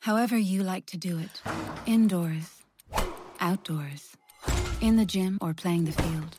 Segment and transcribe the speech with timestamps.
[0.00, 1.42] However, you like to do it
[1.86, 2.62] indoors,
[3.40, 4.16] outdoors,
[4.80, 6.36] in the gym, or playing the field.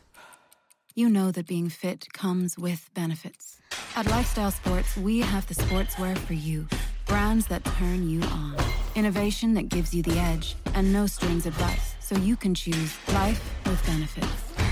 [0.95, 3.59] You know that being fit comes with benefits.
[3.95, 6.67] At Lifestyle Sports, we have the sportswear for you
[7.05, 8.55] brands that turn you on,
[8.93, 13.41] innovation that gives you the edge, and no strings advice, so you can choose life
[13.65, 14.27] with benefits,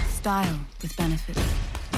[0.07, 1.41] style with benefits,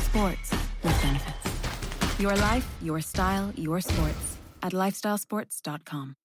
[0.01, 0.51] sports
[0.81, 2.19] with benefits.
[2.19, 6.15] Your life, your style, your sports at lifestylesports.com.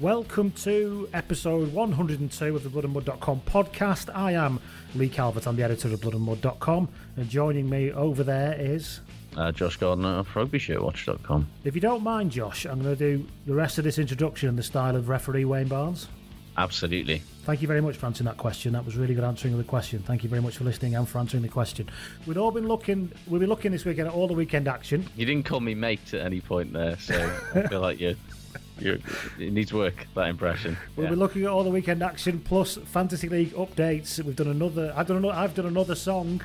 [0.00, 4.08] Welcome to episode 102 of the bloodandmud.com podcast.
[4.16, 4.58] I am
[4.94, 6.88] Lee Calvert, I'm the editor of bloodandmud.com,
[7.18, 9.00] and joining me over there is.
[9.36, 11.46] Uh, Josh Gardner of RugbyShirtWatch.com.
[11.64, 14.56] If you don't mind, Josh, I'm going to do the rest of this introduction in
[14.56, 16.08] the style of referee Wayne Barnes.
[16.56, 17.18] Absolutely.
[17.44, 18.72] Thank you very much for answering that question.
[18.72, 19.98] That was really good answering the question.
[19.98, 21.90] Thank you very much for listening and for answering the question.
[22.26, 23.12] We've all been looking.
[23.26, 25.06] We'll be looking this weekend at all the weekend action.
[25.14, 27.14] You didn't call me mate at any point there, so
[27.54, 28.16] I feel like you you're,
[28.80, 30.76] it needs work that impression.
[30.96, 31.10] We'll yeah.
[31.10, 34.22] be looking at all the weekend action plus fantasy league updates.
[34.22, 34.92] We've done another.
[34.96, 35.18] I've done.
[35.18, 36.42] Another, I've done another song.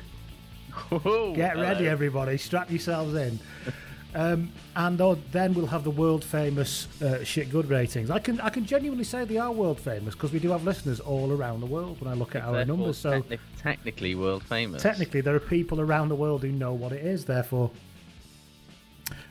[0.90, 1.90] Whoa, Get ready, hello.
[1.90, 2.36] everybody!
[2.36, 3.38] Strap yourselves in.
[4.16, 8.10] Um, and oh, then we'll have the world famous uh, shit good ratings.
[8.10, 11.00] I can I can genuinely say they are world famous because we do have listeners
[11.00, 12.96] all around the world when I look at our numbers.
[12.96, 14.82] So techni- technically world famous.
[14.82, 17.26] technically, there are people around the world who know what it is.
[17.26, 17.70] Therefore,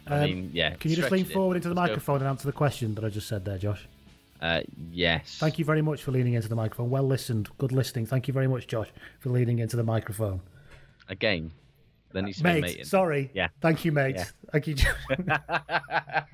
[0.08, 0.76] I Um, mean, yeah.
[0.76, 1.32] can you just lean it.
[1.34, 1.92] forward into the Let's go.
[1.94, 3.88] microphone and answer the question that I just said there, Josh?
[4.42, 4.62] Uh,
[4.92, 5.38] yes.
[5.40, 6.90] Thank you very much for leaning into the microphone.
[6.90, 8.06] Well listened, good listening.
[8.06, 8.90] Thank you very much, Josh,
[9.20, 10.42] for leaning into the microphone.
[11.10, 11.52] Again,
[12.12, 12.86] Then be a Mate, in.
[12.86, 13.32] sorry.
[13.34, 13.48] Yeah.
[13.62, 14.16] Thank you, mate.
[14.16, 14.26] Yeah.
[14.52, 14.76] Thank you.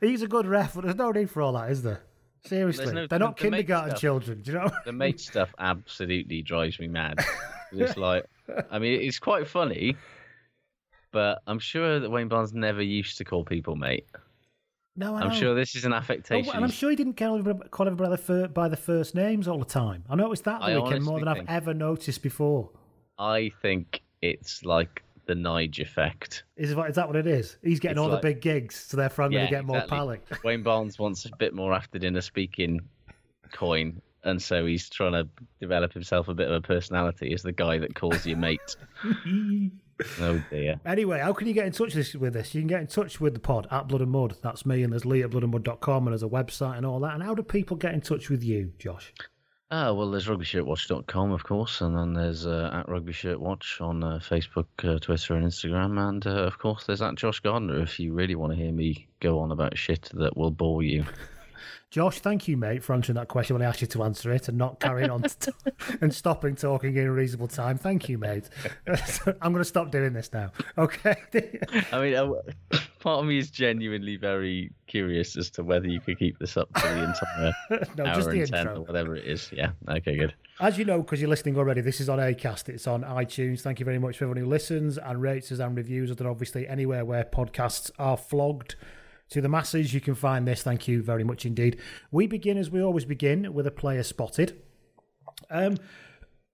[0.00, 2.00] He's a good ref, but there's no need for all that, is there?
[2.46, 4.00] Seriously, no- they're not the- the kindergarten stuff.
[4.00, 4.40] children.
[4.42, 4.70] Do you know?
[4.84, 7.18] The mate stuff absolutely drives me mad.
[7.70, 8.24] It's like,
[8.70, 9.94] I mean, it's quite funny,
[11.12, 14.06] but I'm sure that Wayne Barnes never used to call people mate.
[14.96, 15.34] No, I I'm know.
[15.34, 16.52] sure this is an Oh, affectation.
[16.54, 19.14] and I'm sure he didn't call everybody, call everybody by the fir- by the first
[19.14, 20.04] names all the time.
[20.10, 22.70] I noticed that I weekend more than I've ever noticed before.
[23.18, 26.42] I think it's like the Nige effect.
[26.56, 27.58] Is, is that what it is?
[27.62, 29.76] He's getting It's all like- the big gigs, so therefore I'm going to get more
[29.76, 29.96] exactly.
[29.98, 30.20] pally.
[30.44, 32.80] Wayne Barnes wants a bit more after dinner speaking
[33.52, 35.28] coin, and so he's trying to
[35.60, 38.74] develop himself a bit of a personality as the guy that calls you mate.
[40.20, 40.80] oh dear.
[40.86, 42.54] Anyway, how can you get in touch this, with this?
[42.54, 44.36] You can get in touch with the pod at Blood and Mud.
[44.42, 47.14] That's me, and there's Lee at bloodandmud.com, and there's a website and all that.
[47.14, 49.12] And how do people get in touch with you, Josh?
[49.70, 54.66] Ah, well, there's rugbyshirtwatch.com, of course, and then there's uh, at rugbyshirtwatch on uh, Facebook,
[54.82, 58.34] uh, Twitter, and Instagram, and uh, of course there's at Josh Gardner if you really
[58.34, 61.04] want to hear me go on about shit that will bore you.
[61.90, 64.48] Josh, thank you, mate, for answering that question when I asked you to answer it
[64.48, 65.52] and not carrying on to
[66.02, 67.78] and stopping talking in a reasonable time.
[67.78, 68.50] Thank you, mate.
[69.40, 70.52] I'm going to stop doing this now.
[70.76, 71.16] Okay.
[71.90, 72.32] I mean, uh,
[73.00, 76.68] part of me is genuinely very curious as to whether you could keep this up
[76.78, 78.76] for the entire no, hour just the and ten intro.
[78.76, 79.50] or whatever it is.
[79.50, 79.70] Yeah.
[79.88, 80.14] Okay.
[80.14, 80.34] Good.
[80.60, 82.68] As you know, because you're listening already, this is on Acast.
[82.68, 83.62] It's on iTunes.
[83.62, 86.18] Thank you very much for everyone who listens and rates us and reviews us.
[86.18, 88.76] And obviously, anywhere where podcasts are flogged
[89.30, 90.62] to the masses, you can find this.
[90.62, 91.78] Thank you very much indeed.
[92.10, 94.60] We begin as we always begin with a player spotted.
[95.50, 95.76] Um,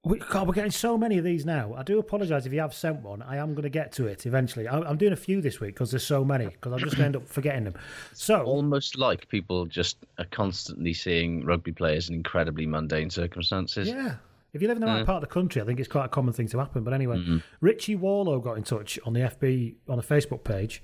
[0.06, 1.72] We, God, we're getting so many of these now.
[1.74, 3.22] I do apologise if you have sent one.
[3.22, 4.68] I am going to get to it eventually.
[4.68, 6.44] I, I'm doing a few this week because there's so many.
[6.48, 7.72] Because I'm just going to end up forgetting them.
[8.12, 13.88] So Almost like people just are constantly seeing rugby players in incredibly mundane circumstances.
[13.88, 14.16] Yeah.
[14.52, 16.08] If you live in the right part of the country, I think it's quite a
[16.08, 16.84] common thing to happen.
[16.84, 20.82] But anyway, Richie Warlow got in touch on the FB on the Facebook page,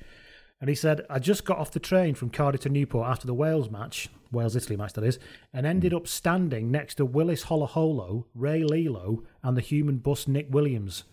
[0.60, 3.34] and he said, "I just got off the train from Cardiff to Newport after the
[3.34, 5.18] Wales match, Wales Italy match that is,
[5.52, 5.96] and ended hmm.
[5.96, 11.04] up standing next to Willis Halaholo, Rey Lee-Lo, and the human bus Nick Williams.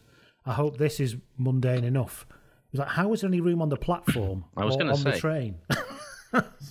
[0.45, 2.25] I hope this is mundane enough."
[2.71, 5.03] He was like, "How is there any room on the platform I was or on
[5.03, 5.55] the train?"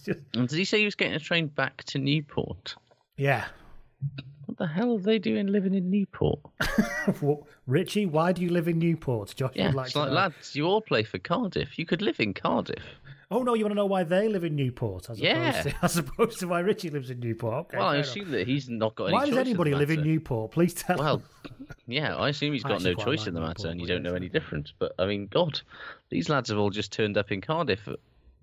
[0.04, 2.76] Just- did he say he was getting a train back to Newport?
[3.16, 3.46] yeah.
[4.56, 6.38] What the hell are they doing living in Newport?
[7.22, 9.32] Well, Richie, why do you live in Newport?
[9.36, 10.14] Josh Yeah, would like it's to like, know.
[10.14, 11.78] lads, you all play for Cardiff.
[11.78, 12.82] You could live in Cardiff.
[13.30, 15.50] Oh no, you want to know why they live in Newport as Yeah.
[15.60, 17.66] opposed to as opposed to why Richie lives in Newport?
[17.66, 17.76] Okay.
[17.78, 20.02] well, I assume that he's not got any why does anybody live in.
[20.02, 20.52] Newport?
[20.52, 20.96] Please tell.
[20.98, 21.22] Well,
[21.86, 24.02] yeah, I assume he's got no choice like in the matter Newport, and you don't
[24.02, 24.72] know any different.
[24.78, 25.60] But, I mean, God,
[26.08, 27.86] these lads have all just turned up in Cardiff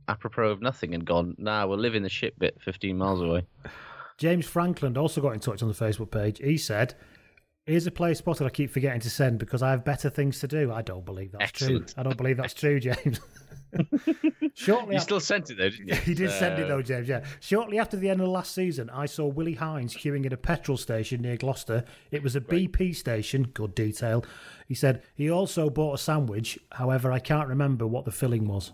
[0.08, 3.46] apropos of nothing and gone, nah, we'll live in the shit bit 15 miles away.
[4.18, 6.40] James Franklin also got in touch on the Facebook page.
[6.40, 6.94] He said,
[7.66, 10.48] "Here's a player spotted I keep forgetting to send because I have better things to
[10.48, 11.88] do." I don't believe that's Excellent.
[11.88, 11.96] true.
[11.98, 13.20] I don't believe that's true, James.
[14.56, 15.96] Shortly You after, still sent it, though, didn't you?
[16.06, 17.08] he did send it Uh, though, James.
[17.08, 17.26] Yeah.
[17.40, 20.38] Shortly after the end of the last season, I saw Willi Heinz queuing at a
[20.38, 21.84] petrol station near Gloucester.
[22.12, 23.46] It was a BP station.
[23.54, 24.24] Good detail.
[24.68, 26.60] He said he also bought a sandwich.
[26.74, 28.74] However, I can't remember what the filling was.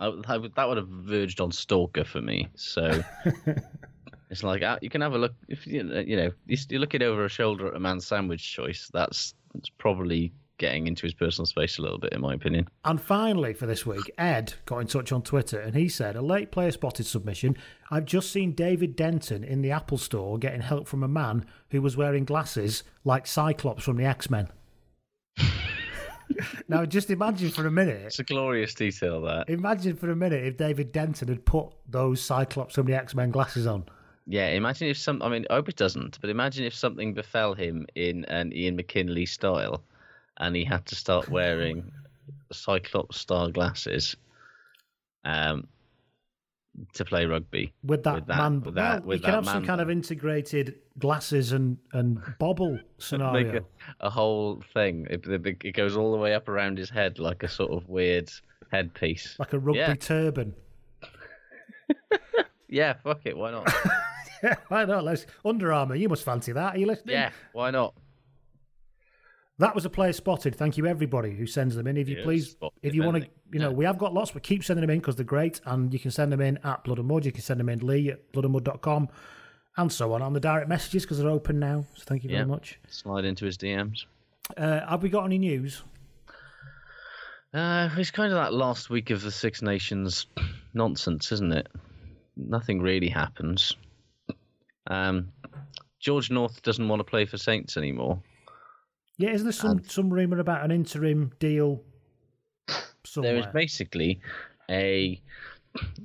[0.00, 2.48] I, I that would have verged on stalker for me.
[2.56, 3.02] So
[4.30, 7.02] it's like uh, you can have a look if you know, you know you're looking
[7.02, 8.88] over a shoulder at a man's sandwich choice.
[8.92, 12.68] That's, that's probably getting into his personal space a little bit, in my opinion.
[12.84, 16.22] And finally, for this week, Ed got in touch on Twitter and he said, A
[16.22, 17.56] late player spotted submission.
[17.90, 21.82] I've just seen David Denton in the Apple store getting help from a man who
[21.82, 24.48] was wearing glasses like Cyclops from the X Men.
[26.68, 28.02] now, just imagine for a minute.
[28.06, 29.48] It's a glorious detail that.
[29.48, 33.30] Imagine for a minute if David Denton had put those Cyclops from the X Men
[33.30, 33.86] glasses on.
[34.32, 35.22] Yeah, imagine if some.
[35.22, 36.20] I mean, I hope it doesn't.
[36.20, 39.82] But imagine if something befell him in an Ian McKinley style,
[40.38, 41.90] and he had to start wearing
[42.52, 44.14] Cyclops style glasses,
[45.24, 45.66] um,
[46.94, 49.46] to play rugby With that, With that- man, with that- well, with you can have
[49.46, 53.64] some kind of integrated glasses and, and bobble scenario.
[54.00, 55.08] a, a whole thing.
[55.10, 58.30] It, it goes all the way up around his head like a sort of weird
[58.70, 59.34] headpiece.
[59.40, 59.94] Like a rugby Yeah.
[59.96, 60.54] turban.
[62.72, 63.36] Yeah, fuck it.
[63.36, 63.68] Why not?
[64.42, 65.04] Yeah, why not?
[65.04, 65.94] Let's Under Armour.
[65.96, 66.74] You must fancy that.
[66.74, 67.14] Are you listening?
[67.16, 67.94] yeah, why not?
[69.58, 70.56] That was a player spotted.
[70.56, 71.98] Thank you, everybody who sends them in.
[71.98, 73.76] If you Yeah, please, if you want to, you know, Yeah.
[73.76, 75.60] we have got lots, but keep sending them in because they're great.
[75.66, 77.26] And you can send them in at Blood and Mud.
[77.26, 79.08] You can send them in Lee at bloodandmud.com
[79.76, 81.84] and so on on the direct messages because they're open now.
[81.94, 82.80] So thank you very much.
[82.88, 84.06] Slide into his DMs.
[84.56, 85.82] Uh, have we got any news?
[87.52, 90.26] Uh, it's kind of that last week of the Six Nations
[90.72, 91.66] nonsense, isn't it?
[92.36, 93.76] Nothing really happens.
[94.86, 95.32] Um,
[95.98, 98.22] George North doesn't want to play for Saints anymore.
[99.18, 101.82] Yeah, isn't there some, some rumour about an interim deal
[103.04, 103.34] somewhere?
[103.34, 104.20] There is basically
[104.70, 105.20] a.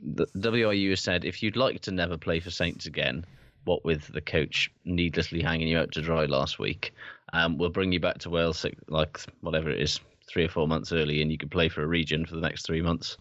[0.03, 3.25] The WRU has said if you'd like to never play for Saints again,
[3.63, 6.93] what with the coach needlessly hanging you out to dry last week,
[7.33, 10.91] um, we'll bring you back to Wales like whatever it is, three or four months
[10.91, 13.17] early, and you can play for a region for the next three months.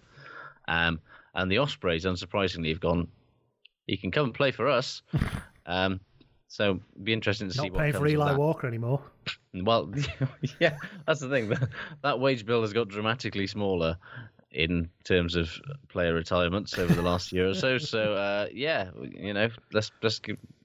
[0.68, 1.00] Um,
[1.34, 3.08] and the Ospreys, unsurprisingly, have gone.
[3.87, 5.03] You can come and play for us.
[5.67, 6.00] um,
[6.49, 8.35] so it'd be interesting to see Not what paying for Eli.
[8.37, 9.00] Walker anymore.
[9.55, 9.88] Well,
[10.61, 10.76] yeah,
[11.07, 11.49] that's the thing.
[11.49, 11.69] That,
[12.03, 13.97] that wage bill has got dramatically smaller
[14.50, 15.49] in terms of
[15.88, 17.79] player retirements over the last year or so.
[17.79, 20.21] So, uh, yeah, you know, let's let's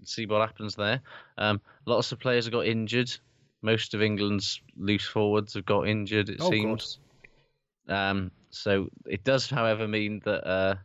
[0.06, 1.02] see what happens there.
[1.38, 3.16] Um, lots of players have got injured.
[3.62, 6.30] Most of England's loose forwards have got injured.
[6.30, 6.98] It Oh, seems.
[7.88, 10.76] Um, so it does, however, mean that uh,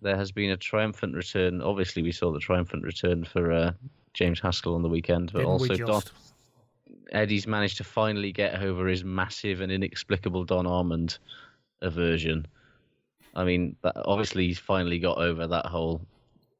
[0.00, 1.62] there has been a triumphant return.
[1.62, 3.72] Obviously, we saw the triumphant return for uh,
[4.12, 6.02] James Haskell on the weekend, but Didn't also we Don.
[7.12, 11.18] Eddie's managed to finally get over his massive and inexplicable Don Armand
[11.82, 12.46] aversion.
[13.34, 16.00] I mean, that, obviously he's finally got over that whole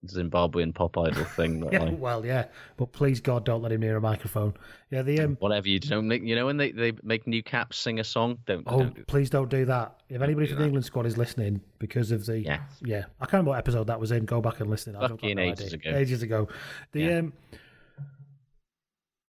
[0.06, 1.60] Zimbabwean pop idol thing.
[1.60, 2.46] That Yeah, I, well, yeah.
[2.76, 4.54] But please, God, don't let him near a microphone.
[4.90, 7.42] Yeah, the um, whatever you do, don't make, you know when they, they make new
[7.42, 9.96] caps sing a song, don't, Oh, don't do please don't do that.
[10.08, 10.64] If anybody do from the.
[10.66, 12.60] England squad is listening because of the Yeah.
[12.82, 14.24] yeah, I can't remember what episode that was in.
[14.24, 14.94] Go back and listen.
[14.96, 15.90] I Fucking ages idea.
[15.92, 15.98] ago.
[15.98, 16.48] Ages ago.
[16.92, 17.18] The Yeah.
[17.18, 17.32] um,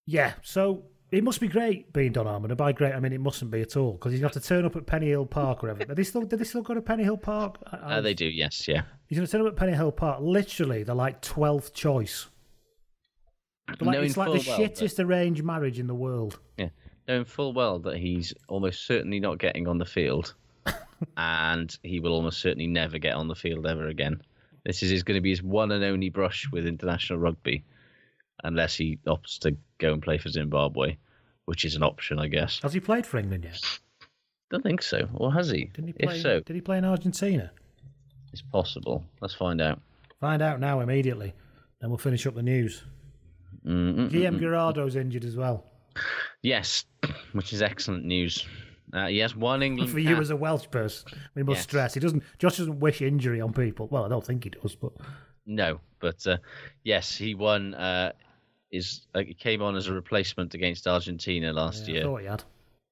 [0.05, 0.33] yeah.
[0.43, 2.51] So it must be great being Don Armand.
[2.51, 4.65] And by great, I mean it mustn't be at all because he's got to turn
[4.65, 5.91] up at Penny Hill Park or whatever.
[5.91, 6.21] Are they still?
[6.23, 7.57] Did they still go to Penny Hill Park?
[7.71, 8.83] I- Uh, they do, yes, yeah.
[9.07, 10.19] He's going to turn up at Penny Hill Park.
[10.21, 12.27] Literally, they're like twelfth choice.
[13.67, 16.39] But like, knowing it's like the full well shittest arranged marriage in the world.
[16.57, 16.69] Yeah,
[17.07, 20.33] knowing full well that he's almost certainly not getting on the field,
[21.17, 24.21] and he will almost certainly never get on the field ever again.
[24.65, 27.63] This is going to be his one and only brush with international rugby,
[28.43, 30.97] unless he opts to go and play for Zimbabwe,
[31.45, 32.59] which is an option, I guess.
[32.61, 33.61] Has he played for England yet?
[34.49, 35.65] Don't think so, or has he?
[35.65, 36.15] Didn't he play?
[36.15, 37.51] If so, Did he play in Argentina?
[38.35, 39.01] It's possible.
[39.21, 39.79] Let's find out.
[40.19, 41.33] Find out now immediately.
[41.79, 42.83] Then we'll finish up the news.
[43.65, 45.63] GM Gerardo's injured as well.
[46.41, 46.83] Yes,
[47.31, 48.45] which is excellent news.
[48.93, 50.21] Uh, he has one England For you cap.
[50.21, 51.63] as a Welsh person, we must Yes.
[51.63, 52.23] stress he doesn't.
[52.37, 53.87] Josh doesn't wish injury on people.
[53.89, 54.91] Well, I don't think he does, but
[55.45, 56.37] No, but uh,
[56.83, 57.73] yes, he won.
[57.73, 58.11] Uh,
[58.71, 62.03] is uh, he came on as a replacement against Argentina last yeah, I year.
[62.03, 62.43] thought he had.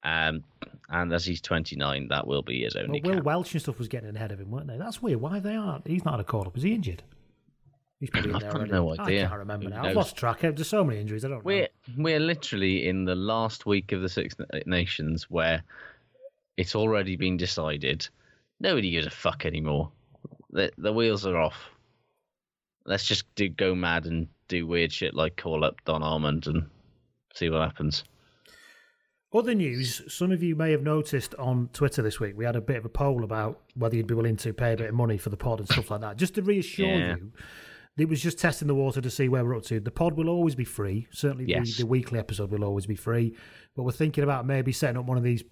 [0.04, 0.44] Um,
[0.90, 3.24] and as he's 29, that will be his Well, only Will cap.
[3.24, 4.76] Welch and stuff was getting ahead of him, weren't they?
[4.76, 5.20] That's weird.
[5.20, 5.86] Why they aren't?
[5.86, 6.56] He's not a call up.
[6.56, 7.02] Is he injured?
[8.00, 8.72] He's probably in I've there got already.
[8.72, 9.24] no idea.
[9.24, 9.78] I can't remember Who now.
[9.78, 9.96] I've knows?
[9.96, 10.40] lost track.
[10.40, 11.24] There's so many injuries.
[11.24, 11.44] I don't.
[11.44, 14.34] We're we're literally in the last week of the Six
[14.66, 15.62] Nations where
[16.56, 18.06] it's already been decided.
[18.60, 19.90] Nobody gives a fuck anymore.
[20.50, 21.56] The the wheels are off.
[22.84, 26.66] Let's just do go mad and do weird shit like call up Don Armand and
[27.32, 28.04] see what happens.
[29.34, 32.60] Other news, some of you may have noticed on Twitter this week, we had a
[32.60, 35.18] bit of a poll about whether you'd be willing to pay a bit of money
[35.18, 36.16] for the pod and stuff like that.
[36.16, 37.16] Just to reassure Yeah.
[37.16, 37.32] you,
[37.98, 39.80] it was just testing the water to see where we're up to.
[39.80, 41.08] The pod will always be free.
[41.10, 41.76] Certainly Yes.
[41.76, 43.34] the, the weekly episode will always be free.
[43.74, 45.42] But we're thinking about maybe setting up one of these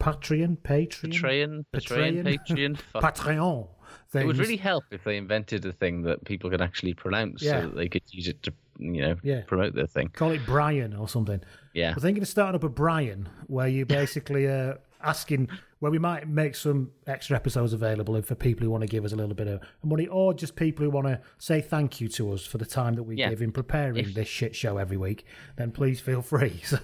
[0.00, 2.78] Patreon, Patreon, Patreon, Patreon, Patreon.
[2.92, 3.02] Fuck.
[3.16, 3.68] Patreon
[4.10, 4.24] things.
[4.24, 7.60] It would really help if they invented a thing that people could actually pronounce Yeah.
[7.62, 9.42] so that they could use it to, you know, Yeah.
[9.46, 10.08] promote their thing.
[10.08, 11.40] Call it Brian or something.
[11.74, 11.94] Yeah.
[11.96, 15.48] We're thinking of starting up a Brian where you basically uh, asking
[15.80, 19.12] where we might make some extra episodes available for people who want to give us
[19.12, 22.32] a little bit of money or just people who want to say thank you to
[22.32, 23.28] us for the time that we Yeah.
[23.30, 25.24] give in preparing If- this shit show every week,
[25.56, 26.60] then please feel free.
[26.64, 26.78] So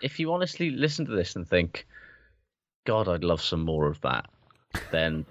[0.00, 1.86] If you honestly listen to this and think,
[2.86, 4.30] God, I'd love some more of that,
[4.90, 5.26] then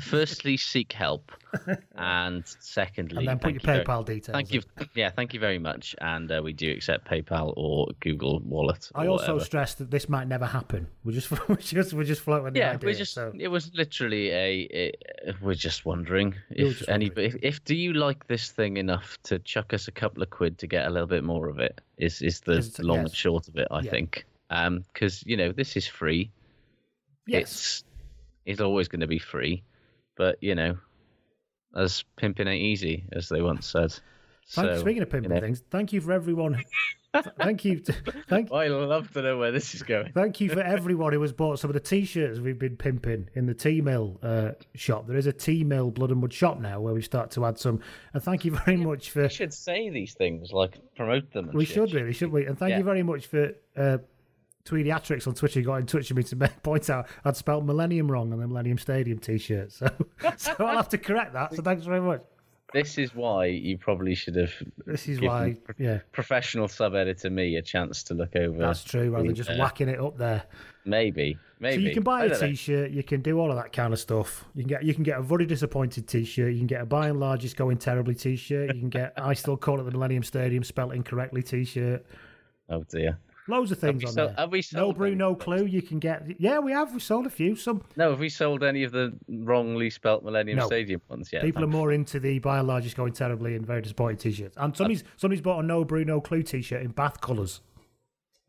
[0.00, 1.32] firstly seek help,
[1.96, 4.32] and secondly, and then put your you very- PayPal details.
[4.34, 4.62] Thank in.
[4.78, 4.86] you.
[4.94, 5.94] Yeah, thank you very much.
[6.00, 8.90] And uh, we do accept PayPal or Google Wallet.
[8.94, 9.40] I also whatever.
[9.44, 10.86] stress that this might never happen.
[11.04, 12.86] We're just we're just we're just floating yeah, idea.
[12.86, 13.32] we just so.
[13.38, 14.92] it was literally a,
[15.26, 17.26] a we're just wondering were if just any wondering.
[17.32, 20.58] if, if do you like this thing enough to chuck us a couple of quid
[20.58, 23.06] to get a little bit more of it is is the Is it- long yes.
[23.06, 23.90] and short of it I Yeah.
[23.90, 26.30] think um because you know this is free
[27.26, 27.42] yes.
[27.42, 27.84] it's
[28.44, 29.62] it's always going to be free
[30.22, 30.76] but you know
[31.74, 33.92] as pimping ain't easy as they once said
[34.44, 36.62] so, speaking of pimping you know, things, thank you for everyone.
[37.40, 37.80] thank you,
[38.28, 41.32] thank I love to know where this is going Thank you for everyone who has
[41.32, 45.06] bought some of the t-shirts we've been pimping in the Teemill uh, shop.
[45.06, 47.80] There is a Teemill Blood and Mud shop now where we start to add some.
[48.14, 49.22] And thank you very much for.
[49.22, 51.74] we should say these things like promote them and We shit.
[51.74, 52.46] should really, shouldn't we?
[52.46, 52.78] And thank Yeah.
[52.78, 53.98] you very much for uh,
[54.64, 55.60] Tweediatrics on Twitter.
[55.62, 58.78] Got in touch with me to point out I'd spelled Millennium wrong on the Millennium
[58.78, 59.72] Stadium t-shirt.
[59.72, 59.88] So,
[60.36, 61.54] so I'll have to correct that.
[61.54, 62.22] So thanks very much.
[62.72, 64.52] This is why you probably should have
[64.86, 68.56] This is why, yeah, professional sub editor me a chance to look over.
[68.56, 69.10] that's true.
[69.10, 70.44] Rather than just uh, whacking it up there.
[70.86, 71.82] Maybe, maybe.
[71.82, 72.46] So you can buy a don't know.
[72.48, 74.46] t-shirt, you can do all of that kind of stuff.
[74.54, 77.08] You can get you can get a very disappointed t-shirt, you can get a by
[77.08, 80.22] and large it's going terribly t-shirt, you can get I still call it the Millennium
[80.22, 82.06] Stadium spelt incorrectly t-shirt.
[82.70, 83.18] Oh dear.
[83.48, 84.36] Loads of things on sold- there.
[84.38, 85.64] have we no sold brew, any no clue.
[85.66, 86.94] You can get yeah, we have.
[86.94, 87.56] We sold a few.
[87.56, 90.66] Some No, have we sold any of the wrongly spelt Millennium No.
[90.66, 91.42] Stadium ones yet?
[91.42, 94.56] people are more into the by and large it's going terribly and very disappointed t-shirts.
[94.56, 97.60] And somebody's somebody's bought a no brew, no clue t-shirt in Bath colours.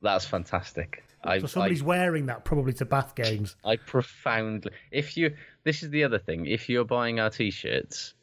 [0.01, 1.03] That's fantastic.
[1.23, 3.55] I, So somebody's I, wearing that probably to Bath games.
[3.65, 4.71] I profoundly.
[4.91, 5.33] If you,
[5.63, 6.45] this is the other thing.
[6.45, 8.13] If you're buying our t-shirts,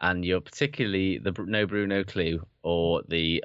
[0.00, 3.42] and you're particularly the No Brew No Clue or the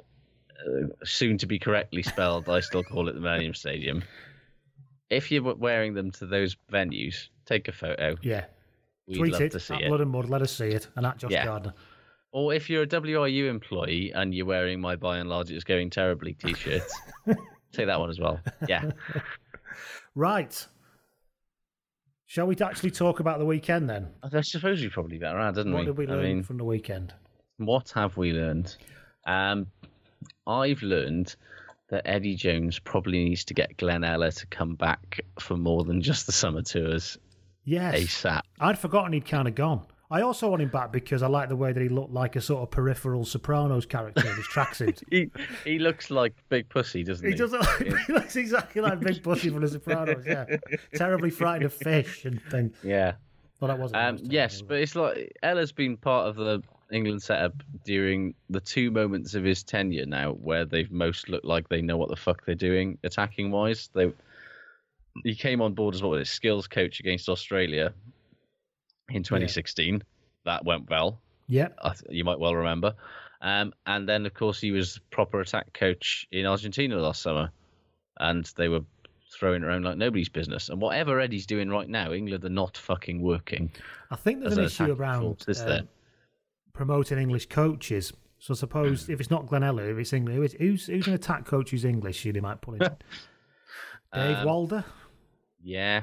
[1.04, 4.02] soon to be correctly spelled, I still call it the Millennium Stadium.
[5.10, 8.16] If you're wearing them to those venues, take a photo.
[8.22, 8.44] Yeah.
[9.06, 9.88] We'd Tweet love it to see at it.
[9.88, 10.28] Blood and Mud.
[10.28, 10.88] Let us see it.
[10.96, 11.44] And at Josh Yeah.
[11.44, 11.74] Gardner.
[12.32, 15.90] Or if you're a WRU employee and you're wearing my by and large it's going
[15.90, 16.82] terribly t-shirt,
[17.72, 18.40] take that one as well.
[18.68, 18.90] Yeah.
[20.14, 20.66] Right.
[22.26, 24.08] Shall we actually talk about the weekend then?
[24.22, 25.86] I suppose we probably better didn't What we?
[25.86, 27.14] did we I learn mean, from the weekend?
[27.58, 28.76] what have we learned?
[29.26, 29.66] Um,
[30.46, 31.34] I've learned
[31.88, 36.00] that Eddie Jones probably needs to get Glen Ella to come back for more than
[36.00, 37.18] just the summer tours
[37.64, 37.94] Yes.
[37.96, 38.40] ASAP.
[38.60, 39.86] I'd forgotten he'd kind of gone.
[40.10, 42.40] I also want him back because I like the way that he looked like a
[42.40, 45.02] sort of peripheral Sopranos character in his tracksuit.
[45.10, 45.30] He
[45.64, 47.32] he looks like Big Pussy, doesn't he?
[47.32, 47.60] He doesn't.
[47.60, 50.26] Like, he looks exactly like Big Pussy from The Sopranos.
[50.26, 50.44] Yeah,
[50.94, 52.76] terribly frightened of fish and things.
[52.82, 53.12] Yeah.
[53.60, 54.02] Well, that wasn't.
[54.02, 58.60] Um, yes, but it's like Ella's been part of the England set up during the
[58.60, 62.16] two moments of his tenure now where they've most looked like they know what the
[62.16, 63.88] fuck they're doing attacking wise.
[63.94, 64.12] They
[65.24, 67.92] he came on board as what was it, skills coach against Australia
[69.10, 70.02] in 2016.
[70.44, 71.20] That went well.
[71.48, 71.68] Yeah.
[71.82, 72.94] I th- you might well remember.
[73.42, 77.50] Um, and then, of course, he was proper attack coach in Argentina last summer,
[78.20, 78.80] and they were
[79.32, 80.68] throwing around like nobody's business.
[80.68, 83.70] And whatever Eddie's doing right now, England are not fucking working.
[84.10, 85.82] I think there's an issue around force, is uh, there?
[86.74, 88.12] Promoting English coaches.
[88.38, 91.06] So I suppose if it's not Glenn Elliott, if it's English, who is- who's who's
[91.06, 92.24] an attack coach who's English?
[92.24, 92.80] You might pull in
[94.12, 94.84] Dave Um, Walder.
[95.62, 96.02] Yeah.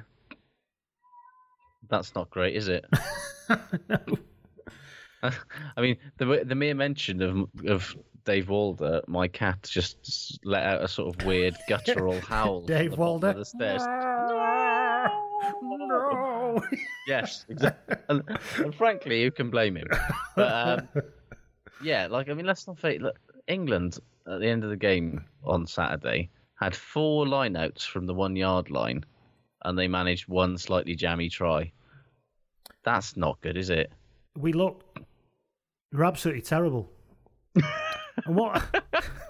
[1.89, 2.85] That's not great, is it?
[3.89, 3.97] no.
[5.75, 10.81] I mean, the the mere mention of of Dave Walder, my cat just let out
[10.83, 12.61] a sort of weird guttural howl.
[12.61, 13.33] Dave the Walder?
[13.33, 13.81] The stairs.
[13.85, 15.09] No.
[17.08, 17.96] Yes, exactly.
[18.10, 18.24] and,
[18.58, 19.88] and frankly, who can blame him?
[20.36, 20.51] But
[20.96, 21.03] um,
[21.84, 23.01] yeah, like I mean, let's not forget.
[23.01, 28.13] Look, England at the end of the game on Saturday had four lineouts from the
[28.13, 29.03] one yard line,
[29.65, 31.72] and they managed one slightly jammy try.
[32.84, 33.91] That's not good, is it?
[34.38, 34.84] we look
[35.91, 36.91] we're absolutely terrible.
[37.56, 38.62] and what?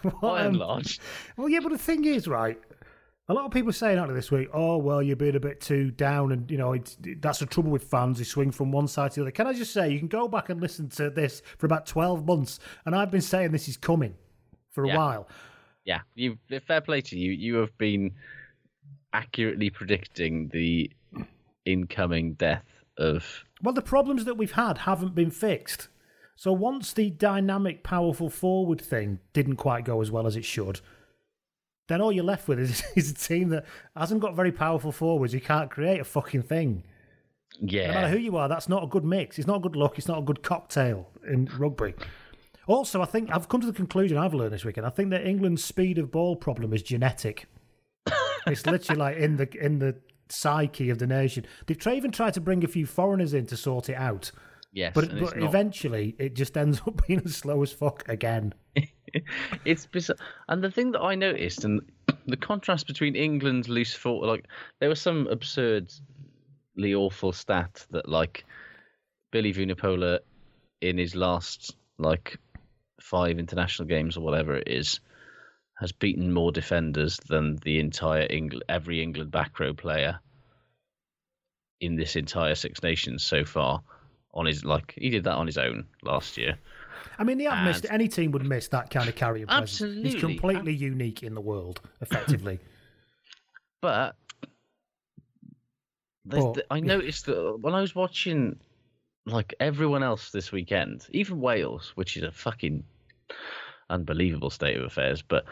[0.04, 1.00] what By and um, large,
[1.38, 2.60] well, yeah, but the thing is, right?
[3.30, 5.62] A lot of people are saying out this week, "Oh, well, you're being a bit
[5.62, 8.18] too down," and you know it's, that's the trouble with fans.
[8.18, 9.32] They swing from one side to the other.
[9.32, 12.26] Can I just say, you can go back and listen to this for about twelve
[12.26, 14.16] months, and I've been saying this is coming
[14.72, 14.98] for a Yeah.
[14.98, 15.28] while.
[15.86, 16.02] yeah.
[16.16, 17.32] You fair play to you.
[17.32, 18.16] You have been
[19.14, 20.92] accurately predicting the
[21.66, 22.66] incoming death
[22.98, 25.88] of Well, the problems that we've had haven't been fixed.
[26.36, 30.80] So once the dynamic, powerful forward thing didn't quite go as well as it should,
[31.90, 33.66] then all you're left with is, is a team that
[33.98, 35.34] hasn't got very powerful forwards.
[35.34, 36.84] You can't create a fucking thing.
[37.60, 37.88] yeah.
[37.88, 39.38] No matter who you are, that's not a good mix.
[39.38, 39.98] It's not a good look.
[39.98, 41.96] It's not a good cocktail in rugby.
[42.68, 44.86] Also, I think I've come to the conclusion I've learned this weekend.
[44.86, 47.48] I think that England's speed of ball problem is genetic.
[48.48, 49.96] it's literally like in the in the
[50.30, 51.46] psyche of the nation.
[51.66, 54.32] They've even tried to bring a few foreigners in to sort it out,
[54.72, 55.44] yes, but, but not.
[55.44, 58.54] eventually it just ends up being as slow as fuck again.
[59.66, 60.18] it's bizarre.
[60.48, 61.82] And the thing that I noticed, and
[62.28, 64.46] the contrast between England's loose forward, like
[64.80, 68.46] there was some absurdly awful stat that like
[69.32, 70.20] Billy Vunipola
[70.82, 72.38] in his last like
[73.02, 75.00] five international games or whatever it is
[75.80, 80.20] has beaten more defenders than the entire England every England back row player
[81.80, 83.82] in this entire Six Nations so far
[84.34, 86.58] on his like he did that on his own last year.
[87.18, 87.86] I mean, they have missed.
[87.90, 89.78] Any team would miss that kind of carrying presence.
[89.80, 90.20] He's Absolutely.
[90.20, 92.60] completely unique in the world, effectively.
[93.82, 94.16] But,
[96.26, 98.60] But- the- I noticed that when I was watching
[99.26, 102.84] like everyone else this weekend, even Wales, which is a fucking
[103.90, 105.46] unbelievable state of affairs, but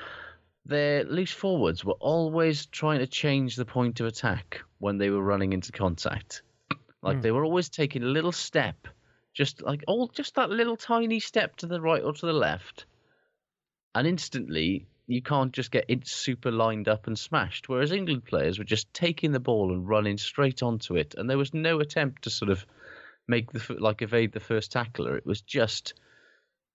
[0.66, 5.22] their loose forwards were always trying to change the point of attack when they were
[5.24, 6.42] running into contact.
[7.02, 8.88] Like they were always taking a little step,
[9.34, 12.86] just like all just that little tiny step to the right or to the left,
[13.96, 17.70] and instantly you can't just get it super lined up and smashed.
[17.70, 21.38] Whereas England players were just taking the ball and running straight onto it, and there
[21.38, 22.66] was no attempt to sort of
[23.28, 25.16] make the like evade the first tackler.
[25.18, 25.94] It was just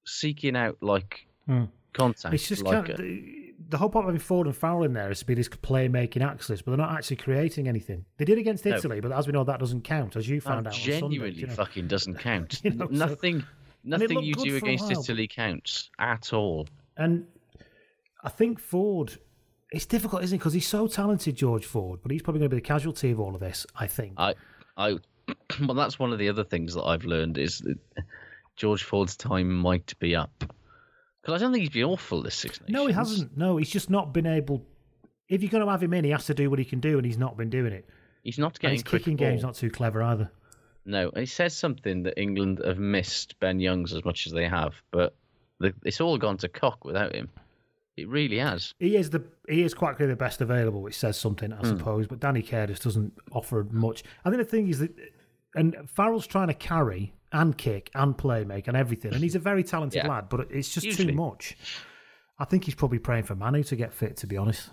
[0.06, 1.64] seeking out like Hmm.
[1.92, 2.34] contact.
[2.34, 4.92] It's just like kind of, a- the, whole point of having Ford and Farrell in
[4.92, 8.04] there is to be this playmaking axis, but they're not actually creating anything.
[8.18, 8.76] They did against No.
[8.76, 10.74] Italy, but as we know, that doesn't count, as you found that out.
[10.74, 11.54] on Sunday, genuinely you know.
[11.54, 12.60] fucking doesn't count.
[12.64, 13.44] You know, so- nothing,
[13.84, 16.68] nothing you do against Italy counts at all.
[16.96, 17.26] And
[18.22, 19.18] I think Ford,
[19.70, 20.38] it's difficult, isn't it?
[20.38, 23.20] Because he's so talented, George Ford, but he's probably going to be the casualty of
[23.20, 23.66] all of this.
[23.74, 24.14] I think.
[24.18, 24.34] I,
[24.76, 24.98] I,
[25.60, 27.78] well, that's one of the other things that I've learned is that
[28.56, 30.44] George Ford's time might be up.
[31.22, 32.74] Because I don't think he's been awful this Six Nations.
[32.74, 33.36] no, he hasn't.
[33.36, 34.66] No, he's just not been able.
[35.28, 36.96] If you're going to have him in, he has to do what he can do,
[36.98, 37.88] and he's not been doing it.
[38.24, 39.28] He's not And getting his quick kicking ball.
[39.30, 40.30] game's not too clever either.
[40.84, 44.48] No, and he says something that England have missed Ben Youngs as much as they
[44.48, 45.14] have, but
[45.60, 47.28] the, it's all gone to cock without him.
[47.96, 48.74] It really has.
[48.80, 51.76] He is the he is quite clearly the best available, which says something, I Hmm.
[51.78, 52.06] suppose.
[52.08, 54.02] But Danny Care just doesn't offer much.
[54.24, 54.90] I think the thing is that,
[55.54, 59.38] and Farrell's trying to carry and kick and play make and everything, and he's a
[59.40, 60.08] very talented Yeah.
[60.08, 61.06] lad, but it's just Hugely.
[61.06, 61.56] too much.
[62.38, 64.16] I think he's probably praying for Manu to get fit.
[64.18, 64.70] To be honest,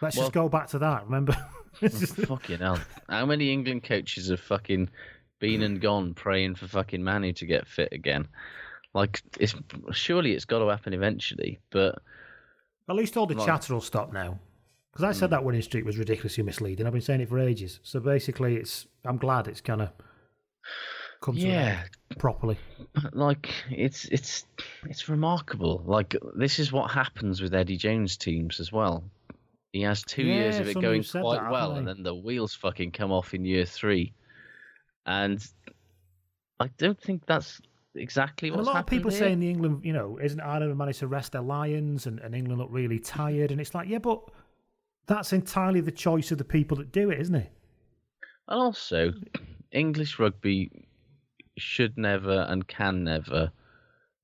[0.00, 1.04] let's Well- just go back to that.
[1.04, 1.32] Remember,
[1.80, 2.78] fucking hell.
[3.08, 4.90] How many England coaches have fucking
[5.40, 8.28] been and gone praying for fucking Manu to get fit again?
[8.94, 9.54] Like, it's
[9.92, 12.00] surely it's got to happen eventually, but
[12.88, 13.46] at least all the Right.
[13.46, 14.38] chatter will stop now.
[14.92, 15.30] Because I said mm.
[15.30, 16.86] that winning streak was ridiculously misleading.
[16.86, 17.80] I've been saying it for ages.
[17.82, 19.90] So basically, it's I'm glad it's kind of
[21.24, 21.82] come to an Yeah,
[22.18, 22.58] properly.
[23.12, 24.44] like it's it's
[24.84, 25.82] it's remarkable.
[25.84, 29.04] Like this is what happens with Eddie Jones teams as well.
[29.72, 32.92] He has two years of it going quite that, well, and then the wheels fucking
[32.92, 34.12] come off in year three.
[35.06, 35.44] And
[36.60, 37.60] I don't think that's
[37.96, 39.18] exactly And what's a lot of people here.
[39.18, 42.60] saying the England, you know, isn't Ireland managed to rest their lions and, and England
[42.60, 43.50] look really tired?
[43.50, 44.22] And it's like, yeah, but
[45.06, 47.50] that's entirely the choice of the people that do it, isn't it?
[48.46, 49.12] And also,
[49.72, 50.86] English rugby
[51.56, 53.50] should never and can never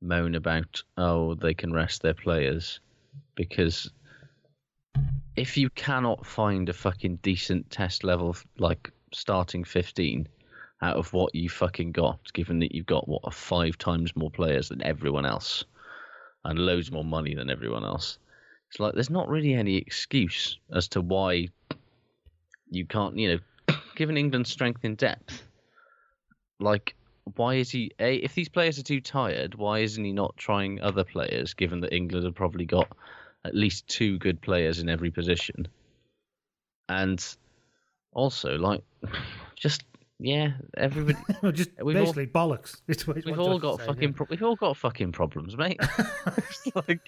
[0.01, 2.81] moan about, oh, they can rest their players.
[3.35, 3.91] Because
[5.37, 10.29] if you cannot find a fucking decent test level, like starting 15
[10.83, 14.69] out of what you fucking got, given that you've got, what, five times more players
[14.69, 15.65] than everyone else
[16.45, 18.19] and loads more money than everyone else,
[18.69, 21.49] it's like there's not really any excuse as to why
[22.71, 25.43] you can't, you know, given England's strength in depth,
[26.61, 26.95] like
[27.37, 27.91] why is he?
[27.99, 31.55] A, if these players are too tired, why isn't he not trying other players?
[31.55, 32.89] Given that England have probably got
[33.45, 35.67] at least two good players in every position,
[36.89, 37.25] and
[38.13, 38.83] also like
[39.57, 39.85] just
[40.23, 41.17] yeah, everybody.
[41.55, 42.83] Just We've all- basically bollocks.
[42.89, 44.15] It's it's We've all got saying, fucking yeah.
[44.15, 45.81] pro- we've all got fucking problems, mate.
[46.75, 47.01] Like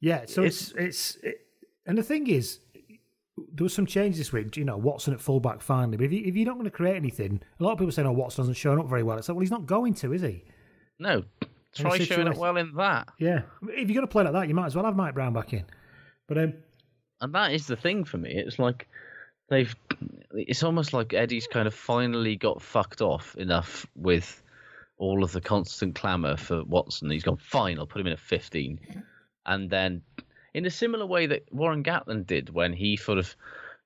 [0.00, 1.40] Yeah, so It's- it's it's it,
[1.86, 2.60] and the thing is,
[3.36, 4.56] there was some change this week.
[4.56, 5.96] You know, Watson at fullback finally.
[5.96, 8.08] But if you if you're not going to create anything, a lot of people saying,
[8.08, 10.22] "Oh, Watson hasn't shown up very well." It's like, well, he's not going to, is
[10.22, 10.44] he?
[10.98, 11.22] no,
[11.74, 13.08] try showing up well in that.
[13.18, 15.32] Yeah, if you're going to play like that, you might as well have Mike Brown
[15.32, 15.64] back in.
[16.28, 16.54] But um,
[17.20, 18.32] and that is the thing for me.
[18.34, 18.88] It's like
[19.48, 19.74] they've.
[20.32, 24.42] It's almost like Eddie's kind of finally got fucked off enough with
[24.98, 27.10] all of the constant clamour for Watson.
[27.10, 27.78] He's gone fine.
[27.78, 28.80] I'll put him in at fifteen,
[29.44, 30.02] and then
[30.56, 33.36] in a similar way that Warren Gatland did when he sort of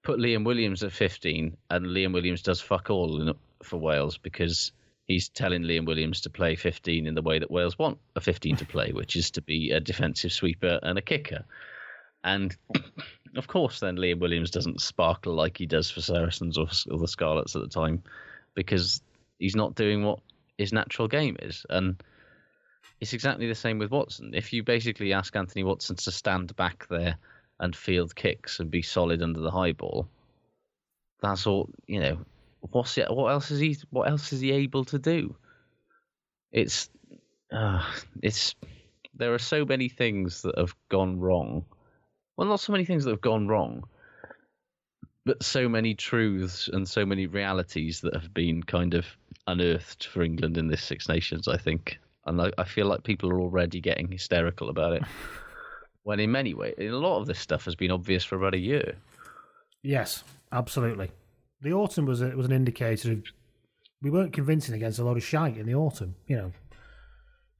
[0.04, 4.72] put Liam Williams at fifteen, and Liam Williams does fuck all in, for Wales because.
[5.06, 8.54] He's telling Liam Williams to play 15 in the way that Wales want a 15
[8.58, 11.44] to play, which is to be a defensive sweeper and a kicker.
[12.22, 12.56] And
[13.36, 17.08] of course, then Liam Williams doesn't sparkle like he does for Saracens or, or the
[17.08, 18.04] Scarlets at the time
[18.54, 19.02] because
[19.40, 20.20] he's not doing what
[20.58, 21.66] his natural game is.
[21.68, 22.00] And
[23.00, 24.32] it's exactly the same with Watson.
[24.34, 27.16] If you basically ask Anthony Watson to stand back there
[27.58, 30.08] and field kicks and be solid under the high ball,
[31.20, 32.18] that's all, you know.
[32.60, 33.78] What's what else is he?
[33.88, 35.34] What else is he able to do?
[36.52, 36.90] It's,
[37.50, 37.82] uh,
[38.22, 38.54] it's.
[39.14, 41.64] There are so many things that have gone wrong
[42.40, 43.84] well, not so many things that have gone wrong,
[45.26, 49.04] but so many truths and so many realities that have been kind of
[49.46, 51.98] unearthed for England in this Six Nations, I think.
[52.26, 55.02] And I, I feel like people are already getting hysterical about it.
[56.02, 58.58] when in many ways, a lot of this stuff has been obvious for about a
[58.58, 58.96] year.
[59.82, 61.10] yes, absolutely.
[61.62, 63.22] The autumn was a, was an indicator of
[64.02, 66.14] we weren't convincing against a lot of shite in the autumn.
[66.26, 66.52] You know.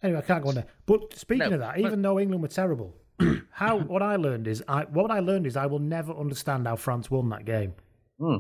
[0.03, 0.67] Anyway, I can't go on there.
[0.87, 2.95] But speaking No, of that, but- even though England were terrible,
[3.51, 6.77] how what I learned is I what I learned is I will never understand how
[6.77, 7.75] France won that game.
[8.19, 8.37] Hmm.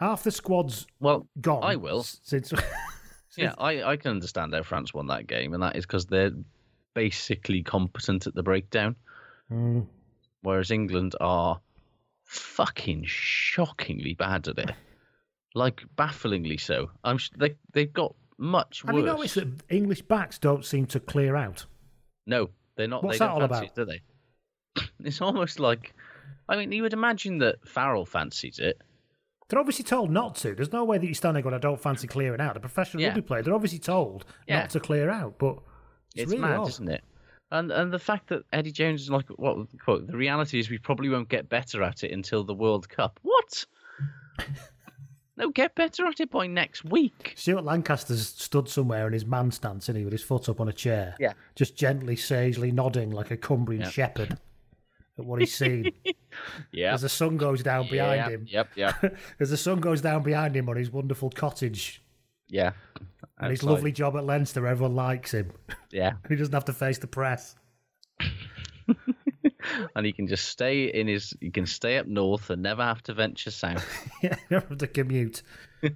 [0.00, 1.64] Half the squad's Well, gone.
[1.64, 2.04] I will.
[2.04, 2.52] Since
[3.36, 6.32] Yeah, I, I can understand how France won that game, and that is because they're
[6.94, 8.96] basically competent at the breakdown,
[9.48, 9.80] Hmm.
[10.42, 11.60] whereas England are
[12.24, 14.70] fucking shockingly bad at it,
[15.54, 16.90] like bafflingly so.
[17.04, 19.00] I'm sh- they they've got much Have worse.
[19.00, 21.66] you noticed that English backs don't seem to clear out?
[22.26, 23.02] No, they're not.
[23.02, 23.66] What's they that don't all fancy about?
[23.66, 24.02] it, do they?
[25.08, 25.94] It's almost like,
[26.48, 28.80] I mean, you would imagine that Farrell fancies it.
[29.48, 30.54] They're obviously told not to.
[30.54, 32.54] There's no way that you stand there going, I don't fancy clearing out.
[32.54, 33.08] The professional Yeah.
[33.08, 34.60] rugby player, they're obviously told Yeah.
[34.60, 35.58] not to clear out, but
[36.14, 36.68] it's, It's really mad, odd.
[36.68, 37.02] isn't it?
[37.50, 40.76] And and the fact that Eddie Jones is like what quote the reality is we
[40.76, 43.18] probably won't get better at it until the World Cup.
[43.22, 43.64] What?
[45.36, 47.32] no, get better at it by next week.
[47.36, 50.68] Stuart Lancaster's stood somewhere in his man stance, isn't he, with his foot up on
[50.68, 51.14] a chair.
[51.18, 51.32] Yeah.
[51.54, 53.88] Just gently, sagely nodding like a Cumbrian Yeah.
[53.90, 54.38] shepherd
[55.18, 55.92] at what he's seen.
[56.70, 56.94] Yeah.
[56.94, 58.46] As the sun goes down behind Yep, him.
[58.48, 62.00] Yep, yep, As the sun goes down behind him on his wonderful cottage
[62.48, 62.72] yeah.
[63.38, 65.50] and his lovely job at Leinster, everyone likes him.
[65.90, 67.56] Yeah, he doesn't have to face the press.
[69.96, 71.34] and he can just stay in his.
[71.40, 73.84] He can stay up north and never have to venture south.
[74.22, 75.42] Yeah, don't have to commute.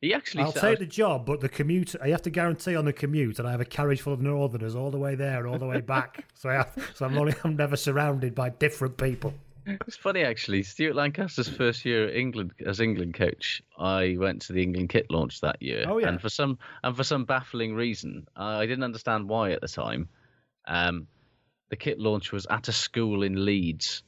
[0.00, 0.42] He actually.
[0.42, 3.46] I'll take the job, but the commute, I have to guarantee on the commute, and
[3.46, 5.80] I have a carriage full of Northerners all the way there and all the way
[5.80, 6.24] back.
[6.34, 9.32] so I have, so I'm only, I'm never surrounded by different people.
[9.64, 10.64] It's funny actually.
[10.64, 15.06] Stuart Lancaster's first year at England as England coach, I went to the England kit
[15.08, 15.84] launch that year.
[15.86, 16.08] Oh, yeah.
[16.08, 20.08] And for some and for some baffling reason, I didn't understand why at the time.
[20.66, 21.06] Um,
[21.70, 24.02] the kit launch was at a school in Leeds,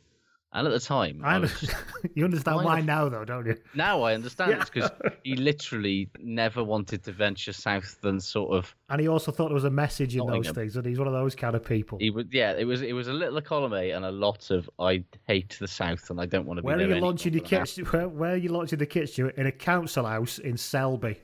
[0.56, 1.84] And at the time, was understand.
[2.14, 3.56] you understand Why why the- now, though, don't you?
[3.74, 4.60] now I understand Yeah.
[4.60, 4.90] it's because
[5.24, 9.54] he literally never wanted to venture south than sort of And he also thought there
[9.54, 10.54] was a message in those Nottingham.
[10.54, 11.98] things, and he's one of those kind of people.
[11.98, 12.32] he would.
[12.32, 13.36] Yeah, it was it was a little
[13.74, 16.66] A and a lot of I hate the south and I don't want to be
[16.66, 17.76] Where are there you launching your kits?
[17.76, 18.86] Where, where are you launching the
[19.16, 19.28] to?
[19.40, 21.16] In a council house in Selby.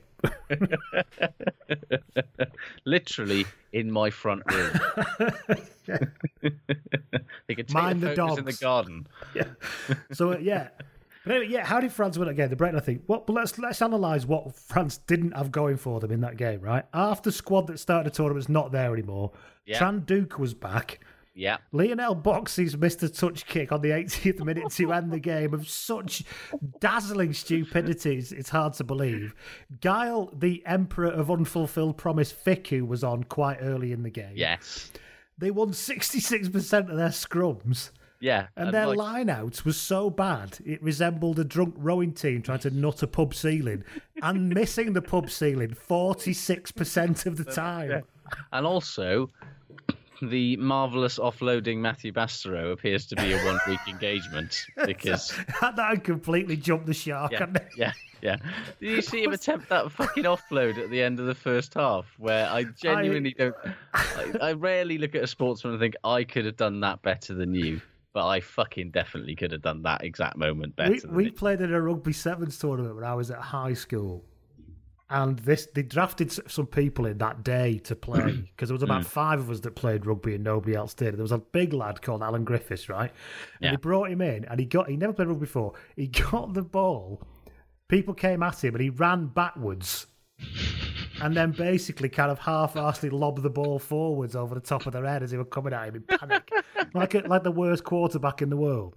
[2.85, 4.71] literally in my front room.
[7.47, 8.59] they could take Mind the photos in the dogs.
[8.59, 9.07] garden.
[10.13, 10.69] So uh, yeah,
[11.25, 11.65] but anyway, yeah.
[11.65, 12.49] How did France win game?
[12.49, 13.03] The Brighton, I think.
[13.07, 16.61] Well, let's let's analyze what France didn't have going for them in that game.
[16.61, 19.31] Right, half the squad that started the tournament's not there anymore.
[19.65, 19.79] Yeah.
[19.79, 20.99] Trinh-Duc was back.
[21.33, 25.53] Yeah, Lionel Beauxis's missed a touch kick on the 80th minute to end the game
[25.53, 26.23] of such
[26.81, 29.33] dazzling stupidities, It's, hard to believe.
[29.79, 34.33] Gaël, the Emperor of Unfulfilled Promise, Fickou, was on quite early in the game.
[34.35, 34.91] yes,
[35.37, 37.91] They won 66% of their scrums.
[38.19, 38.47] yeah.
[38.57, 42.59] And their like, line out was so bad, it resembled a drunk rowing team trying
[42.59, 43.83] to nut a pub ceiling
[44.21, 48.03] and missing the pub ceiling 46% of the time.
[48.51, 49.29] and also.
[50.21, 56.85] The marvelous offloading Matthew Bastareaud appears to be a one-week engagement because that completely jumped
[56.85, 57.31] the shark.
[57.31, 58.37] yeah, yeah, yeah.
[58.79, 62.05] Did you see him attempt that fucking offload at the end of the first half?
[62.17, 63.55] Where I genuinely don't.
[63.93, 67.33] I, I rarely look at a sportsman and think I could have done that better
[67.33, 67.81] than you,
[68.13, 71.07] but I fucking definitely could have done that exact moment better.
[71.09, 74.23] we, we played in a rugby sevens tournament when I was at high school,
[75.11, 78.85] and this they drafted some people in that day to play because there was Mm.
[78.85, 81.15] about five of us that played rugby and nobody else did.
[81.15, 83.11] There was a big lad called Alan Griffiths, right?
[83.11, 83.71] And Yeah.
[83.71, 85.73] they brought him in, and he got he never played rugby before.
[85.95, 87.21] He got the ball.
[87.89, 90.07] People came at him, and he ran backwards.
[91.21, 95.05] And then basically kind of half-arsely lobbed the ball forwards over the top of their
[95.05, 96.49] head as they were coming at him in panic,
[96.93, 98.95] like a, like the worst quarterback in the world.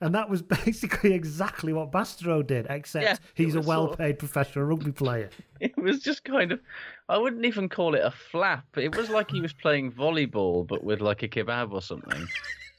[0.00, 3.98] And that was basically exactly what Bastareaud did, except Yeah, he's a was sort of-
[3.98, 5.30] well-paid professional rugby player.
[5.58, 6.60] It was just kind of.
[7.08, 8.66] I wouldn't even call it a flap.
[8.76, 12.26] It was like he was playing volleyball, but with like a kebab or something.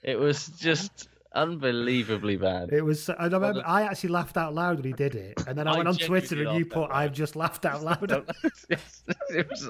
[0.04, 2.74] It was just unbelievably bad.
[2.74, 3.08] It was.
[3.10, 5.74] And I remember I actually laughed out loud when he did it, and then I,
[5.74, 8.26] I went on Twitter and you put, "I've just laughed out loud."
[8.70, 9.70] Yes, it was.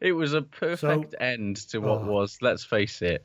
[0.00, 2.06] It was a perfect end to what Oh.
[2.06, 3.24] was, let's face it,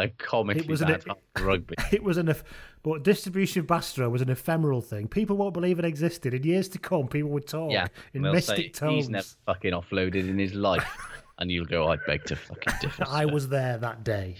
[0.00, 1.76] a comically It was an- bad of rugby.
[1.92, 2.34] It was an,
[2.82, 5.06] but distribution of Bastareaud was an ephemeral thing.
[5.06, 6.34] People won't believe it existed.
[6.34, 8.94] In years to come, people would talk Yeah, in mystic say tones.
[8.94, 10.84] he's never fucking offloaded in his life,
[11.38, 13.04] and you'll go, I beg to fucking differ.
[13.06, 14.36] I was there that day.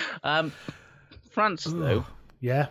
[0.24, 0.52] Um,
[1.30, 2.04] France though
[2.40, 2.66] Yeah,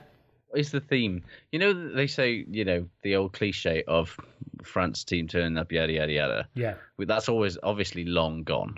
[0.55, 1.23] is the theme.
[1.51, 4.17] You know, they say you know the old cliche of
[4.63, 6.47] France team turning up, yada yada yada.
[6.53, 6.75] yeah.
[6.97, 8.77] That's always obviously long gone.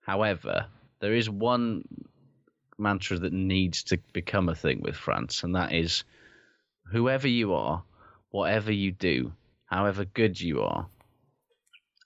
[0.00, 0.66] However,
[1.00, 1.84] there is one
[2.78, 6.04] mantra that needs to become a thing with France, and that is
[6.90, 7.82] whoever you are,
[8.30, 9.32] whatever you do,
[9.66, 10.86] however good you are,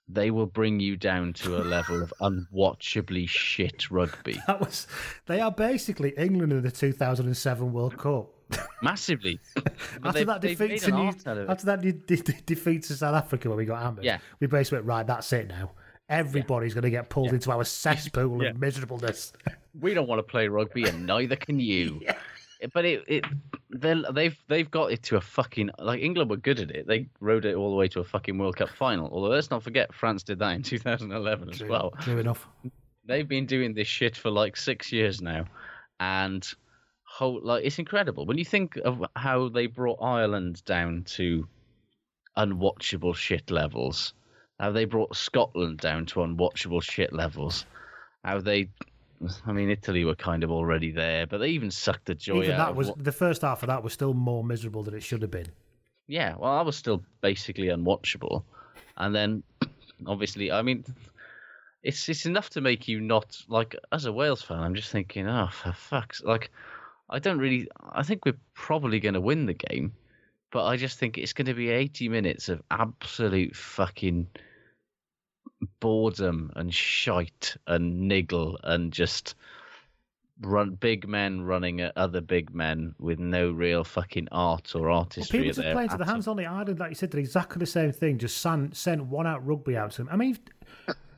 [0.09, 4.39] they will bring you down to a level of unwatchably shit rugby.
[4.47, 4.87] That was.
[5.25, 8.29] They are basically England in the 2007 World Cup.
[8.81, 9.39] Massively.
[10.03, 11.49] After that defeat to New, art out of it.
[11.51, 14.19] after that de- de- de- defeat to South Africa when we got hammered, Yeah.
[14.39, 15.05] we basically went right.
[15.05, 15.71] That's it now.
[16.07, 18.51] Everybody's going to get pulled into our cesspool Yeah.
[18.51, 19.33] of miserableness.
[19.77, 22.01] we don't want to play rugby, and neither can you.
[22.73, 23.25] But it, it
[23.69, 26.87] they've they've got it to a fucking like England were good at it.
[26.87, 29.09] They rode it all the way to a fucking World Cup final.
[29.11, 31.93] Although let's not forget France did that in 2011 as well.
[32.01, 32.47] True enough.
[33.05, 35.45] They've been doing this shit for like six years now,
[35.99, 36.47] and
[37.03, 41.47] whole like it's incredible when you think of how they brought Ireland down to
[42.37, 44.13] unwatchable shit levels.
[44.59, 47.65] How they brought Scotland down to unwatchable shit levels.
[48.23, 48.69] How they,
[49.45, 52.51] I mean, Italy were kind of already there, but they even sucked the joy Even
[52.51, 54.93] out that of was what- the first half of that was still more miserable than
[54.93, 55.47] it should have been.
[56.07, 58.43] Yeah, well, I was still basically unwatchable,
[58.95, 59.43] and then
[60.05, 60.85] obviously, I mean,
[61.83, 64.59] it's it's enough to make you not like as a Wales fan.
[64.59, 66.51] I'm just thinking, oh, for fuck's like,
[67.09, 67.67] I don't really.
[67.91, 69.93] I think we're probably going to win the game,
[70.51, 74.27] but I just think it's going to be 80 minutes of absolute fucking
[75.79, 79.35] boredom and shite and niggle and just
[80.41, 85.39] run big men running at other big men with no real fucking art or artistry.
[85.39, 87.59] People at just playing to the hands on the island, like you said, did exactly
[87.59, 88.19] the same thing.
[88.19, 90.09] Just sent, sent one out rugby out to them.
[90.11, 90.37] I mean,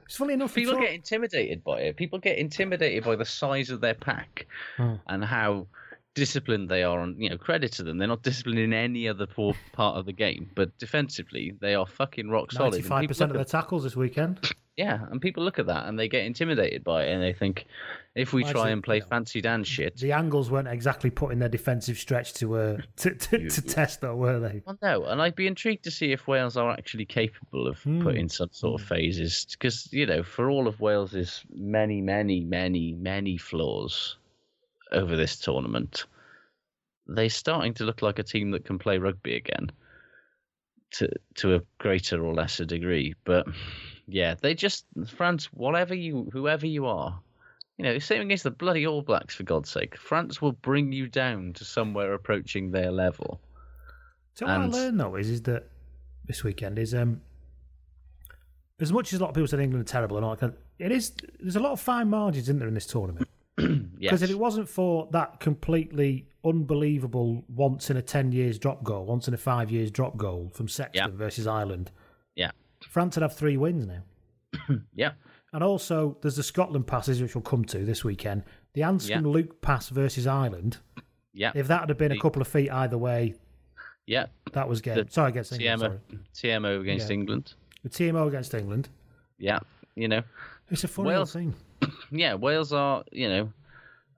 [0.05, 0.55] it's funny enough.
[0.55, 1.97] People talk- get intimidated by it.
[1.97, 4.47] People get intimidated by the size of their pack
[4.77, 4.95] Hmm.
[5.07, 5.67] and how
[6.15, 6.99] disciplined they are.
[7.01, 10.05] And you know, credit to them, they're not disciplined in any other poor part of
[10.05, 12.67] the game, but defensively, they are fucking rock solid.
[12.67, 14.39] And Ninety-five people percent of look the tackles this weekend.
[14.77, 17.65] Yeah, and people look at that and they get intimidated by it and they think
[18.15, 19.97] if we Well, try and play you know, fancy dance shit.
[19.97, 23.99] The angles weren't exactly put in their defensive stretch to uh, to, to, to test,
[23.99, 24.61] though, were they?
[24.65, 28.01] Well, no, and I'd be intrigued to see if Wales are actually capable of Hmm.
[28.01, 32.93] putting some sort of phases, because you know, for all of Wales's many, many, many,
[32.93, 34.15] many flaws
[34.91, 36.05] over this tournament,
[37.07, 39.71] they're starting to look like a team that can play rugby again,
[40.91, 43.15] to to a greater or lesser degree.
[43.23, 43.47] But
[44.07, 47.19] yeah, they just France, whatever you, whoever you are.
[47.77, 49.95] You know, same against the bloody All Blacks, for God's sake.
[49.95, 53.39] France will bring you down to somewhere approaching their level.
[54.33, 55.63] So what I learned though is is that
[56.25, 57.21] this weekend is um
[58.81, 60.53] as much as a lot of people said England are terrible and all that, kind
[60.53, 63.27] of- it is there's a lot of fine margins in there in this tournament.
[63.99, 64.21] Because Yes.
[64.21, 69.27] if it wasn't for that completely unbelievable once in a ten years drop goal, once
[69.27, 71.15] in a five years drop goal from Sexton Yeah.
[71.17, 71.91] versus Ireland,
[72.35, 72.51] Yeah.
[72.81, 74.03] France would have three wins now.
[74.95, 75.11] Yeah.
[75.51, 78.43] And also, there's the Scotland passes, which we'll come to this weekend.
[78.73, 79.19] The Anscombe Yeah.
[79.21, 80.77] Luke pass versus Ireland.
[81.33, 81.51] Yeah.
[81.55, 83.33] If that had been a couple of feet either way,
[84.05, 84.27] Yeah.
[84.53, 84.95] that was game.
[84.95, 85.81] The sorry, against England.
[85.81, 85.99] TMO,
[86.33, 86.59] Sorry.
[86.59, 87.13] TMO against Yeah.
[87.15, 87.53] England.
[87.83, 88.89] The TMO against England.
[89.39, 89.59] Yeah.
[89.95, 90.21] You know,
[90.69, 91.59] It's a funny Wales- little thing.
[92.11, 93.51] Yeah, Wales are, you know,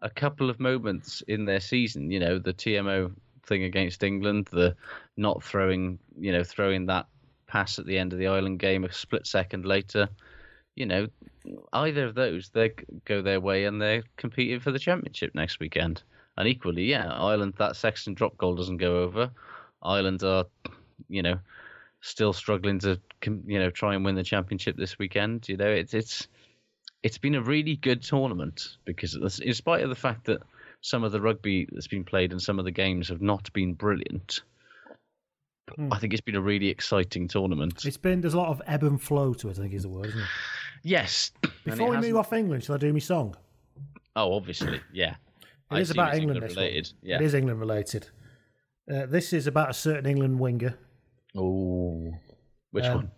[0.01, 3.13] a couple of moments in their season, you know, the TMO
[3.45, 4.75] thing against England, the
[5.17, 7.07] not throwing, you know, throwing that
[7.47, 10.09] pass at the end of the Ireland game a split second later.
[10.75, 11.07] You know,
[11.73, 12.71] either of those, they
[13.05, 16.01] go their way and they're competing for the championship next weekend.
[16.37, 19.29] And equally, yeah, Ireland, that Sexton drop goal doesn't go over.
[19.83, 20.45] Ireland are,
[21.09, 21.39] you know,
[21.99, 25.49] still struggling to, you know, try and win the championship this weekend.
[25.49, 26.27] You know, it's it's
[27.03, 30.41] it's been a really good tournament because, in spite of the fact that
[30.81, 33.73] some of the rugby that's been played and some of the games have not been
[33.73, 34.41] brilliant,
[35.91, 37.85] I think it's been a really exciting tournament.
[37.85, 39.57] It's been there's a lot of ebb and flow to it.
[39.57, 40.07] I think is the word.
[40.07, 40.27] Isn't it?
[40.83, 41.31] yes.
[41.43, 43.35] it Before we hasn't- move off England, shall I do my song?
[44.15, 45.15] Oh, obviously, yeah.
[45.71, 46.41] It I is about England.
[46.41, 46.65] this one.
[46.65, 46.91] related.
[47.01, 47.15] Yeah.
[47.15, 48.07] It is England related.
[48.91, 50.77] Uh, this is about a certain England winger.
[51.37, 52.11] Oh,
[52.71, 53.11] which Um, one?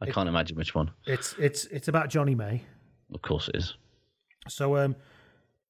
[0.00, 0.90] I can't imagine which one.
[1.06, 2.62] It's it's it's about Johnny May.
[3.12, 3.74] Of course it is.
[4.48, 4.96] So um,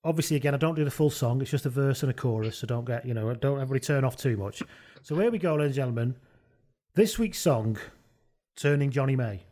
[0.04, 1.40] obviously, again, I don't do the full song.
[1.40, 2.58] It's just a verse and a chorus.
[2.58, 4.62] So don't get you know don't everybody turn off too much.
[5.02, 6.16] So here we go, ladies and gentlemen.
[6.94, 7.78] This week's song,
[8.56, 9.42] "Turning Johnny May."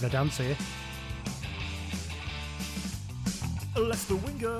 [0.00, 0.56] Gonna dance here.
[3.82, 4.58] Leicester winger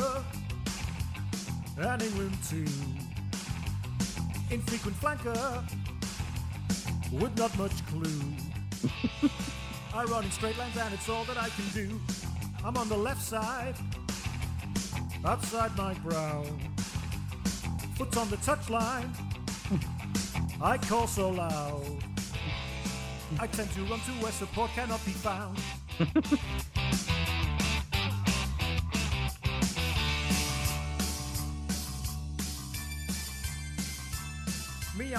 [1.78, 2.66] and England too.
[4.50, 5.62] Infrequent flanker
[7.12, 8.22] with not much clue.
[9.94, 12.00] I run in straight lines and it's all that I can do.
[12.64, 13.74] I'm on the left side,
[15.24, 16.44] outside my brow.
[17.96, 19.10] Foot on the touchline,
[20.62, 21.84] I call so loud.
[23.38, 25.58] I tend to run to where support cannot be found.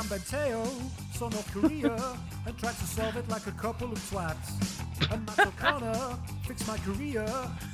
[0.01, 0.65] I'm Benteo,
[1.13, 1.95] son of Korea,
[2.47, 4.81] and tried to solve it like a couple of twats.
[5.11, 7.23] And Matt O'Connor fixed my career,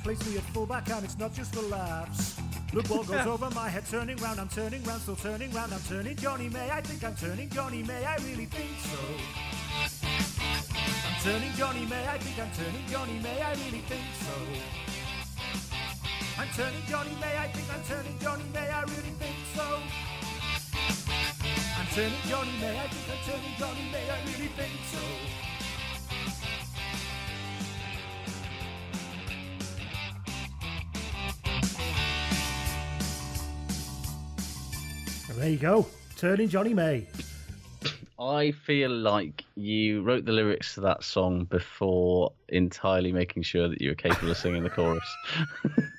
[0.04, 2.38] placed me at fullback, and it's not just for laughs.
[2.74, 5.80] The ball goes over my head, turning round, I'm turning round, still turning round, I'm
[5.88, 6.70] turning Johnny May.
[6.70, 8.98] I think I'm turning Johnny May, I really think so.
[11.08, 14.34] I'm turning Johnny May, I think I'm turning Johnny May, I really think so.
[16.38, 20.07] I'm turning Johnny May, I think I'm turning Johnny May, I really think so.
[21.98, 24.98] I'm turning Johnny May, I think I'm turning Johnny May, I really think so.
[35.34, 35.86] There you go.
[36.16, 37.08] Turning Johnny May.
[38.20, 43.80] I feel like you wrote the lyrics to that song before entirely making sure that
[43.80, 45.16] you were capable of singing the chorus.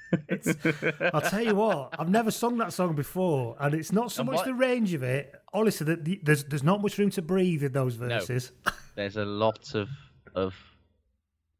[1.13, 4.29] I'll tell you what, I've never sung that song before, and it's not so And
[4.31, 5.33] much what- the range of it.
[5.53, 8.51] Honestly, the, the, there's there's not much room to breathe in those verses.
[8.95, 9.87] There's a lot of
[10.35, 10.53] of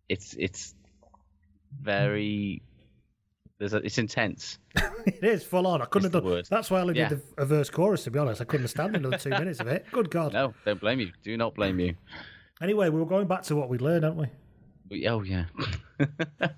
[0.10, 0.76] it's it's
[1.82, 2.62] very
[3.60, 4.58] there's a, it's intense.
[5.06, 5.82] it is full on.
[5.82, 6.44] I couldn't It's have done.
[6.50, 7.10] That's why I only Yeah.
[7.10, 8.04] did the, a verse chorus.
[8.06, 9.86] To be honest, I couldn't have stand another two minutes of it.
[9.92, 10.34] Good God.
[10.34, 11.12] No, don't blame you.
[11.24, 11.96] Do not blame you.
[12.62, 14.28] Anyway, we were going back to what we learned, aren't we?
[14.90, 15.46] But- Oh yeah.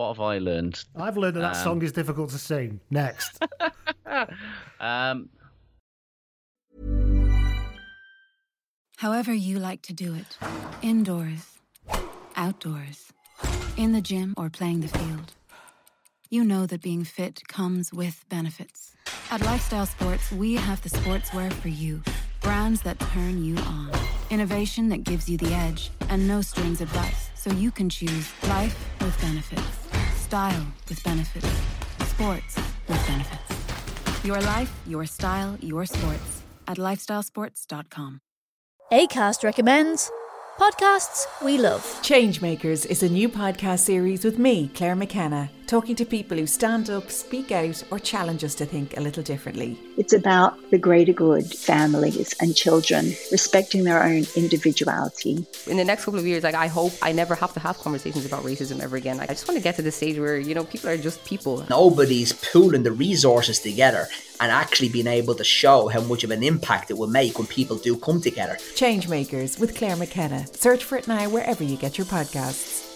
[0.00, 0.82] what have I learned?
[0.96, 2.80] I've learned that that Um, song is difficult to sing.
[2.90, 3.38] Next,
[4.80, 5.28] Um,
[8.96, 10.38] However you like to do it.
[10.82, 11.58] Indoors,
[12.36, 13.12] outdoors,
[13.76, 15.32] in the gym, or playing the field.
[16.30, 18.94] You know that being fit comes with benefits.
[19.30, 22.02] At Lifestyle Sports, we have the sportswear for you.
[22.40, 23.90] Brands that turn you on.
[24.30, 25.90] Innovation that gives you the edge.
[26.08, 29.79] And no strings advice, so you can choose life with benefits.
[30.30, 31.48] Style with benefits.
[32.06, 32.56] Sports
[32.86, 34.24] with benefits.
[34.24, 36.42] Your life, your style, your sports.
[36.68, 38.20] At lifestylesports.com.
[38.92, 40.12] ACAST recommends
[40.60, 41.82] podcasts we love.
[42.02, 46.90] Changemakers is a new podcast series with me, Claire McKenna, talking to people who stand
[46.90, 49.78] up, speak out, or challenge us to think a little differently.
[49.96, 55.46] It's about the greater good, families and children respecting their own individuality.
[55.66, 58.26] In the next couple of years, like I hope I never have to have conversations
[58.26, 59.16] about racism ever again.
[59.16, 61.24] Like, I just want to get to the stage where you know people are just
[61.24, 61.64] people.
[61.70, 64.08] Nobody's pooling the resources together
[64.40, 67.46] and actually being able to show how much of an impact it will make when
[67.46, 68.56] people do come together.
[68.74, 70.46] Changemakers with Claire McKenna.
[70.48, 72.86] Search for it now wherever you get your podcasts.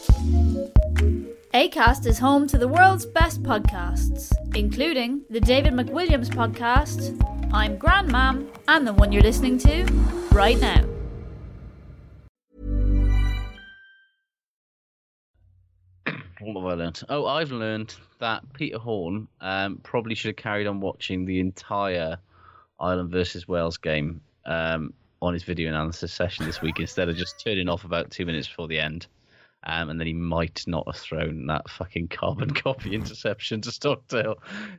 [1.52, 7.16] ACAST is home to the world's best podcasts, including the David McWilliams podcast,
[7.52, 9.84] I'm Grandmam, and the one you're listening to
[10.32, 10.84] right now.
[16.40, 17.02] What have I learned?
[17.08, 17.94] Oh, I've learned
[18.24, 22.16] that Peter Horne um, probably should have carried on watching the entire
[22.80, 27.38] Ireland versus Wales game um, on his video analysis session this week instead of just
[27.44, 29.06] turning off about two minutes before the end.
[29.66, 34.36] Um, and then he might not have thrown that fucking carbon copy interception to Stockdale.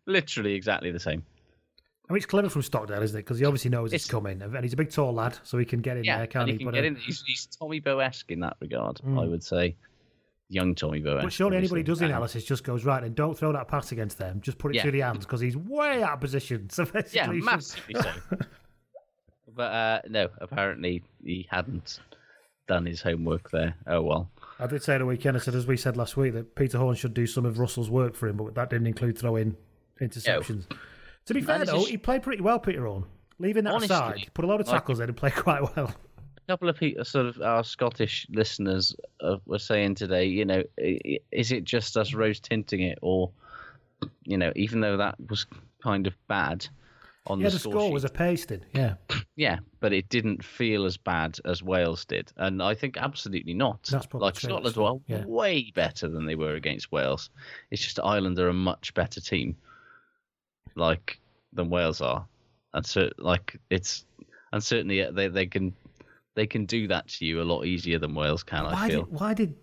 [0.08, 1.24] Literally exactly the same.
[2.10, 3.24] I mean, it's clever from Stockdale, isn't it?
[3.24, 5.66] Because he obviously knows it's, It's- coming, and he's a big, tall lad, so he
[5.66, 6.54] can get in Yeah, there, can't and he?
[6.54, 6.96] he can But, get uh, in.
[6.96, 9.30] He's, he's Tommy Bowe-esque in that regard, I Mm.
[9.30, 9.76] would say.
[10.50, 11.24] Young Tommy Bowe-esque.
[11.24, 12.06] But surely anybody who does the.
[12.06, 14.42] Um, analysis just goes right and don't throw that pass against them.
[14.42, 14.82] Just put it Yeah.
[14.84, 16.70] through the hands because he's way out of position.
[16.72, 18.12] So Yeah, massively so.
[19.56, 22.00] but uh, no, apparently he hadn't
[22.68, 23.76] done his homework there.
[23.88, 24.32] Oh well.
[24.60, 25.36] I did say the weekend.
[25.36, 27.90] I said, as we said last week, that Peter Horne should do some of Russell's
[27.90, 29.56] work for him, but that didn't include throwing
[30.02, 30.66] interceptions.
[31.26, 33.06] To be fair though, he played pretty well, Peter Horne.
[33.40, 35.94] Leaving that Honestly, aside, put a lot of like- tackles in and played quite well.
[36.48, 40.62] A couple of people, sort of our Scottish listeners, uh, were saying today, you know,
[40.78, 43.32] is it just us rose tinting it, or
[44.26, 45.48] you know, even though that was
[45.82, 46.68] kind of bad
[47.26, 48.64] on yeah, the the score, score was a pasting.
[48.74, 48.94] Yeah,
[49.36, 53.82] yeah, but it didn't feel as bad as Wales did, and I think absolutely not.
[53.92, 55.26] That's probably like true, Scotland were Yeah.
[55.26, 57.32] way better than they were against Wales.
[57.72, 59.58] It's just Ireland are a much better team,
[60.76, 61.20] like
[61.54, 62.28] than Wales are,
[62.76, 64.06] and so like it's
[64.52, 65.74] and certainly uh, they they can
[66.36, 68.66] they can do that to you a lot easier than Wales can.
[68.66, 69.04] I feel.
[69.04, 69.56] did why did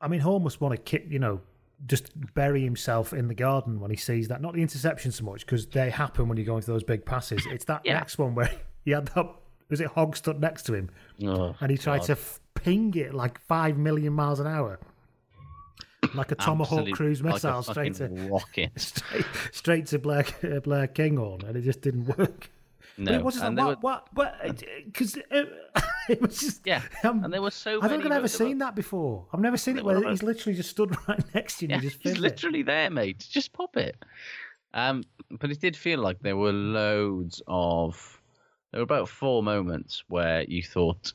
[0.00, 1.40] I mean Horne must want to kick you know
[1.86, 5.44] just bury himself in the garden when he sees that not the interception so much
[5.46, 7.94] because they happen when you go into those big passes it's that Yeah.
[7.94, 8.50] next one where
[8.84, 9.26] he had that
[9.68, 10.90] was it Hogg stood next to him
[11.24, 12.06] Oh, and he tried God.
[12.06, 14.78] to f- ping it like five million miles an hour
[16.14, 18.70] like a tomahawk Absolute- cruise like missile straight to fucking rocket.
[18.80, 22.50] straight, straight to Blair uh, Blair Kinghorn and it just didn't work
[22.96, 24.34] but No, it was just and like, what, what,
[24.86, 25.26] because it,
[26.08, 28.58] it was just, Yeah, um, and there were so I don't think I've ever seen
[28.58, 29.26] that before.
[29.32, 31.84] I've never seen it where he's literally just stood right next to you Yeah, and
[31.84, 32.28] you just he's fiddle it.
[32.32, 33.26] literally there, mate.
[33.30, 33.96] Just pop it.
[34.74, 38.20] Um, but it did feel like there were loads of.
[38.70, 41.12] There were about four moments where you thought,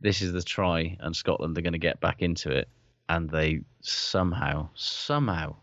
[0.00, 2.68] "This is the try," and Scotland are going to get back into it,
[3.08, 5.54] and they somehow, somehow,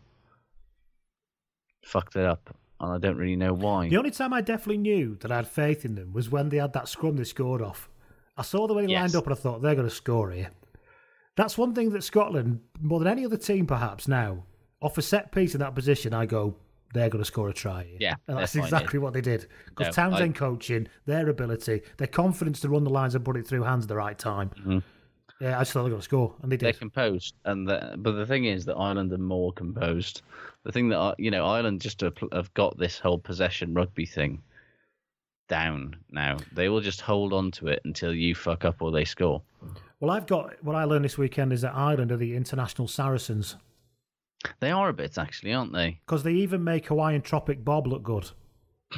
[1.84, 3.88] fucked it up, and I don't really know why.
[3.88, 6.58] The only time I definitely knew that I had faith in them was when they
[6.58, 7.88] had that scrum they scored off.
[8.36, 9.00] I saw the way they Yes.
[9.14, 10.50] lined up and I thought they're going to score here.
[11.36, 14.44] That's one thing that Scotland, more than any other team perhaps now,
[14.82, 16.56] off a set piece in that position, I go,
[16.92, 17.84] they're going to score a try.
[17.84, 17.96] Here.
[18.00, 19.46] Yeah, and that's exactly what they did.
[19.68, 23.36] Because No, Townsend I- coaching, their ability, their confidence to run the lines and put
[23.36, 24.50] it through hands at the right time.
[24.66, 24.82] Mhm.
[25.42, 27.94] Yeah, I just thought they were going to score, and they They're composed, and the,
[27.98, 30.22] but the thing is that Ireland are more composed.
[30.62, 34.40] The thing that you know, Ireland just have, have got this whole possession rugby thing
[35.48, 36.36] down now.
[36.52, 39.42] They will just hold on to it until you fuck up or they score.
[39.98, 43.56] Well, I've got what I learned this weekend is that Ireland are the international Saracens
[44.60, 46.00] They are a bit actually, aren't they?
[46.06, 48.30] because they even make Hawaiian Tropic Bob look good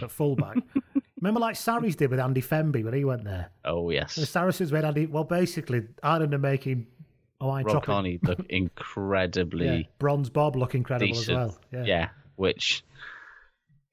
[0.02, 0.58] at fullback.
[1.24, 3.48] Remember, like Sarries did with Andy Femby when he went there.
[3.64, 5.06] Oh yes, The Saracens made Andy.
[5.06, 6.86] Well, basically, Ireland are making
[7.40, 7.86] Hawaiian Rob Tropic.
[7.86, 11.28] Kearney look incredibly Yeah, Bronze Bob look incredible decent.
[11.30, 11.58] as well.
[11.72, 11.84] Yeah.
[11.84, 12.84] yeah, which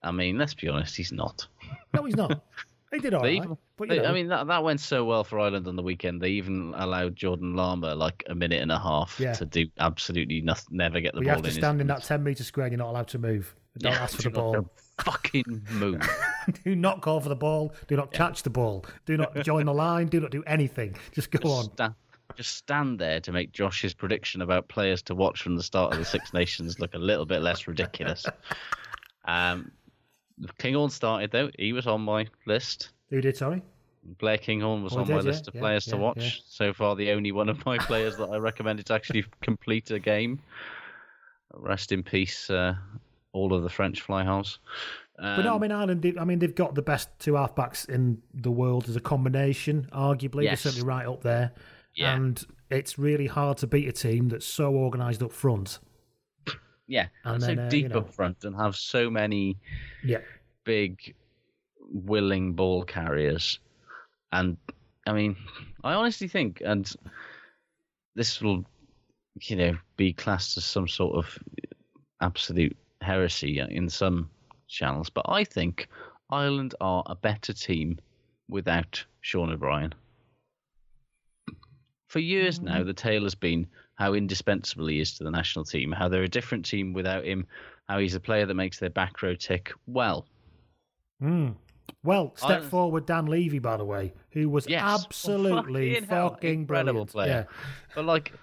[0.04, 1.48] I mean, let's be honest, he's not.
[1.94, 2.44] No, he's not.
[2.92, 3.46] He did all They right.
[3.46, 6.22] even- but they- I mean, that, that went so well for Ireland on the weekend.
[6.22, 9.34] They even allowed Jordan Larmour like a minute and a half Yeah.
[9.34, 11.56] to do absolutely nothing, never get the but you ball have to in.
[11.56, 13.56] stand in that 10 metre square and you're not allowed to move.
[13.78, 14.70] Don't Yeah, ask for the not ball.
[15.00, 16.02] Fucking move.
[16.64, 17.74] do not call for the ball.
[17.88, 18.86] Do not catch the ball.
[19.06, 20.08] Do not join the line.
[20.08, 20.96] Do not do anything.
[21.12, 21.66] Just go on.
[21.66, 21.94] Sta-
[22.38, 26.00] just stand there to make Josh's prediction about players to watch from the start of
[26.00, 28.26] the Six Nations look a little bit less ridiculous.
[29.26, 29.72] Um,
[30.58, 32.92] Kinghorn started though; he was on my list.
[33.10, 33.36] Who did?
[33.38, 33.62] Sorry.
[34.04, 36.18] Blair Kinghorn was Oh, on my yeah, list of yeah, players to watch.
[36.18, 36.30] yeah.
[36.48, 40.00] So far, the only one of my players that I recommended to actually complete a
[40.00, 40.40] game.
[41.54, 42.74] Rest in peace, uh,
[43.34, 44.24] all of the French fly
[45.22, 45.38] halves.
[45.38, 46.18] But no, I Um, mean Ireland.
[46.20, 49.88] I mean they've got the best two halfbacks in the world as a combination.
[49.92, 50.64] Arguably, Yes.
[50.64, 51.52] they're certainly right up there.
[51.96, 52.16] Yeah.
[52.16, 55.80] And it's really hard to beat a team that's so organised up front.
[56.88, 59.58] yeah, and and so then, uh, you deep know- up front and have so many
[60.04, 60.20] Yeah.
[60.66, 61.16] big,
[61.94, 63.60] willing ball carriers.
[64.32, 64.58] And
[65.08, 65.36] I mean,
[65.84, 66.92] I honestly think, and
[68.16, 68.64] this will,
[69.42, 71.38] you know, be classed as some sort of
[72.22, 74.30] absolute heresy in some
[74.72, 75.88] channels, but I think
[76.30, 78.00] Ireland are a better team
[78.50, 79.94] without Sean O'Brien.
[82.08, 85.92] For years now, the tale has been how indispensable he is to the national team,
[85.92, 87.46] how they're a different team without him,
[87.88, 89.72] how he's a player that makes their back row tick.
[89.88, 90.26] Well,
[91.22, 91.54] Mm.
[92.04, 94.82] Well, step I- forward, Dan Leavy, by the way, who was Yes.
[94.82, 97.12] absolutely Fucking fucking incredible brilliant.
[97.12, 97.48] player.
[97.48, 97.58] Yeah.
[97.94, 98.34] But like,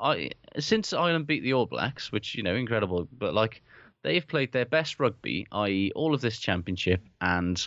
[0.00, 3.62] I since Ireland beat the All Blacks, which you know incredible, but like
[4.02, 7.66] they've played their best rugby, i.e., all of this championship and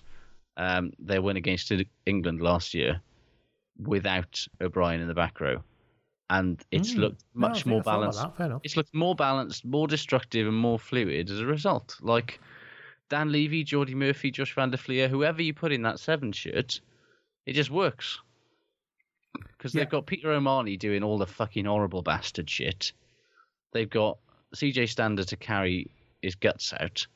[0.57, 1.71] um, their win against
[2.05, 3.01] England last year,
[3.79, 5.63] without O'Brien in the back row,
[6.29, 6.97] and it's Mm.
[6.99, 8.19] looked much think more I thought about balanced.
[8.63, 11.97] It's looked more balanced, more destructive, and more fluid as a result.
[12.01, 12.39] Like
[13.09, 16.79] Dan Leavy, Jordi Murphy, Josh Van der Flier, whoever you put in that seven shirt,
[17.45, 18.19] it just works.
[19.33, 22.91] Because they've got Peter O'Mahony doing all the fucking horrible bastard shit.
[23.71, 24.17] They've got
[24.55, 25.89] CJ Stander to carry
[26.21, 27.07] his guts out,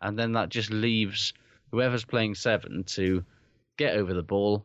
[0.00, 1.32] and then that just leaves
[1.70, 3.24] whoever's playing seven to
[3.76, 4.64] get over the ball,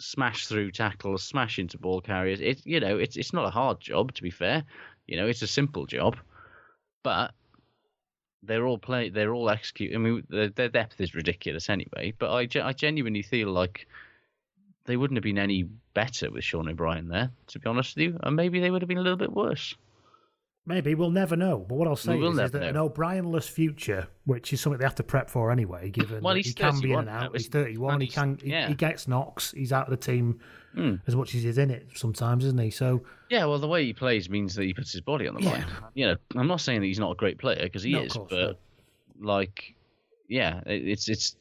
[0.00, 2.40] smash through tackles, smash into ball carriers.
[2.40, 4.64] It you know it's it's not a hard job to be fair.
[5.06, 6.16] You know it's a simple job,
[7.02, 7.32] but
[8.42, 9.94] they're all play they're all execute.
[9.94, 12.14] I mean their, their depth is ridiculous anyway.
[12.18, 13.86] But I I genuinely feel like
[14.86, 18.18] they wouldn't have been any better with Sean O'Brien there, to be honest with you,
[18.22, 19.74] and maybe they would have been a little bit worse.
[20.66, 21.58] Maybe we'll never know.
[21.58, 22.84] But what I'll say is, is that an know.
[22.86, 26.80] O'Brien-less future, which is something they have to prep for anyway, given Well, he can
[26.80, 27.36] be in and out.
[27.36, 27.94] He's 31.
[27.94, 28.38] And He can.
[28.42, 28.68] He, yeah.
[28.68, 29.52] he gets knocks.
[29.52, 30.40] He's out of the team
[30.74, 30.94] Hmm.
[31.06, 32.70] as much as he's in it sometimes, isn't he?
[32.70, 35.42] So Yeah, well, the way he plays means that he puts his body on the
[35.42, 35.64] line.
[35.94, 38.12] You know, I'm not saying that he's not a great player because he No, is,
[38.12, 38.58] course, but
[39.20, 39.74] like,
[40.28, 41.36] yeah, it's it's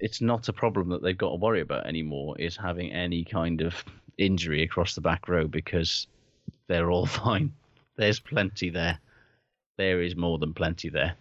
[0.00, 2.34] it's not a problem that they've got to worry about anymore.
[2.38, 3.82] Is having any kind of
[4.18, 6.06] injury across the back row because
[6.66, 7.52] they're all fine.
[7.96, 8.98] There's plenty there.
[9.76, 11.14] There is more than plenty there.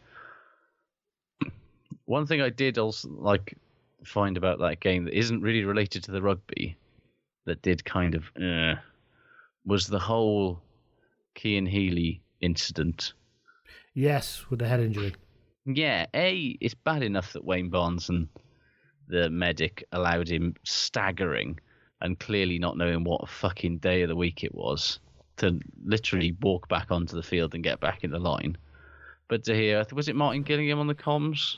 [2.06, 3.58] One thing I did also like
[4.04, 6.78] find about that game that isn't really related to the rugby,
[7.46, 8.76] that did kind of uh,
[9.66, 10.62] was the whole
[11.38, 13.14] Cian Healy incident.
[13.94, 15.16] yes, with the head injury.
[15.66, 18.28] Yeah, a it's bad enough that Wayne Barnes and
[19.08, 21.60] the medic allowed him staggering
[22.02, 25.00] and clearly not knowing what fucking day of the week it was
[25.38, 28.58] to literally walk back onto the field and get back in the line.
[29.28, 31.58] But to hear, was it Martin Gillingham on the comms?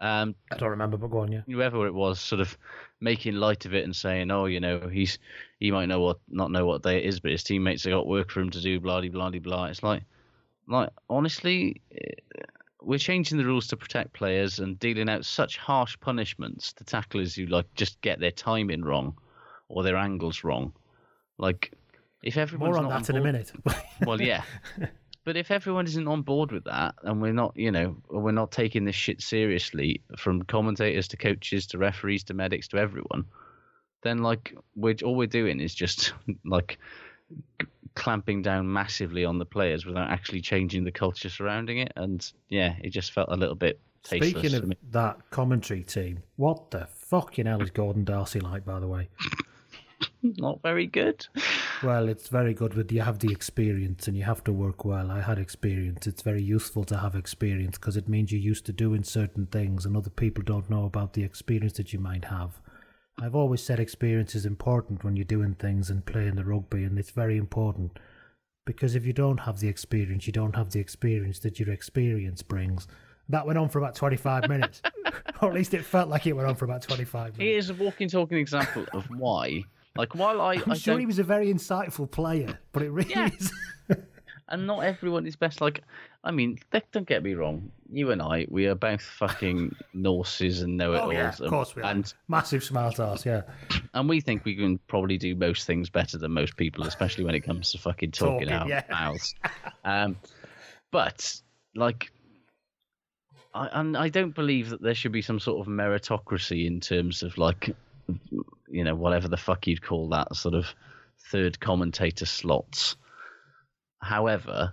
[0.00, 1.40] Um, I don't remember, but go on, yeah.
[1.46, 2.56] whoever it was, sort of
[3.00, 5.18] making light of it and saying, "Oh, you know, he's
[5.58, 8.06] he might know what not know what day it is, but his teammates have got
[8.06, 9.64] work for him to do." Blah blah blah blah.
[9.64, 10.04] It's like,
[10.68, 12.42] like honestly, eh,
[12.80, 17.34] we're changing the rules to protect players and dealing out such harsh punishments to tacklers
[17.34, 19.18] who like just get their timing wrong
[19.68, 20.72] or their angles wrong.
[21.38, 21.72] Like,
[22.22, 23.52] if everyone's More on that in a minute.
[24.06, 24.42] well, yeah.
[25.24, 28.50] But if everyone isn't on board with that, and we're not, you know, we're not
[28.50, 33.26] taking this shit seriously, from commentators to coaches to referees to medics to everyone,
[34.02, 36.14] then like we're all we're doing is just
[36.44, 36.78] like
[37.94, 41.92] clamping down massively on the players without actually changing the culture surrounding it.
[41.96, 44.30] And yeah, it just felt a little bit tasteless.
[44.30, 48.88] Speaking of that commentary team, what the fucking hell is Gordon Darcy like, by the
[48.88, 49.08] way?
[50.22, 51.26] not very good.
[51.82, 55.12] Well, it's very good with you have the experience and you have to work well.
[55.12, 56.06] I had experience.
[56.06, 59.86] It's very useful to have experience because it means you're used to doing certain things
[59.86, 62.60] and other people don't know about the experience that you might have.
[63.20, 66.98] I've always said experience is important when you're doing things and playing the rugby, and
[66.98, 67.98] it's very important
[68.64, 72.42] because if you don't have the experience, you don't have the experience that your experience
[72.42, 72.86] brings.
[73.28, 74.82] That went on for about 25 minutes,
[75.42, 77.38] or at least it felt like it went on for about 25 minutes.
[77.38, 79.64] Here's a walking, talking example of why.
[79.96, 82.90] Like, while I, I'm I sure don't he was a very insightful player, but it
[82.90, 83.30] really Yeah.
[83.38, 83.52] is.
[84.48, 85.60] and not everyone is best.
[85.60, 85.82] Like,
[86.24, 86.58] I mean,
[86.92, 87.70] don't get me wrong.
[87.90, 91.74] you and I, we are both fucking Norses and know it Oh, yeah, of course
[91.74, 91.90] we are.
[91.90, 93.42] and Massive smart ass, yeah.
[93.94, 97.34] and we think we can probably do most things better than most people, especially when
[97.34, 98.84] it comes to fucking talking, Talking, out yeah.
[98.90, 99.34] mouths.
[99.84, 100.16] Um,
[100.90, 101.40] but
[101.74, 102.12] like,
[103.54, 107.22] I and I don't believe that there should be some sort of meritocracy in terms
[107.22, 107.74] of like,
[108.70, 110.66] you know, whatever the fuck you'd call that sort of
[111.30, 112.96] third commentator slots.
[114.00, 114.72] However,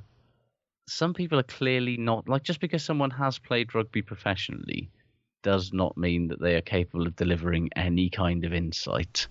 [0.88, 4.90] some people are clearly not like just because someone has played rugby professionally
[5.42, 9.28] does not mean that they are capable of delivering any kind of insight.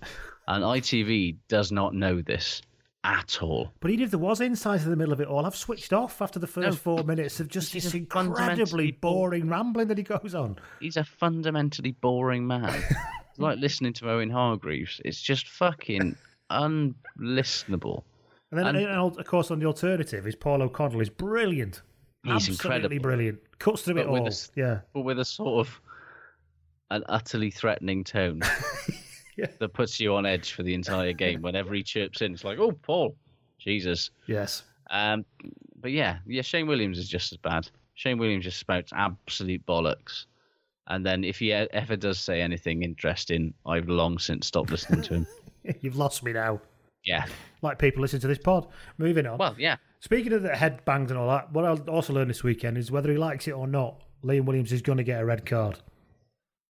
[0.47, 2.63] And ITV does not know this
[3.03, 3.73] at all.
[3.81, 6.23] But even if there was insight in the middle of it all, I've switched off
[6.23, 6.97] after the first No.
[6.97, 10.57] four minutes of just this incredibly boring rambling that he goes on.
[10.81, 12.83] He's a fundamentally boring man.
[13.39, 15.01] like listening to Owen Hargreaves.
[15.05, 16.17] It's just fucking
[16.51, 18.03] unlistenable.
[18.51, 21.83] And then, And- and of course, on the alternative is Paul O'Connell is brilliant.
[22.23, 22.55] He's Absolutely
[22.87, 23.03] incredible.
[23.03, 23.39] brilliant.
[23.59, 24.29] Cuts through it But with all.
[24.29, 24.81] a Yeah.
[24.95, 25.81] But with a sort of
[26.91, 28.41] an utterly threatening tone
[29.59, 31.43] that puts you on edge for the entire game.
[31.43, 33.17] Whenever he chirps in, it's like, oh, Paul,
[33.59, 34.11] Jesus.
[34.27, 34.63] Yes.
[34.91, 35.25] Um,
[35.81, 37.69] but yeah, yeah, Shane Williams is just as bad.
[37.95, 40.27] Shane Williams just spouts absolute bollocks.
[40.87, 45.15] And then if he ever does say anything interesting, I've long since stopped listening to
[45.15, 45.27] him.
[45.81, 46.61] You've lost me now.
[47.05, 47.25] Yeah.
[47.63, 48.67] Like people listen to this pod.
[48.99, 49.39] Moving on.
[49.39, 49.77] Well, yeah.
[50.01, 52.91] Speaking of the head bangs and all that, what I also learned this weekend is
[52.91, 55.79] whether he likes it or not, Liam Williams is going to get a red card.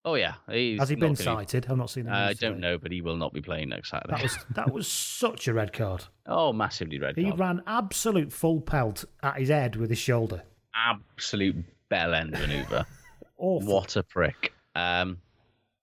[0.05, 0.35] Oh yeah.
[0.51, 1.67] He's Has he been gonna- cited?
[1.69, 3.91] I've not seen the Uh, I don't know, but he will not be playing next
[3.91, 4.13] Saturday.
[4.15, 6.05] That was that was such a red card.
[6.27, 7.39] oh, massively red He card.
[7.41, 10.43] ran absolute full pelt at his head with his shoulder.
[10.75, 11.57] Absolute
[11.89, 12.85] bell end maneuver.
[13.45, 13.75] Awful.
[13.75, 14.53] What a prick.
[14.75, 15.19] Um,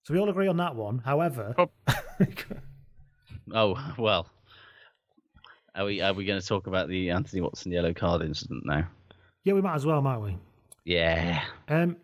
[0.03, 0.97] So we all agree on that one.
[0.99, 1.55] However,
[3.53, 4.27] oh well.
[5.75, 8.87] Are we are we going to talk about the Anthony Watson yellow card incident now?
[9.43, 10.37] yeah, we might as well, might we?
[10.85, 11.43] Yeah.
[11.69, 11.95] Um,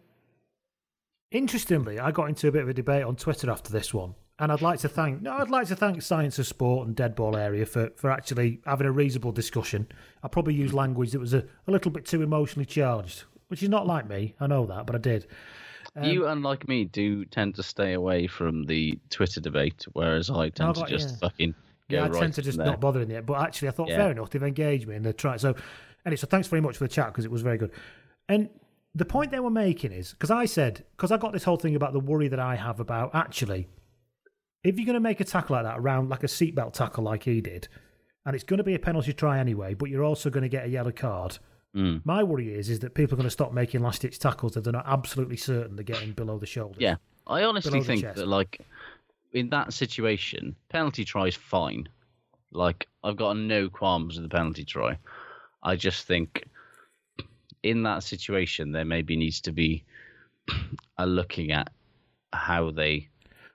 [1.32, 4.52] interestingly, I got into a bit of a debate on Twitter after this one, and
[4.52, 7.66] I'd like to thank no, I'd like to thank Science of Sport and Deadball Area
[7.66, 9.88] for for actually having a reasonable discussion.
[10.24, 13.70] I probably used language that was a, a little bit too emotionally charged, which is
[13.70, 14.36] not like me.
[14.40, 15.28] I know that, but I did.
[15.96, 20.50] Um, you, unlike me, do tend to stay away from the Twitter debate, whereas I
[20.50, 21.16] tend I've to just yeah.
[21.18, 21.52] fucking
[21.90, 22.68] go yeah, I right tend to just there.
[22.68, 23.26] not bother in it.
[23.26, 23.98] But actually, I thought Yeah.
[23.98, 24.30] fair enough.
[24.30, 25.40] They've engaged me and they're trying.
[25.40, 25.56] So,
[26.06, 27.72] anyway, so thanks very much for the chat because it was very good.
[28.30, 28.50] And
[28.94, 31.76] the point they were making is because I said because I got this whole thing
[31.76, 33.68] about the worry that I have about actually,
[34.64, 37.24] if you're going to make a tackle like that around like a seatbelt tackle like
[37.24, 37.68] he did,
[38.26, 40.66] and it's going to be a penalty try anyway, but you're also going to get
[40.66, 41.38] a yellow card.
[41.76, 42.02] Mm.
[42.06, 44.64] My worry is is that people are going to stop making last ditch tackles if
[44.64, 46.78] they're not absolutely certain they're getting below the shoulder.
[46.80, 46.96] Yeah,
[47.28, 48.62] I honestly think that like
[49.34, 51.90] in that situation, penalty try is fine.
[52.52, 54.98] Like I've got no qualms with the penalty try.
[55.62, 56.48] I just think
[57.64, 59.84] in that situation there maybe needs to be
[60.98, 61.70] a looking at
[62.32, 63.10] how they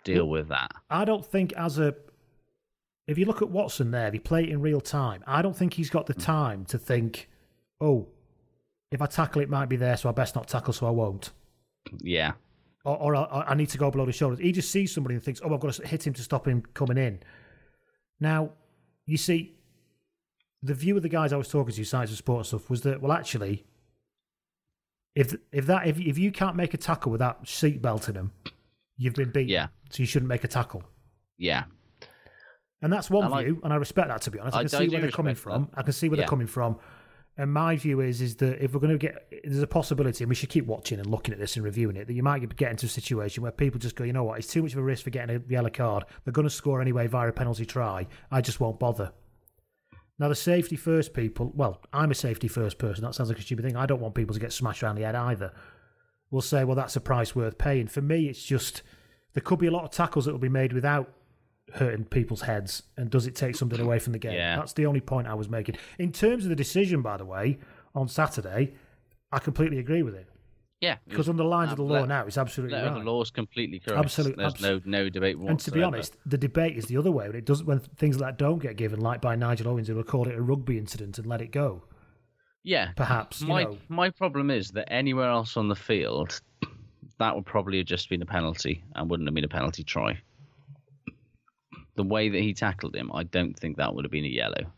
[0.04, 0.72] deal with that.
[0.90, 1.94] I don't think as a
[3.06, 5.56] if you look at Watson there, if he play it in real time, I don't
[5.56, 7.28] think he's got the time to think,
[7.83, 8.07] oh,
[8.91, 11.30] if I tackle it might be there, so I best not tackle, so I won't.
[12.01, 12.33] Yeah.
[12.85, 14.39] Or, or I, I need to go below the shoulders.
[14.39, 16.62] He just sees somebody and thinks, oh, I've got to hit him to stop him
[16.74, 17.20] coming in.
[18.20, 18.51] Now,
[19.07, 19.53] you see,
[20.62, 22.83] the view of the guys I was talking to, sides of sport and stuff, was
[22.83, 23.64] that well, actually,
[25.14, 28.33] if if that if if you can't make a tackle without seatbelt in them,
[28.97, 29.49] you've been beaten.
[29.51, 29.68] Yeah.
[29.91, 30.83] So you shouldn't make a tackle.
[31.39, 31.64] Yeah.
[32.80, 34.22] And that's one And I- view, and I respect that.
[34.22, 35.68] To be honest, I I- can I see where they're coming respect from.
[35.72, 35.78] that.
[35.78, 36.22] I can see where Yeah.
[36.22, 36.78] they're coming from.
[37.39, 40.28] And my view is is that if we're going to get, there's a possibility, and
[40.28, 42.70] we should keep watching and looking at this and reviewing it, that you might get-
[42.70, 44.83] into a situation where people just go, you know what, it's too much of a
[44.83, 46.05] risk for getting a yellow card.
[46.24, 48.07] They're going to score anyway via a penalty try.
[48.30, 49.12] I just won't bother.
[50.18, 53.03] Now the safety first people, well, I'm a safety first person.
[53.03, 53.76] That sounds like a stupid thing.
[53.76, 55.53] I don't want people to get smashed around the head either.
[56.30, 57.89] We'll say, well, that's a price worth paying.
[57.89, 58.83] For me, it's just
[59.33, 61.12] there could be a lot of tackles that will be made without
[61.75, 62.83] hurting people's heads.
[62.97, 64.33] And does it take something away from the game?
[64.35, 64.57] Yeah.
[64.57, 65.77] That's the only point I was making.
[65.99, 67.59] In terms of the decision, by the way,
[67.95, 68.75] on Saturday,
[69.31, 70.29] I completely agree with it.
[70.81, 70.97] Yeah.
[71.09, 73.05] Because on the lines of the law Let- now, it's absolutely No, right.
[73.05, 74.01] the law's completely correct.
[74.05, 75.51] Absolute- There's no no debate whatsoever.
[75.53, 77.29] And to be honest, the debate is the other way.
[77.29, 79.95] When it doesn't, when things like that don't get given, like by Nigel Owens, who
[79.95, 81.85] will call it a rugby incident and let it go.
[82.64, 83.79] Yeah, Perhaps, you my know.
[83.89, 86.41] my problem is that anywhere else on the field,
[87.18, 90.18] that would probably have just been a penalty and wouldn't have been a penalty try.
[91.95, 94.72] The way that he tackled him, I don't think that would have been a yellow.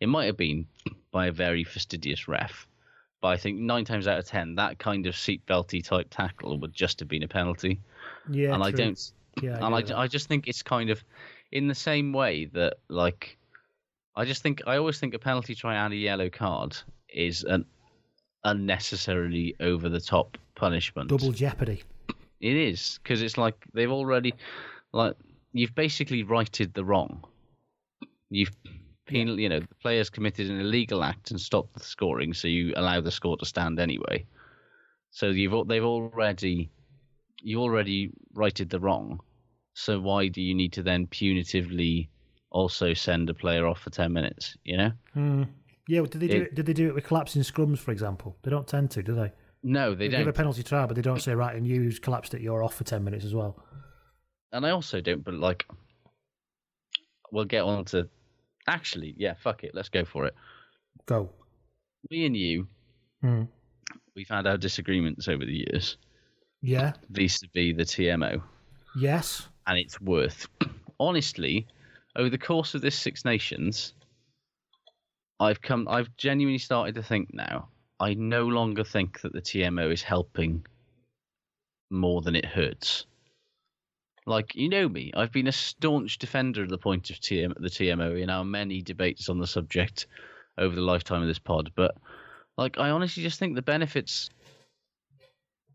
[0.00, 0.66] It might have been
[1.12, 2.66] by a very fastidious ref,
[3.20, 6.74] but I think nine times out of ten, that kind of seatbelty type tackle would
[6.74, 7.80] just have been a penalty.
[8.28, 8.78] Yeah, and I true.
[8.78, 9.12] don't.
[9.40, 10.02] Yeah, I and I.
[10.02, 11.02] I just think it's kind of
[11.52, 13.38] in the same way that like
[14.16, 16.76] I just think I always think a penalty try and a yellow card
[17.08, 17.64] is an
[18.44, 21.08] unnecessarily over the top punishment.
[21.08, 21.82] Double jeopardy.
[22.40, 24.34] It is because it's like they've already
[24.92, 25.14] like
[25.54, 27.24] you've basically righted the wrong.
[28.28, 28.50] You've
[29.06, 32.72] penal, you know, the players committed an illegal act and stopped the scoring, so you
[32.76, 34.26] allow the score to stand anyway.
[35.10, 36.70] So you've they've already
[37.42, 39.20] you already righted the wrong.
[39.74, 42.08] So why do you need to then punitively
[42.50, 44.56] also send a player off for ten minutes?
[44.64, 44.90] You know?
[45.14, 45.42] Hmm.
[45.86, 47.90] Yeah, well, did they do It- it, Did they do it with collapsing scrums, for
[47.92, 48.38] example?
[48.42, 49.32] They don't tend to, do they?
[49.62, 50.20] No, they a don't.
[50.20, 52.62] Give a penalty try, but they don't say right and you who's collapsed it, you're
[52.62, 53.62] off for ten minutes as well.
[54.54, 55.66] And I also don't, but like,
[57.32, 58.08] we'll get on to.
[58.66, 60.34] Actually, yeah, fuck it, let's go for it.
[61.04, 61.28] Go.
[62.10, 62.66] Me and you,
[63.20, 63.42] Hmm.
[64.14, 65.98] we've had our disagreements over the years
[66.62, 66.92] Yeah.
[67.10, 68.42] vis-a-vis the TMO,
[68.96, 69.48] Yes.
[69.66, 70.46] and it's worth.
[71.00, 71.66] Honestly,
[72.16, 73.92] over the course of this Six Nations,
[75.40, 77.68] I've come, I've genuinely started to think now.
[78.00, 80.64] I no longer think that the TMO is helping
[81.90, 83.06] more than it hurts.
[84.26, 87.68] Like you know me, I've been a staunch defender of the point of TM, the
[87.68, 90.06] TMO in our many debates on the subject
[90.56, 91.72] over the lifetime of this pod.
[91.74, 91.94] But
[92.56, 94.30] like, I honestly just think the benefits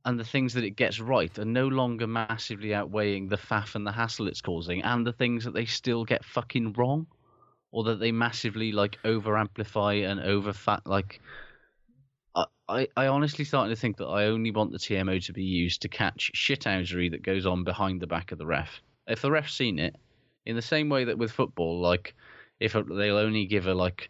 [0.05, 3.85] and the things that it gets right are no longer massively outweighing the faff and
[3.85, 7.05] the hassle it's causing, and the things that they still get fucking wrong,
[7.71, 11.21] or that they massively like over amplify and over fat like.
[12.35, 15.81] I, I, honestly starting to think that I only want the TMO to be used
[15.81, 18.81] to catch shithousery that goes on behind the back of the ref.
[19.07, 19.95] If the ref's seen it,
[20.45, 22.13] in the same way that with football, like
[22.59, 24.09] if they'll only give a like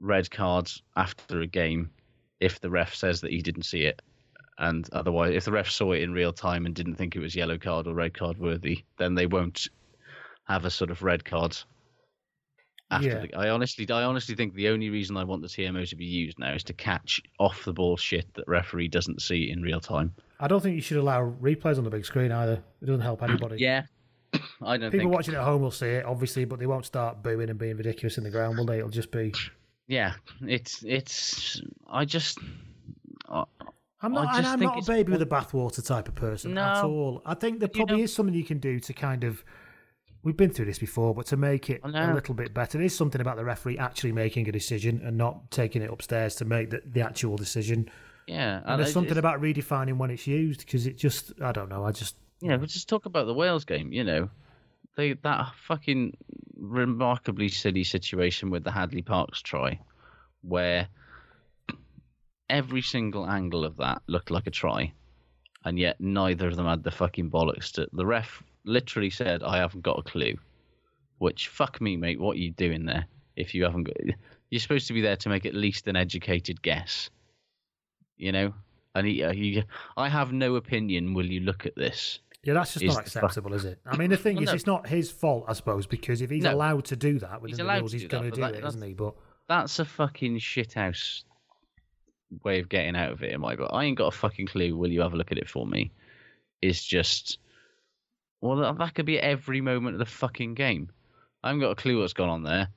[0.00, 1.90] red cards after a game
[2.40, 4.02] if the ref says that he didn't see it,
[4.58, 7.34] and otherwise, if the ref saw it in real time and didn't think it was
[7.34, 9.68] yellow card or red card worthy, then they won't
[10.44, 11.56] have a sort of red card.
[12.94, 13.18] After Yeah.
[13.20, 16.04] the, I honestly, I honestly think the only reason I want the TMO to be
[16.04, 19.80] used now is to catch off the ball shit that referee doesn't see in real
[19.80, 20.14] time.
[20.40, 22.62] I don't think you should allow replays on the big screen either.
[22.82, 23.56] It doesn't help anybody.
[23.58, 23.82] Yeah,
[24.62, 25.12] I don't People think.
[25.12, 28.18] watching at home will see it, obviously, but they won't start booing and being ridiculous
[28.18, 28.78] in the ground, will they?
[28.78, 29.32] It'll just be.
[29.86, 31.60] Yeah, it's it's.
[31.88, 32.38] I just.
[33.28, 33.44] I,
[34.02, 36.56] I'm not, I and just I'm not a baby with a bathwater type of person
[36.58, 36.88] at No.
[36.90, 37.22] all.
[37.24, 39.42] I think there probably is something you can do to kind of.
[40.24, 42.96] We've been through this before, but to make it a little bit better, there is
[42.96, 46.70] something about the referee actually making a decision and not taking it upstairs to make
[46.70, 47.90] the, the actual decision.
[48.26, 51.84] Yeah, And there's something about redefining when it's used because it just, I don't know,
[51.84, 52.16] I just.
[52.40, 53.92] you know, but just talk about the Wales game.
[53.92, 54.30] You know,
[54.96, 56.16] they that fucking
[56.56, 59.78] remarkably silly situation with the Hadleigh Parkes try,
[60.40, 60.88] where
[62.48, 64.90] every single angle of that looked like a try,
[65.66, 67.86] and yet neither of them had the fucking bollocks to.
[67.92, 70.36] The ref literally said, "I haven't got a clue,"
[71.18, 72.20] which fuck me, mate.
[72.20, 73.06] What are you doing there?
[73.36, 73.96] If you haven't got,
[74.50, 77.10] you're supposed to be there to make at least an educated guess.
[78.16, 78.54] You know,
[78.94, 79.64] and he, uh, he
[79.96, 81.14] I have no opinion.
[81.14, 82.20] Will you look at this?
[82.44, 83.80] Yeah, that's just is not the acceptable, is it?
[83.86, 84.54] I mean, the thing Well, is, no.
[84.54, 86.52] it's not his fault, I suppose, because if he's No.
[86.54, 88.50] allowed to do that within He's the rules, he's do going but to do that-
[88.50, 88.92] it, that's- isn't he?
[88.94, 89.14] But
[89.48, 91.24] That's a fucking shithouse
[92.44, 93.70] way of getting out of it in my book.
[93.72, 94.76] I ain't got a fucking clue.
[94.76, 95.90] Will you have a look at it for me?
[96.62, 97.38] It's just,
[98.44, 100.90] well, that, that could be every moment of the fucking game.
[101.42, 102.68] I haven't got a clue what's gone on there.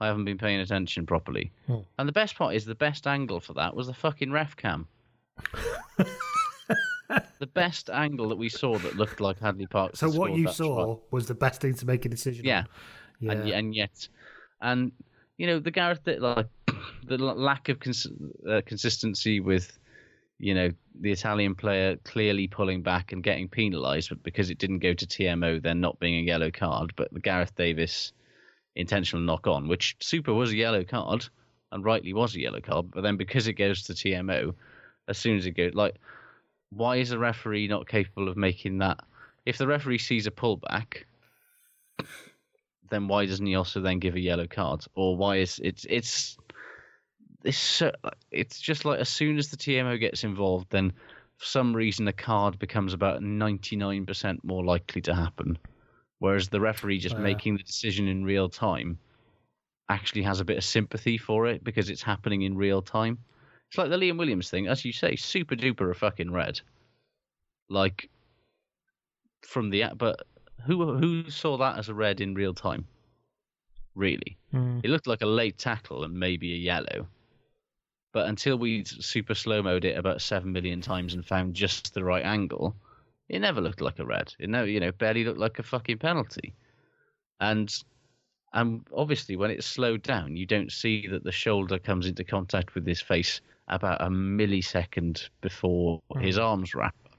[0.00, 1.50] I haven't been paying attention properly.
[1.66, 1.78] Hmm.
[1.98, 4.86] And the best part is the best angle for that was the fucking ref cam.
[7.38, 9.96] the best angle that we saw that looked like Hadleigh Park.
[9.96, 12.44] so what you saw was the best thing to make a decision.
[12.44, 12.58] Yeah.
[12.58, 12.66] on.
[13.20, 13.32] yeah.
[13.32, 14.08] and, and yet,
[14.60, 14.92] and
[15.38, 16.48] you know the Gareth like
[17.06, 18.12] the lack of cons-
[18.46, 19.78] uh, consistency with
[20.38, 20.70] you know
[21.00, 25.06] the Italian player clearly pulling back and getting penalised, but because it didn't go to
[25.06, 28.12] TMO, then not being a yellow card, but the Gareth Davies
[28.74, 31.28] intentional knock on, which super was a yellow card
[31.70, 34.54] and rightly was a yellow card, but then because it goes to TMO,
[35.08, 35.96] as soon as it goes like.
[36.70, 39.00] Why is a referee not capable of making that?
[39.46, 41.04] If the referee sees a pullback,
[42.90, 44.84] then why doesn't he also then give a yellow card?
[44.94, 46.36] Or why is it's it's
[47.44, 47.92] it's so,
[48.30, 50.92] it's just like as soon as the TMO gets involved, then
[51.36, 55.56] for some reason a card becomes about ninety nine percent more likely to happen,
[56.18, 57.22] whereas the referee just Yeah.
[57.22, 58.98] making the decision in real time
[59.88, 63.18] actually has a bit of sympathy for it because it's happening in real time.
[63.68, 66.60] It's like the Liam Williams thing, as you say, super duper a fucking red.
[67.70, 68.08] Like
[69.46, 70.22] from the app, but
[70.66, 72.86] who who saw that as a red in real time?
[73.94, 74.80] Really, Mm.
[74.84, 77.06] it looked like a late tackle and maybe a yellow.
[78.12, 82.04] But until we super slow mode it about seven million times and found just the
[82.04, 82.74] right angle,
[83.28, 84.34] it never looked like a red.
[84.38, 86.54] It never, you know, barely looked like a fucking penalty.
[87.40, 87.72] And
[88.54, 92.74] And obviously, when it's slowed down, you don't see that the shoulder comes into contact
[92.74, 96.20] with his face about a millisecond before Hmm.
[96.20, 97.12] his arms wrap up.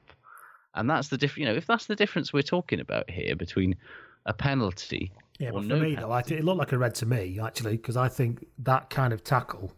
[0.73, 1.37] And that's the difference.
[1.39, 3.75] You know, if that's the difference we're talking about here between
[4.25, 7.05] a penalty Yeah, but for no me though, I, it looked like a red to
[7.05, 9.71] me actually because I think that kind of tackle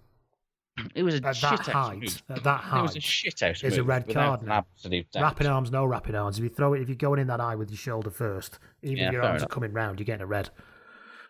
[0.95, 3.63] It was a at shit that height, at that It was a height, shit house
[3.63, 4.65] is a red card now.
[4.75, 5.07] absolute.
[5.15, 6.37] Wrapping arms, no wrapping arms.
[6.37, 8.97] If you throw it, if you're going in that eye with your shoulder first, even
[8.99, 9.51] Yeah, if your arms enough.
[9.51, 10.49] are coming round, you're getting a red.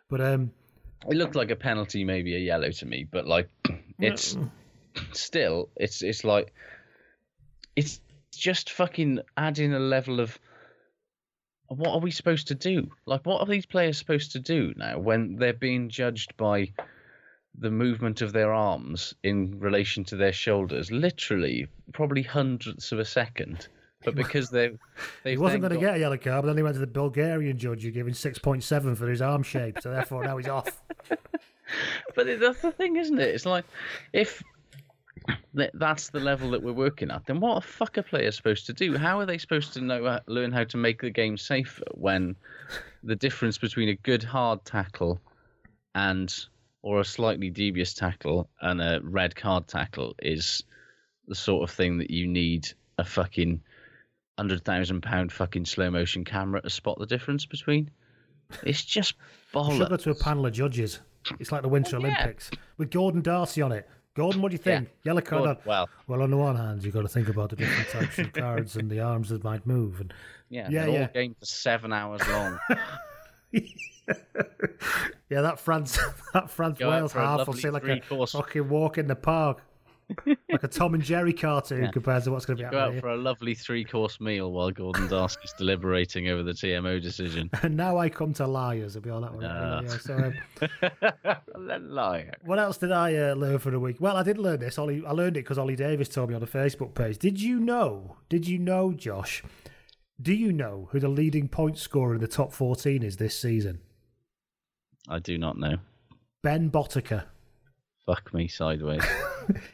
[0.09, 0.51] But um,
[1.09, 3.49] It looked like a penalty, maybe a yellow to me, but like
[3.99, 4.37] it's
[5.13, 6.53] still it's it's like
[7.75, 7.99] it's
[8.35, 10.37] just fucking adding a level of
[11.67, 12.89] what are we supposed to do?
[13.05, 16.71] Like what are these players supposed to do now when they're being judged by
[17.57, 23.05] the movement of their arms in relation to their shoulders, literally probably hundredths of a
[23.05, 23.67] second.
[24.03, 24.75] But because they he
[25.23, 27.57] they wasn't going to get a yellow card, but then he went to the Bulgarian
[27.57, 30.47] judge who gave him six point seven for his arm shape, so therefore now he's
[30.47, 30.81] off.
[32.15, 33.33] But that's the thing, isn't it?
[33.33, 33.65] It's like
[34.13, 34.43] if
[35.53, 38.73] that's the level that we're working at, then what a fuck are players supposed to
[38.73, 38.97] do?
[38.97, 42.35] How are they supposed to know uh, learn how to make the game safer when
[43.03, 45.21] the difference between a good hard tackle
[45.95, 46.45] and
[46.83, 50.63] or a slightly devious tackle and a red card tackle is
[51.27, 52.67] the sort of thing that you need
[52.97, 53.61] a fucking
[54.37, 57.91] hundred thousand pound fucking slow motion camera to spot the difference between?
[58.63, 59.13] It's just
[59.53, 60.99] You should go to a panel of judges.
[61.39, 62.15] It's like the Winter Well, yeah.
[62.23, 63.87] Olympics with Gordon Darcy on it.
[64.13, 64.89] Gordon, what do you think?
[65.03, 65.57] Yellow card.
[65.57, 65.65] Good.
[65.65, 68.33] Well, Well, on the one hand, you've got to think about the different types of
[68.33, 70.01] cards and the arms that might move.
[70.01, 70.13] And
[70.49, 71.01] Yeah, Yeah, yeah, yeah.
[71.01, 72.59] all games are seven hours long.
[73.53, 75.97] yeah, that France,
[76.33, 79.15] that France Go Wales half will lovely seem like a three-course- fucking walk in the
[79.15, 79.61] park,
[80.25, 81.91] like a Tom and Jerry cartoon Yeah.
[81.91, 84.69] compared to what's going to be Go out happening for a lovely three-course meal while
[84.71, 87.49] Gordon Darcy's deliberating over the TMO decision.
[87.63, 88.97] And now I come to liars.
[88.97, 89.45] It'll be all that one.
[89.45, 89.81] Ah.
[89.81, 90.33] yeah, so,
[91.69, 92.33] um, Liar.
[92.43, 93.97] What else did I uh, learn for the week?
[94.01, 94.77] Well, I did learn this.
[94.77, 97.17] Ollie, I learned it because Ollie Davis told me on the Facebook page.
[97.17, 98.17] Did you know?
[98.27, 99.43] Did you know, Josh?
[100.21, 103.79] Do you know who the leading point scorer in the top 14 is this season?
[105.09, 105.77] I do not know.
[106.43, 107.25] Ben Botica.
[108.05, 109.03] Fuck me sideways.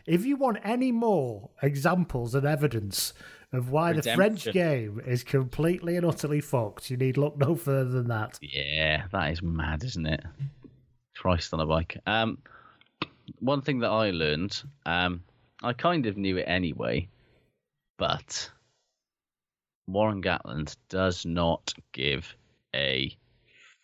[0.06, 3.14] If you want any more examples and evidence
[3.52, 7.90] of why the French game is completely and utterly fucked, you need look no further
[7.92, 8.40] than that.
[8.42, 10.24] yeah, that is mad, isn't it?
[11.16, 11.98] Christ on a bike.
[12.08, 12.38] Um,
[13.40, 15.22] one thing that I learned, um,
[15.62, 17.10] I kind of knew it anyway,
[17.98, 18.50] but
[19.88, 22.36] Warren Gatland does not give
[22.76, 23.16] a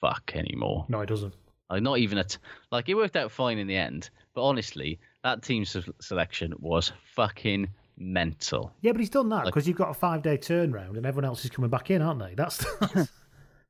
[0.02, 0.86] fuck anymore.
[0.90, 1.34] No, he doesn't.
[1.70, 2.38] Like not even a t-
[2.72, 6.92] like it worked out fine in the end, but honestly, that team se- selection was
[7.16, 8.72] fucking mental.
[8.82, 11.26] Yeah, but he's done that Like- because you've got a five day turnaround and everyone
[11.26, 12.36] else is coming back in, aren't they?
[12.36, 12.64] That's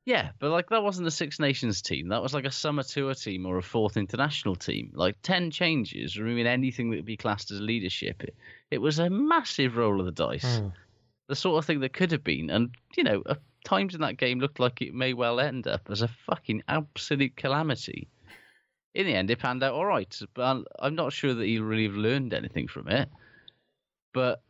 [0.06, 2.08] Yeah, but like that wasn't a Six Nations team.
[2.08, 4.90] That was like a summer tour team or a fourth international team.
[4.94, 8.22] Like ten changes, removing anything that would be classed as leadership.
[8.22, 8.34] It,
[8.70, 10.58] it was a massive roll of the dice.
[10.58, 10.68] Hmm.
[11.28, 13.22] The sort of thing that could have been, and you know,
[13.64, 17.36] times in that game looked like it may well end up as a fucking absolute
[17.36, 18.08] calamity.
[18.94, 21.58] In the end, it panned out all right, but I'm- I'm not sure that he
[21.58, 23.08] really learned anything from it.
[24.12, 24.42] But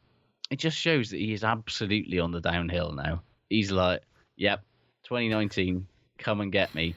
[0.51, 3.23] it just shows that he is absolutely on the downhill now.
[3.49, 4.03] He's like,
[4.37, 4.63] yep,
[5.05, 5.87] 2019,
[6.19, 6.95] come and get me.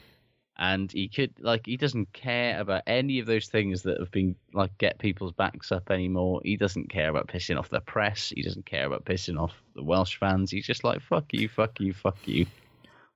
[0.58, 4.34] And he could, like, he doesn't care about any of those things that have been,
[4.52, 6.40] like, get people's backs up anymore.
[6.44, 8.32] He doesn't care about pissing off the press.
[8.34, 10.50] He doesn't care about pissing off the Welsh fans.
[10.50, 12.46] He's just like, fuck you, fuck you, fuck you.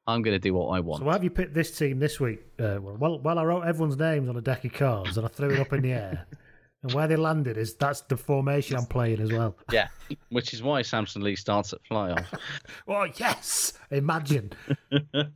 [0.07, 1.01] I'm going to do what I want.
[1.01, 2.41] So why have you picked this team this week?
[2.59, 5.51] Uh, well, well, I wrote everyone's names on a deck of cards and I threw
[5.51, 6.27] it up in the air.
[6.83, 9.57] And where they landed is that's the formation I'm playing as well.
[9.73, 9.89] yeah,
[10.31, 12.35] which is why Samson Lee starts at fly off.
[12.89, 13.75] Oh yes!
[13.91, 14.53] Imagine.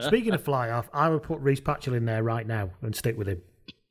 [0.00, 3.16] Speaking of fly off, I would put Rhys Patchell in there right now and stick
[3.16, 3.42] with him.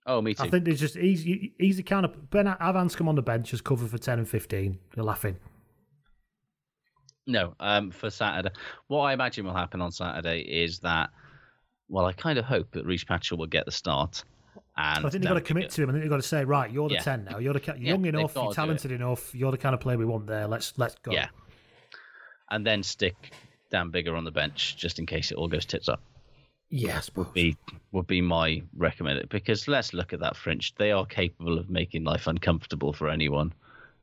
[0.06, 0.44] Oh, me too.
[0.44, 3.54] I think there's just he's he's the kind of Ben Avans come on the bench
[3.54, 4.78] as cover for ten and fifteen.
[4.96, 5.38] You're laughing.
[7.28, 8.54] No, um, for Saturday.
[8.88, 11.10] What I imagine will happen on Saturday is that,
[11.90, 14.24] well, I kind of hope that Rhys Patchell will get the start.
[14.78, 15.90] And I think they've got to commit to him.
[15.90, 17.02] I think they've got to say, right, you're the Yeah.
[17.02, 17.38] ten now.
[17.38, 19.34] You're the you're Yeah, young enough, you're talented enough.
[19.34, 20.48] You're the kind of player we want there.
[20.48, 21.12] Let's let's go.
[21.12, 21.30] Yeah.
[22.52, 23.16] And then stick
[23.72, 26.02] Dan Biggar on the bench just in case it all goes tits up.
[26.70, 27.56] Yes, would be
[27.92, 30.76] would be my recommended because let's look at that French.
[30.76, 33.54] They are capable of making life uncomfortable for anyone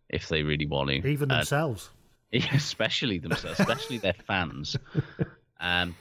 [0.09, 0.97] if they really want to.
[1.07, 1.91] even And- themselves.
[2.33, 4.77] especially themselves, especially their fans.
[5.65, 5.95] Um,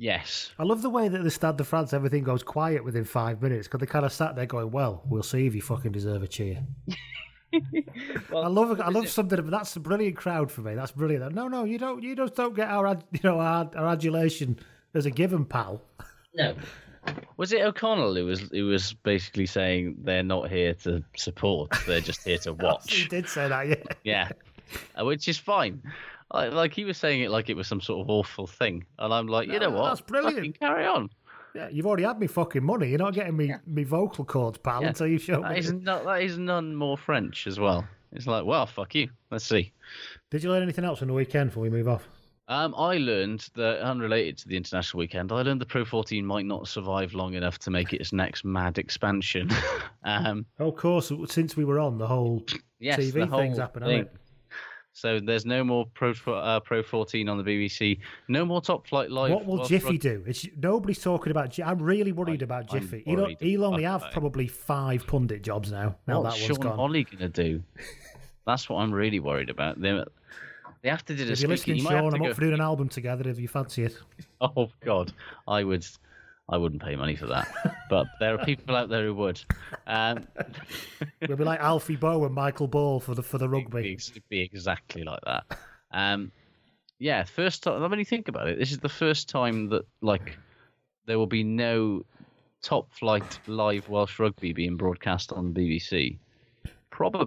[0.00, 3.40] yes, I love the way that the Stade de France everything goes quiet within five
[3.40, 6.22] minutes because they kind of sat there going, "Well, we'll see if you fucking deserve
[6.24, 6.64] a cheer."
[7.52, 9.50] I love I love something.
[9.50, 10.74] That's a brilliant crowd for me.
[10.74, 11.34] That's brilliant.
[11.34, 12.02] No, no, you don't.
[12.02, 14.58] You just don't get our you know our, our adulation
[14.94, 15.82] as a given, pal.
[16.34, 16.54] No.
[17.38, 22.00] Was it O'Connell who was who was basically saying they're not here to support, they're
[22.00, 22.92] just here to watch?
[22.92, 23.74] he did say that, yeah.
[24.04, 24.28] yeah,
[25.00, 25.82] Uh, which is fine.
[26.32, 29.12] I, like he was saying it like it was some sort of awful thing, and
[29.12, 29.88] I'm like, you know what?
[29.88, 30.36] that's brilliant.
[30.36, 31.10] Fucking carry on.
[31.54, 32.88] Yeah, you've already had me fucking money.
[32.88, 34.88] You're not getting me me vocal cords, pal, Yeah.
[34.88, 35.58] until you show That me.
[35.58, 37.84] is not that is none more French as well.
[38.12, 39.08] It's like, well, fuck you.
[39.30, 39.72] Let's see.
[40.30, 42.08] Did you learn anything else on the weekend before we move off?
[42.48, 46.44] Um, I learned that, unrelated to the international weekend, I learned the Pro 14 might
[46.46, 49.48] not survive long enough to make its next mad expansion.
[50.04, 52.44] um, Oh, of course, since we were on, the whole
[52.80, 54.08] yes, TV the whole things happen, thing.
[54.92, 57.98] So there's no more Pro uh, Pro 14 on the BBC.
[58.28, 59.30] No more Top Flight Live.
[59.32, 60.22] What will Jiffy do?
[60.26, 61.58] It's, nobody's talking about.
[61.60, 63.02] I'm really worried about I'm Jiffy.
[63.06, 64.12] He'll, he'll only about have it.
[64.12, 65.96] probably five pundit jobs now.
[66.06, 66.76] Now What's that one's Sean gone.
[66.76, 67.62] Holley gonna do?
[68.46, 69.80] That's what I'm really worried about.
[69.80, 70.02] They,
[70.82, 71.40] they have to do If this.
[71.42, 73.84] you're listening, you Sean, I'm go- up for doing an album together if you fancy
[73.84, 73.96] it.
[74.42, 75.12] Oh God,
[75.46, 75.86] I would.
[76.50, 77.48] I wouldn't pay money for that,
[77.88, 79.40] but there are people out there who would.
[79.86, 80.26] Um,
[81.28, 83.92] We'll be like Alfie Boe and Michael Ball for the for the rugby.
[83.92, 85.44] It'd be exactly like that.
[85.92, 86.32] Um,
[86.98, 87.88] yeah, first time.
[87.88, 90.38] When you think about it, this is the first time that like
[91.06, 92.04] there will be no
[92.62, 96.18] top flight live Welsh rugby being broadcast on BBC.
[96.90, 97.26] Probably,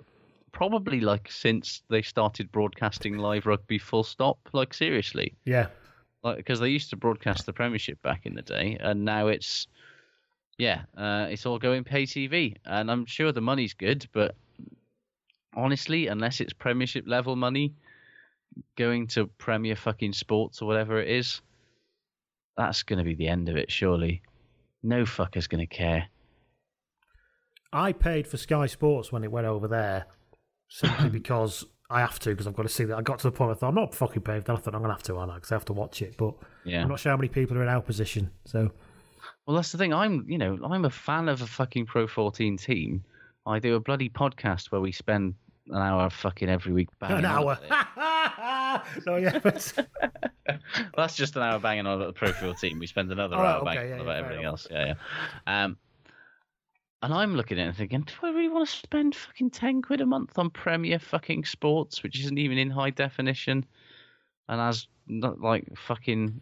[0.51, 4.37] probably like since they started broadcasting live rugby, full stop.
[4.53, 5.67] Like seriously, Yeah.
[6.23, 9.67] Like because they used to broadcast the Premiership back in the day, and now it's
[10.57, 14.35] yeah, uh, it's all going pay TV, and I'm sure the money's good, but
[15.55, 17.73] honestly, unless it's Premiership level money
[18.77, 21.41] going to Premier fucking Sports or whatever it is,
[22.55, 23.71] that's going to be the end of it.
[23.71, 24.21] Surely,
[24.83, 26.07] no fucker's going to care.
[27.71, 30.05] I paid for Sky Sports when it went over there
[30.69, 32.97] simply because I have to because I've got to see that.
[32.97, 34.49] I got to the point where I thought I'm not fucking for that.
[34.49, 35.35] I thought I'm gonna have to, aren't I?
[35.35, 36.15] Because I have to watch it.
[36.17, 36.33] But
[36.65, 36.81] Yeah.
[36.81, 38.31] I'm not sure how many people are in our position.
[38.45, 38.71] So
[39.45, 39.93] Well, that's the thing.
[39.93, 43.03] I'm, you know, I'm a fan of a fucking Pro 14 team.
[43.45, 45.35] I do a bloody podcast where we spend
[45.67, 47.57] an hour fucking every week banging an hour.
[49.05, 49.87] no, yeah, but
[50.97, 52.79] That's just an hour banging on about the Pro 14.
[52.79, 54.67] We spend another right, hour okay, banging yeah, on about fair everything else.
[54.69, 54.93] Yeah,
[55.47, 55.63] yeah.
[55.63, 55.77] Um,
[57.03, 59.81] and I'm looking at it and thinking, do I really want to spend fucking 10
[59.83, 63.65] quid a month on Premier fucking Sports, which isn't even in high definition
[64.49, 66.41] and has not like fucking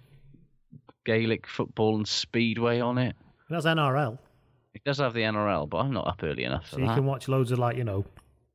[1.06, 3.16] Gaelic football and speedway on it?
[3.50, 4.18] that's NRL.
[4.74, 6.96] It does have the NRL, but I'm not up early enough for So you that.
[6.96, 8.06] can watch loads of like you know,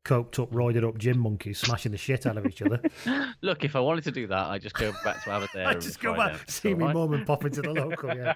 [0.07, 2.81] coked up, roided up gym monkeys smashing the shit out of each other.
[3.43, 5.67] Look, if I wanted to do that, I'd just go back to Aberdeen.
[5.67, 6.95] I every just go back, see me Alright?
[6.95, 8.15] mum and pop into the local.
[8.17, 8.35] Yeah.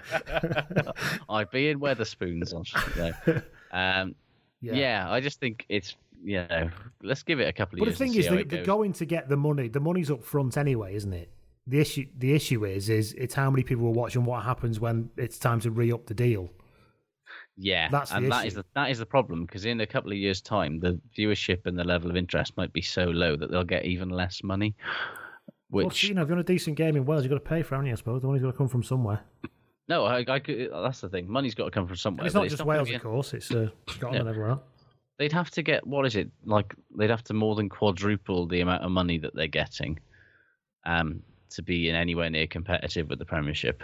[1.31, 3.13] I'd be in Wetherspoons on Saturday.
[3.73, 4.15] Um,
[4.61, 4.75] Yeah.
[4.75, 5.11] yeah.
[5.11, 6.71] I just think it's you know,
[7.03, 7.99] let's give it a couple of years.
[7.99, 9.69] But the thing is, they, they're going to get the money.
[9.69, 11.31] The money's up front anyway, isn't it?
[11.67, 14.81] The issue, the issue is, is it's how many people will watch and what happens
[14.81, 16.51] when it's time to re up the deal.
[17.57, 20.17] Yeah, That's and that is the that is the problem because in a couple of
[20.17, 23.65] years' time, the viewership and the level of interest might be so low that they'll
[23.65, 24.75] get even less money.
[25.71, 27.49] Well, Which you know, if you want a decent game in Wales, you've got to
[27.49, 27.93] pay for, it, haven't you?
[27.93, 29.21] I suppose the money's got to come from somewhere.
[29.91, 31.29] No, I, I could, that's the thing.
[31.29, 32.21] Money's got to come from somewhere.
[32.21, 33.35] And it's not just gonna Wales, be of course.
[33.35, 34.31] It's uh, Scotland and Yeah.
[34.31, 34.63] everywhere else.
[35.19, 36.73] They'd have to get what is it like?
[36.97, 39.99] They'd have to more than quadruple the amount of money that they're getting,
[40.87, 43.83] um, to be in anywhere near competitive with the Premiership.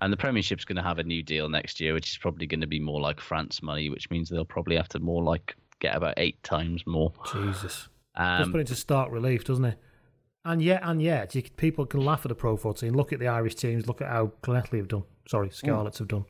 [0.00, 2.62] And the Premiership's going to have a new deal next year, which is probably going
[2.62, 5.94] to be more like France money, which means they'll probably have to more like get
[5.94, 7.12] about eight times more.
[7.30, 7.90] Jesus.
[8.16, 9.78] Um, Just put into stark relief, doesn't it?
[10.46, 12.94] And yet, and yet, you, people can laugh at the Pro 14.
[12.94, 13.86] Look at the Irish teams.
[13.86, 15.04] Look at how Connacht have done.
[15.28, 15.54] Sorry, hmm.
[15.54, 16.24] Scarlets have done.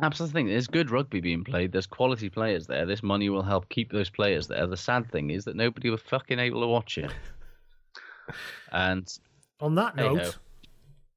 [0.00, 0.46] The thing.
[0.46, 1.72] There's good rugby being played.
[1.72, 2.86] There's quality players there.
[2.86, 4.66] This money will help keep those players there.
[4.66, 7.10] The sad thing is that nobody was fucking able to watch it.
[8.70, 9.08] And
[9.60, 10.36] On that note,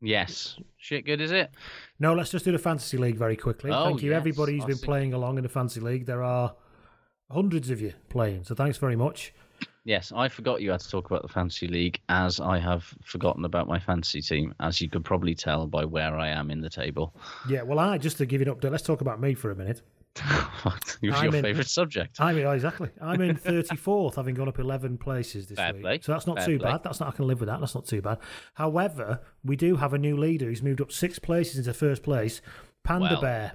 [0.02, 1.52] yes, shit good is it?
[2.00, 3.70] no, let's just do the Fantasy League very quickly.
[3.70, 4.86] Oh, Thank you, yes, everybody who's I been see.
[4.86, 6.06] playing along in the Fantasy League.
[6.06, 6.56] There are
[7.30, 9.34] hundreds of you playing, so thanks very much.
[9.84, 13.46] Yes, I forgot you had to talk about the fantasy league, as I have forgotten
[13.46, 16.70] about my fantasy team, as you could probably tell by where I am in the
[16.70, 17.16] table.
[17.50, 19.56] Yeah, well, I just to give you an update, let's talk about me for a
[19.56, 19.82] minute.
[20.64, 20.76] What?
[20.86, 22.20] Was your I'm in- favourite subject?
[22.22, 22.90] I'm in, exactly.
[23.02, 25.82] I'm in 34th, having gone up 11 places this Fair week.
[25.82, 26.00] play.
[26.04, 26.70] So that's not Fair too play.
[26.72, 26.84] bad.
[26.84, 27.10] That's not.
[27.10, 27.60] I can live with that.
[27.60, 28.20] That's not too bad.
[28.54, 32.42] However, we do have a new leader who's moved up six places into first place.
[32.84, 33.22] Panda Well.
[33.22, 33.54] Bear.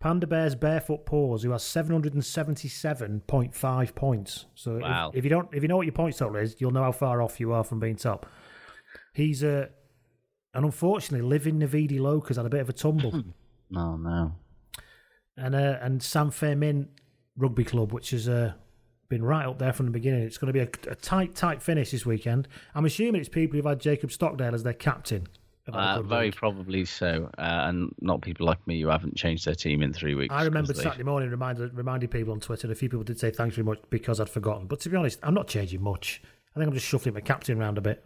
[0.00, 4.46] Panda Bear's barefoot paws, who has 777.5 points.
[4.54, 5.10] So if- Wow.
[5.14, 7.22] if, you don't, if you know what your points total is, you'll know how far
[7.22, 8.26] off you are from being top.
[9.12, 9.66] He's uh,
[10.54, 13.22] and unfortunately, living Navidi Loca's had a bit of a tumble.
[13.76, 14.32] oh no.
[15.36, 16.88] and uh, and San Fermin
[17.36, 18.54] Rugby Club, which has uh,
[19.08, 20.22] been right up there from the beginning.
[20.22, 22.48] It's going to be a, a tight, tight finish this weekend.
[22.74, 26.36] I'm assuming it's people who've had Jacob Stockdale as their captain a Uh, very week.
[26.36, 30.14] probably so, uh, and not people like me who haven't changed their team in three
[30.14, 30.34] weeks.
[30.34, 32.70] I remembered they- Saturday morning reminded reminded people on Twitter.
[32.70, 34.66] A few people did say thanks very much because I'd forgotten.
[34.66, 36.22] But to be honest, I'm not changing much.
[36.56, 38.04] I think I'm just shuffling my captain around a bit.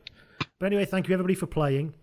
[0.59, 1.95] But anyway, thank you everybody for playing.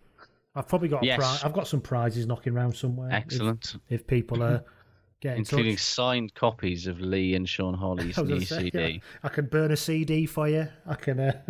[0.55, 1.17] I've probably got a Yes.
[1.17, 3.09] pri- I've got some prizes knocking around somewhere.
[3.09, 3.75] if- Excellent.
[3.89, 4.63] If, people are
[5.21, 8.79] getting including signed copies of Lee and Sean Holley's new say, CD.
[8.79, 8.99] yeah.
[9.23, 10.67] I can burn a CD for you.
[10.87, 11.19] I can.
[11.19, 11.41] Uh...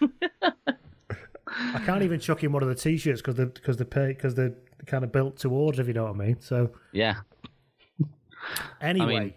[1.58, 4.54] I can't even chuck in one of the t-shirts because the because the because they're
[4.86, 5.78] kind of built towards.
[5.78, 6.36] If you know what I mean.
[6.40, 7.16] So Yeah.
[8.80, 9.34] anyway, I mean,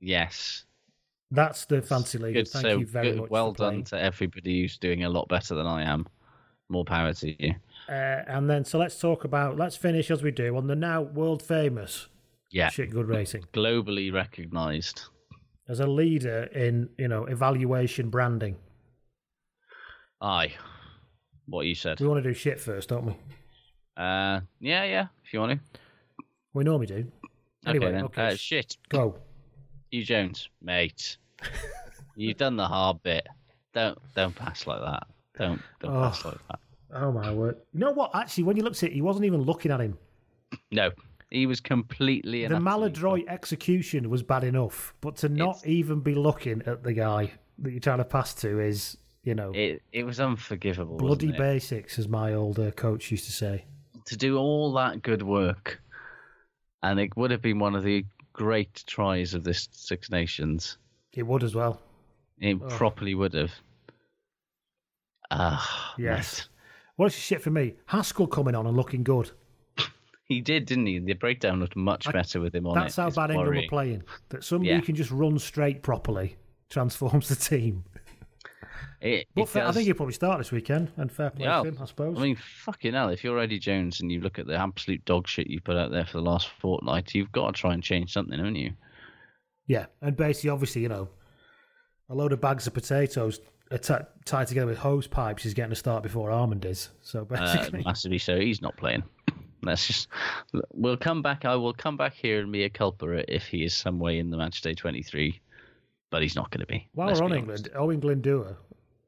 [0.00, 0.64] yes.
[1.30, 2.34] that's the fancy league.
[2.34, 2.48] Good.
[2.48, 3.30] Thank so you very good, much.
[3.30, 6.06] well done to everybody who's doing a lot better than I am.
[6.68, 7.54] More power to you.
[7.88, 7.92] Uh,
[8.26, 11.42] and then so let's talk about let's finish as we do on the now world
[11.42, 12.08] famous
[12.50, 12.68] Yeah.
[12.70, 15.02] shit good racing Globally recognised.
[15.68, 18.56] as a leader in you know evaluation branding.
[20.20, 20.54] Aye.
[21.52, 22.00] What you said.
[22.00, 23.12] We want to do shit first, don't we?
[23.94, 25.06] Uh, yeah, yeah.
[25.22, 26.24] If you want to.
[26.54, 27.06] We normally do.
[27.66, 28.04] Anyway, okay then.
[28.04, 28.78] okay, Uh, shit.
[28.88, 29.16] Go.
[29.92, 31.18] Huw Jones, mate.
[32.16, 33.26] You've done the hard bit.
[33.74, 35.06] Don't don't pass like that.
[35.38, 36.00] Don't don't Oh.
[36.00, 36.58] pass like that.
[36.94, 37.56] Oh my word!
[37.74, 38.12] You know what?
[38.14, 39.98] Actually, when you looked at it, he wasn't even looking at him.
[40.70, 40.90] No,
[41.30, 46.62] he was completely the maladroit execution was bad enough, but to not even be looking
[46.64, 50.20] at the guy that you're trying to pass to is, you know, It it was
[50.20, 50.96] unforgivable.
[50.96, 53.64] bloody basics, as my old uh, coach used to say.
[54.06, 55.80] to do all that good work,
[56.82, 60.78] and it would have been one of the great tries of this Six Nations.
[61.12, 61.80] It would as well.
[62.40, 62.68] It Oh.
[62.68, 63.52] properly would have.
[65.30, 66.48] Ah, Yes.
[66.96, 67.74] What's the shit for me?
[67.86, 69.30] Haskell coming on and looking good.
[70.26, 70.98] he did, didn't he?
[70.98, 73.00] The breakdown looked much better with him on That's it.
[73.00, 74.02] how It's bad England were playing.
[74.28, 74.76] That somebody Yeah.
[74.78, 76.36] who can just run straight properly
[76.68, 77.84] transforms the team.
[79.02, 81.62] It, But it fair, I think he'll probably start this weekend, and fair play Yeah.
[81.62, 82.16] to him, I suppose.
[82.16, 85.26] I mean, fucking hell, if you're Eddie Jones and you look at the absolute dog
[85.26, 88.12] shit you put out there for the last fortnight, you've got to try and change
[88.12, 88.72] something, haven't you?
[89.66, 91.08] Yeah, and basically, obviously, you know,
[92.08, 93.40] a load of bags of potatoes
[93.70, 93.94] ti-
[94.24, 96.90] tied together with hose pipes is getting a start before Armand is.
[97.00, 98.38] So Uh, basically, massively so.
[98.38, 99.02] He's not playing.
[99.64, 100.08] Let's just.
[100.74, 101.44] We'll come back.
[101.44, 104.30] I will come back here and be a culprit if he is some way in
[104.30, 105.40] the match day 23,
[106.10, 106.88] but he's not going to be.
[106.94, 108.56] while we're on be England, Owen Glendower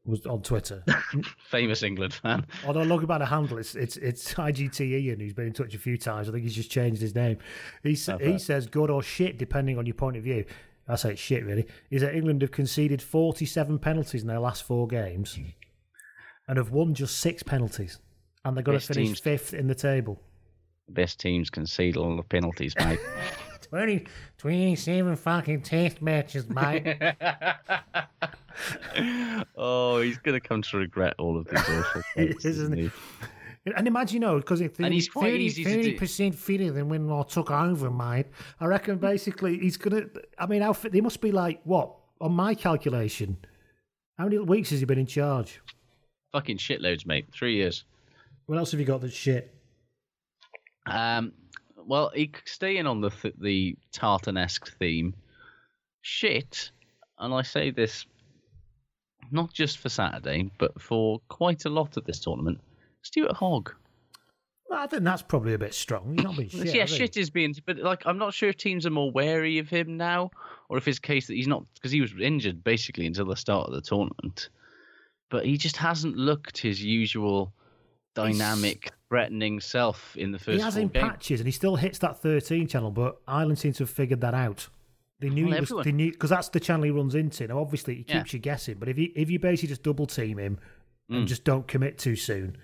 [0.06, 0.84] was on Twitter.
[1.48, 2.46] famous England fan.
[2.66, 5.74] Although I look about the handle, it's it's it's IGT Ian who's been in touch
[5.74, 6.28] a few times.
[6.28, 7.38] I think he's just changed his name.
[7.82, 10.44] He he says good or shit depending on your point of view.
[10.86, 11.66] I say it's shit really.
[11.90, 15.38] Is that England have conceded forty seven penalties in their last four games,
[16.46, 17.98] and have won just six penalties,
[18.44, 20.20] and they're going to finish teams- fifth in the table.
[20.86, 23.00] Best teams concede all the penalties, mate.
[23.70, 24.04] 20,
[24.36, 26.84] 27 fucking test matches, mate.
[29.66, 32.90] oh, he's going to come to regret all of these awful things, Isn't isn't he?
[33.76, 35.96] And imagine, you know, because if And he's quite easy to do.
[35.98, 38.26] percent fitter than when I took over, mate.
[38.60, 40.02] I reckon basically he's gonna.
[40.38, 40.92] I mean, how fit?
[40.92, 43.38] They must be like what on my calculation.
[44.18, 45.62] How many weeks has he been in charge?
[46.32, 47.26] Fucking shitloads, mate.
[47.32, 47.84] Three years.
[48.44, 49.54] What else have you got that's shit?
[50.86, 51.32] Um,
[51.86, 55.14] well, he- staying on the th- the Tartan-esque theme,
[56.02, 56.70] shit,
[57.18, 58.04] and I say this
[59.30, 62.60] not just for Saturday, but for quite a lot of this tournament.
[63.02, 63.72] Stuart Hogg.
[64.68, 66.14] Well, I think that's probably a bit strong.
[66.14, 66.74] He's not been shit.
[66.74, 69.68] yeah, shit is being, but like I'm not sure if teams are more wary of
[69.68, 70.30] him now,
[70.68, 73.68] or if his case that he's not because he was injured basically until the start
[73.68, 74.48] of the tournament.
[75.30, 77.52] But he just hasn't looked his usual
[78.14, 81.04] dynamic, threatening self in the first He has in games.
[81.04, 82.90] patches, and he still hits that 13 channel.
[82.90, 84.68] But Ireland seems to have figured that out.
[85.24, 85.68] They knew Well, he was.
[85.70, 87.46] everyone- They knew because that's the channel he runs into.
[87.46, 88.18] Now, obviously, he Yeah.
[88.18, 88.76] keeps you guessing.
[88.78, 90.58] But if you if you basically just double team him
[91.08, 91.28] and Mm.
[91.28, 92.56] just don't commit too soon,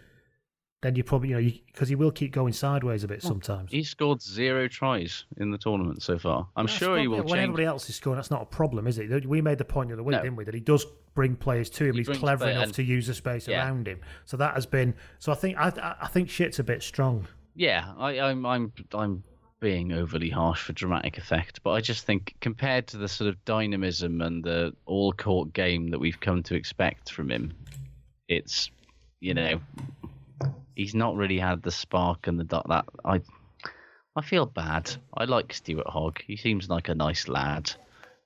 [0.83, 3.71] then you probably you know because he will keep going sideways a bit sometimes.
[3.71, 6.49] He scored zero tries in the tournament so far.
[6.57, 7.39] I'm That's sure he will When change.
[7.41, 9.27] everybody else is scoring, that's not a problem, is it?
[9.27, 10.23] We made the point the other week, No.
[10.23, 11.97] didn't we, that he does bring players to him.
[11.97, 13.63] He He's clever enough and- to use the space Yeah.
[13.67, 13.99] around him.
[14.25, 14.95] So that has been.
[15.19, 17.27] So I think I I- I think shit's a bit strong.
[17.55, 19.23] Yeah, I, I'm I'm I'm
[19.61, 23.45] being overly harsh for dramatic effect, but I just think compared to the sort of
[23.45, 27.53] dynamism and the all court game that we've come to expect from him,
[28.29, 28.71] it's
[29.21, 29.61] you know
[30.75, 33.21] he's not really had the spark and the that I
[34.17, 34.91] I feel bad.
[35.15, 36.21] I like Stuart Hogg.
[36.27, 37.71] He seems like a nice lad,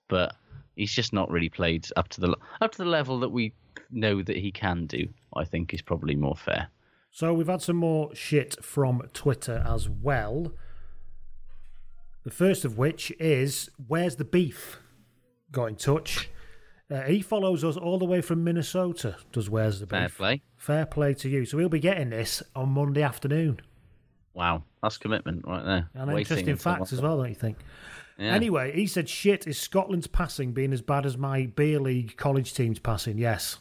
[0.09, 0.35] but
[0.77, 3.53] he's just not really played up to the up to the level that we
[3.91, 5.09] know that he can do.
[5.37, 6.69] I think is probably more fair.
[7.11, 10.53] So we've had some more shit from Twitter as well.
[12.25, 14.79] The first of which is where's the beef?
[15.53, 16.31] Got in touch.
[16.91, 19.17] Uh, he follows us all the way from Minnesota.
[19.33, 19.99] Does where's the Beef?
[19.99, 20.43] Fair play.
[20.57, 21.45] Fair play to you.
[21.45, 23.61] So we'll be getting this on Monday afternoon.
[24.35, 25.91] Wow, that's commitment right there.
[25.95, 27.59] An Waiting interesting until fact as well, don't you think?
[28.19, 28.35] Yeah.
[28.35, 32.53] Anyway, he said, "Shit, is Scotland's passing being as bad as my beer league college
[32.53, 33.59] team's passing?" Yes.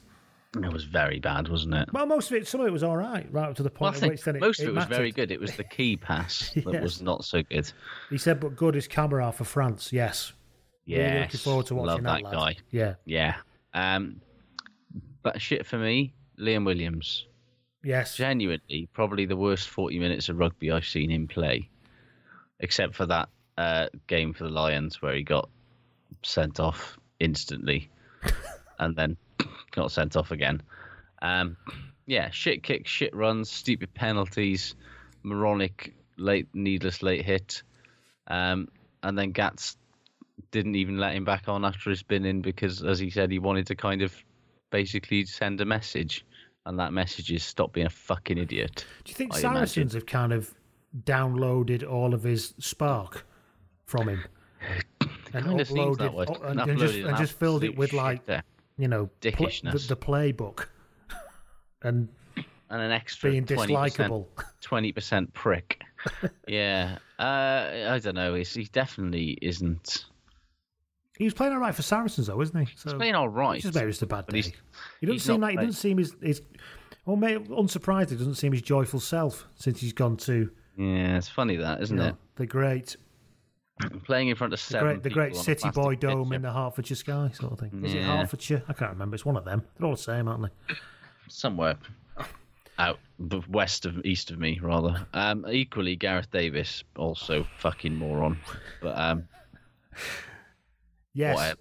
[0.55, 1.89] It was very bad, wasn't it?
[1.91, 3.91] Well, most of it, some of it was all right, right up to the Well,
[3.91, 5.31] point I at think then it, most of it was very good.
[5.31, 7.71] It was the key pass that was not so good.
[8.11, 10.33] He said, "But good is Camara for France." Yes.
[10.87, 12.55] Really Yeah, looking forward to watching love that, that, guy.
[12.69, 12.95] Yeah.
[13.05, 13.35] Yeah.
[13.73, 14.21] Um,
[15.23, 17.25] but shit for me, Liam Williams.
[17.83, 18.15] Yes.
[18.15, 21.69] Genuinely, probably the worst 40 minutes of rugby I've seen him play,
[22.59, 25.49] except for that uh, game for the Lions where he got
[26.23, 27.89] sent off instantly
[28.79, 29.17] and then
[29.73, 30.61] got sent off again.
[31.21, 31.57] Um,
[32.05, 34.75] yeah, shit kicks, shit runs, stupid penalties,
[35.23, 37.63] moronic late, needless late hit,
[38.27, 38.67] um,
[39.01, 39.77] and then Gats
[40.51, 43.39] didn't even let him back on after his bin in because, as he said, he
[43.39, 44.13] wanted to kind of
[44.69, 46.25] basically send a message,
[46.65, 48.85] and that message is stop being a fucking idiot.
[49.03, 50.53] Do you think I Saracens have kind of
[51.05, 53.25] downloaded all of his spark
[53.85, 54.23] from him
[55.33, 56.25] and uploaded that way.
[56.43, 58.43] and, And and just, and just filled it with like shitter.
[58.77, 60.67] You know pl- the, the playbook
[61.81, 62.09] and
[62.69, 64.25] and an extra being 20%, dislikable.
[64.63, 65.79] 20% prick.
[66.47, 66.97] yeah.
[67.19, 68.33] Uh, I don't know.
[68.33, 70.05] He's, he definitely isn't.
[71.19, 72.73] He was playing all right for Saracens, though, isn't he?
[72.75, 73.61] So, He's playing all right.
[73.61, 74.41] Just maybe it's a bad day.
[74.99, 76.15] He doesn't seem like he doesn't seem his.
[76.19, 76.41] his
[77.05, 81.27] well, mate, unsurprised, he doesn't seem his joyful self since he's gone to Yeah, it's
[81.29, 82.15] funny that, isn't you know, it?
[82.37, 82.95] the great,
[84.05, 85.95] Playing in front of the seven great, the great on a City Boy.
[85.95, 87.83] Dome in the Hertfordshire sky, sort of thing.
[87.83, 88.17] Is it Yeah.
[88.17, 88.63] Hertfordshire?
[88.67, 89.15] I can't remember.
[89.15, 89.63] It's one of them.
[89.77, 90.75] They're all the same, aren't they?
[91.29, 91.77] somewhere
[92.77, 98.37] out the west of east of me rather um equally Gareth Davies also fucking moron
[98.81, 99.27] but um
[101.13, 101.55] Yes.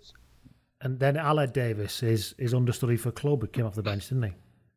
[0.80, 3.42] And then Aled Davies is is understudy for club.
[3.42, 4.32] He came off the bench, didn't he?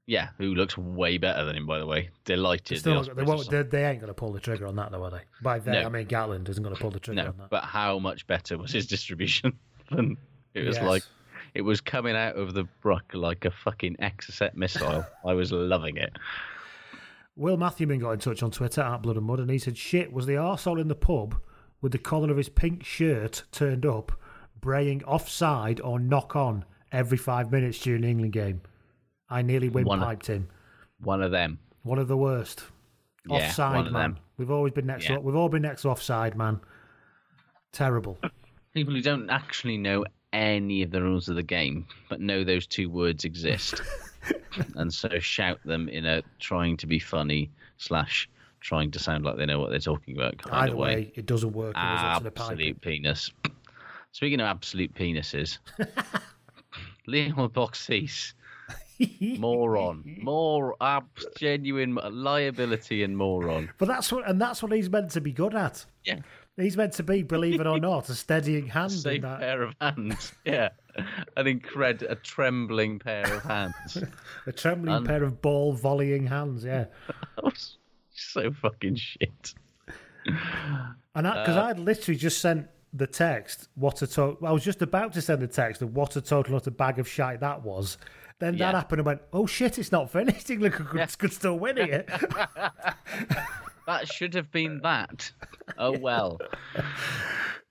[0.08, 3.50] Yeah who looks way better than him by the way delighted Still, the they, won't,
[3.50, 5.22] they, they ain't going to pull the trigger on that, though, are they?
[5.42, 5.84] By they, No.
[5.86, 7.50] I mean Gatland isn't going to pull the trigger no on that.
[7.50, 9.58] but how much better was his distribution
[9.92, 10.18] than
[10.54, 10.86] it was Yes.
[10.86, 11.04] like
[11.54, 15.98] it was coming out of the brook like a fucking exocet missile i was loving
[15.98, 16.14] it
[17.38, 20.14] Will Matthewman got in touch on Twitter at Blood and Mud, and he said, "Shit,
[20.14, 21.36] was the arsehole in the pub
[21.82, 24.14] with the collar of his pink shirt turned up,
[24.62, 26.64] braying offside or knock on
[26.94, 28.62] every five minutes during the England game?
[29.30, 30.48] I nearly windpiped him.
[31.02, 32.64] one of them One of the worst.
[33.28, 33.94] Yeah, offside, man.
[33.94, 34.18] them.
[34.38, 35.10] We've always been next.
[35.10, 35.16] Yeah.
[35.16, 36.60] To, we've all been next to offside, man.
[37.72, 38.18] Terrible.
[38.74, 42.68] people who don't actually know any of the rules of the game but know those
[42.68, 43.82] two words exist
[44.76, 48.30] and so shout them in a trying to be funny slash
[48.60, 51.12] trying to sound like they know what they're talking about kind Either of way, way,
[51.16, 51.76] it doesn't work.
[51.76, 52.52] It was up to the pipe.
[52.52, 53.32] absolute penis
[54.12, 55.60] speaking of absolute penises
[57.08, 58.34] Lionel Beauxis
[59.40, 61.08] moron more ab-
[61.38, 65.56] genuine liability and moron But that's what, and that's what he's meant to be good
[65.56, 65.86] at.
[66.04, 66.20] yeah
[66.58, 69.40] He's meant to be, believe it or not, a steadying hand in safe that.
[69.40, 70.70] pair of hands yeah
[71.36, 73.98] an incred a trembling pair of hands
[74.48, 76.86] A trembling And- pair of ball volleying hands, yeah.
[78.14, 79.54] So fucking shit.
[80.26, 84.48] And because Uh, I'd literally just sent the text, what a total.
[84.48, 87.08] I was just about to send the text of what a total utter bag of
[87.10, 87.98] shite that was.
[88.40, 90.50] Then that happened and went, oh shit, it's not finished.
[90.52, 92.10] England could, could still win it.
[93.88, 95.32] That should have been that.
[95.78, 96.40] Oh well.
[96.74, 96.82] Yeah,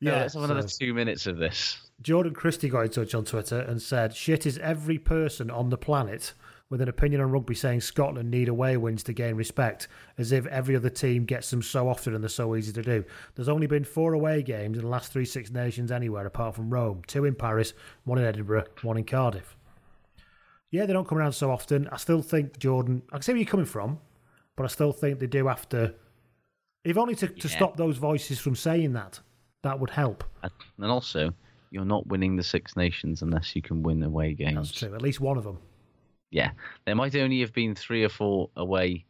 [0.01, 1.79] Yeah, let's have another so- two minutes of this.
[2.03, 5.77] Jordan Christie got in touch on Twitter and said, shit is every person on the
[5.79, 6.35] planet
[6.69, 9.87] with an opinion on rugby saying Scotland need away wins to gain respect,
[10.19, 13.05] as if every other team gets them so often and they're so easy to do.
[13.35, 16.69] There's only been four away games in the last three Six Nations anywhere apart from
[16.71, 17.73] Rome two in Paris,
[18.05, 19.57] one in Edinburgh, one in Cardiff.
[20.75, 21.89] Yeah, they don't come around so often.
[21.93, 24.01] I still think, Jordan, I can see where you're coming from,
[24.57, 25.95] but I still think they do have to.
[26.83, 29.21] If only to, to stop those voices from saying that,
[29.63, 30.25] that would help.
[30.43, 31.33] And also,
[31.71, 34.71] you're not winning the Six Nations unless you can win away games.
[34.71, 34.93] That's true.
[34.97, 35.59] At least one of them.
[36.33, 36.51] Yeah.
[36.87, 39.05] There might only have been three or four away,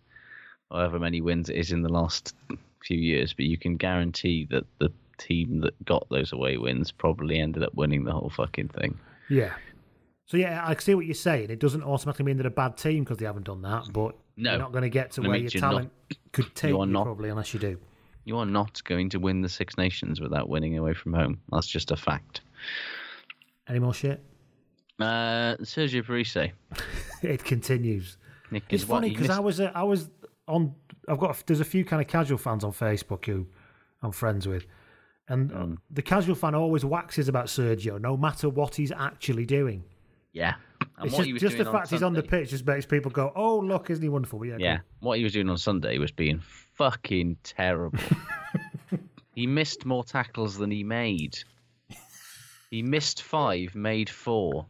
[0.70, 2.34] however many wins it is in the last
[2.84, 7.38] few years, but you can guarantee that the team that got those away wins probably
[7.38, 9.00] ended up winning the whole fucking thing.
[9.30, 9.54] Yeah.
[10.26, 11.51] So yeah, I see what you're saying.
[11.51, 14.51] It doesn't automatically mean they're a bad team because they haven't done that, but No.
[14.52, 15.92] you're not going to get to where your you're not- talent
[16.32, 17.78] could take you you, not- probably unless you do.
[18.24, 21.40] You are not going to win the Six Nations without winning away from home.
[21.52, 22.40] That's just a fact.
[23.68, 24.24] Any more shit?
[24.98, 26.51] Uh, Sergio Parisse.
[27.22, 28.16] it continues.
[28.51, 30.09] Nick It's funny because I was uh, I was
[30.48, 30.74] on.
[31.09, 33.46] I've got there's a few kind of casual fans on Facebook who
[34.02, 34.66] I'm friends with,
[35.28, 35.76] and Mm.
[35.90, 39.84] the casual fan always waxes about Sergio, no matter what he's actually doing.
[40.35, 40.55] Yeah.
[40.98, 42.85] And It's what just, he was just the fact he's on the pitch just makes
[42.85, 44.78] people go, "Oh, look, isn't he wonderful?" But yeah, Yeah.
[45.01, 46.40] What he was doing on Sunday was being
[46.74, 47.98] fucking terrible.
[49.35, 51.39] he missed more tackles than he made.
[52.70, 54.66] He missed five, made four.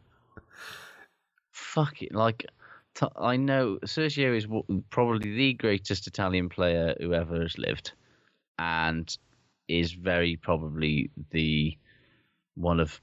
[1.51, 2.13] Fuck it.
[2.13, 2.45] Like,
[2.93, 7.91] t- I know Sergio is w- probably the greatest Italian player who ever has lived,
[8.59, 9.15] and
[9.67, 11.77] is very probably the
[12.55, 12.99] one of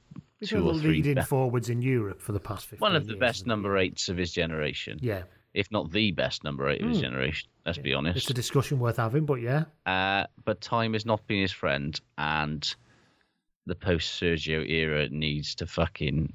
[0.48, 3.12] two or three leading be- forwards in Europe for the past 15 one of the
[3.12, 4.98] years, best number eights of his generation.
[5.02, 5.22] Yeah,
[5.54, 7.02] If not the best number eight of his Mm.
[7.02, 8.16] generation, let's be honest.
[8.18, 9.26] it's a discussion worth having.
[9.26, 12.74] But yeah, Uh, but time has not been his friend, and
[13.66, 16.32] the post Sergio era needs to fucking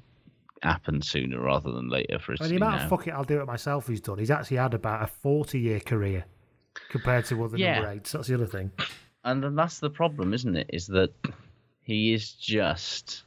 [0.62, 2.82] happen sooner rather than later for us and the amount now.
[2.84, 3.86] of fuck it, I'll do it myself.
[3.86, 4.18] He's done.
[4.18, 6.24] He's actually had about a 40 year career
[6.90, 7.74] compared to other Yeah.
[7.80, 8.12] number eights.
[8.12, 8.70] That's the other thing.
[9.24, 10.70] And then that's the problem, isn't it?
[10.72, 11.12] Is that
[11.82, 13.24] he is just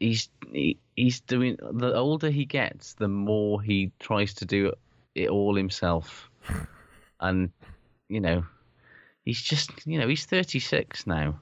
[0.00, 4.72] he's he, he's doing the older he gets, the more he tries to do
[5.14, 6.28] it all himself,
[7.20, 7.50] and
[8.08, 8.44] you know,
[9.24, 11.38] he's just you know he's thirty six now.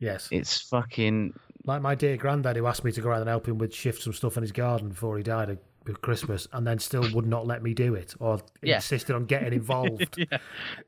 [0.00, 3.48] Yes, It's fucking like my dear granddad who asked me to go out and help
[3.48, 5.58] him with shift some stuff in his garden before he died at
[6.02, 8.76] Christmas, and then still would not let me do it or Yeah.
[8.76, 10.14] insisted on getting involved.
[10.18, 10.38] yeah,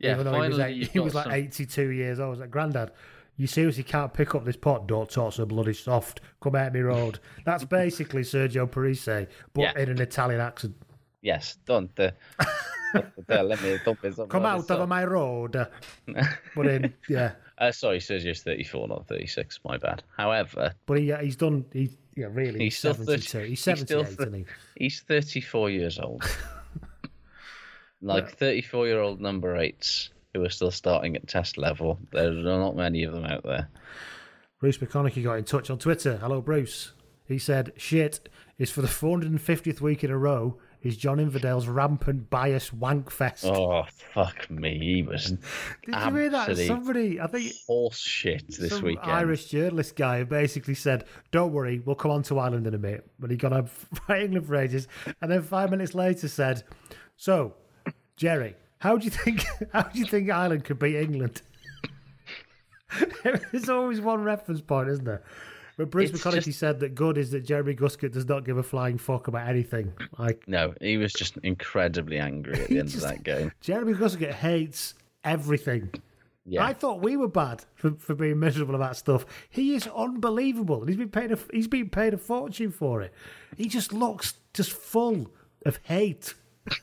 [0.01, 0.13] yeah.
[0.13, 2.27] even though he was, finally eight, you've he was like some- 82 years old.
[2.27, 2.93] I was like, Grandad,
[3.37, 4.87] you seriously can't pick up this pot?
[4.87, 6.21] Don't talk so bloody soft.
[6.41, 7.19] Come out me road.
[7.45, 9.79] That's basically Sergio Parisse, but Yeah.
[9.79, 10.75] in an Italian accent.
[11.23, 11.91] Yes, don't.
[11.99, 12.11] Uh,
[13.29, 15.67] don't let me don't Come out of my road.
[16.55, 17.33] But in, yeah.
[17.59, 19.61] Uh, sorry, Sergio's 34, not 36.
[19.65, 20.03] My bad.
[20.17, 23.29] However, But he, he's done, he, yeah, really, he's he's, still 72.
[23.39, 24.45] 30, he's still 78, th- isn't he?
[24.85, 26.23] He's 34 years old.
[28.03, 31.99] like 34 year old number eights who are still starting at test level.
[32.13, 33.69] There are not many of them out there.
[34.61, 36.17] Bruce McConaughey got in touch on Twitter.
[36.19, 36.93] Hello, Bruce.
[37.27, 42.31] He said, shit is for the 450th week in a row is John Inverdale's rampant
[42.31, 43.45] bias wank fest.
[43.45, 43.85] Oh,
[44.15, 44.79] fuck me.
[44.79, 45.31] He was
[45.85, 46.57] Did you hear that?
[46.57, 49.11] Somebody, I think horse shit this some weekend.
[49.11, 53.11] Irish journalist guy basically said, "Don't worry, we'll come on to Ireland in a minute."
[53.19, 54.87] But he got on for England for ages,
[55.21, 56.63] and then five minutes later said,
[57.17, 57.55] "So,
[58.17, 59.45] Jerry, how do you think?
[59.73, 61.43] How do you think Ireland could beat England?"
[63.53, 65.23] There's always one reference point, isn't there?
[65.77, 68.57] But Bruce It's McConaughey just- said that good is that Jeremy Guscott does not give
[68.57, 69.93] a flying fuck about anything.
[70.19, 73.53] Like No, he was just incredibly angry at the end just- of that game.
[73.61, 74.95] Jeremy Guscott hates
[75.25, 75.91] everything.
[76.49, 76.65] Yeah.
[76.65, 79.27] I thought we were bad for, for being miserable about stuff.
[79.51, 83.13] He is unbelievable, he's been paid a he's been paid a fortune for it.
[83.57, 85.31] He just looks just full
[85.67, 86.35] of hate.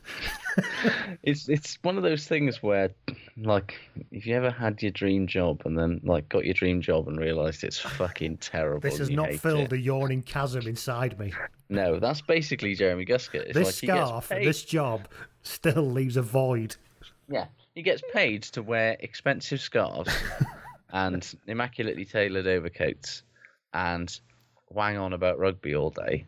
[1.23, 2.91] It's it's one of those things where,
[3.37, 3.75] like,
[4.11, 7.17] if you ever had your dream job and then like got your dream job and
[7.17, 8.81] realised it's fucking terrible.
[8.81, 9.73] This has not filled it.
[9.73, 11.33] a yawning chasm inside me.
[11.69, 13.45] No, that's basically Jeremy Guscott.
[13.45, 15.07] It's this like scarf, this job,
[15.43, 16.75] still leaves a void.
[17.29, 20.13] Yeah, he gets paid to wear expensive scarves
[20.91, 23.23] and immaculately tailored overcoats
[23.73, 24.19] and
[24.69, 26.25] wang on about rugby all day,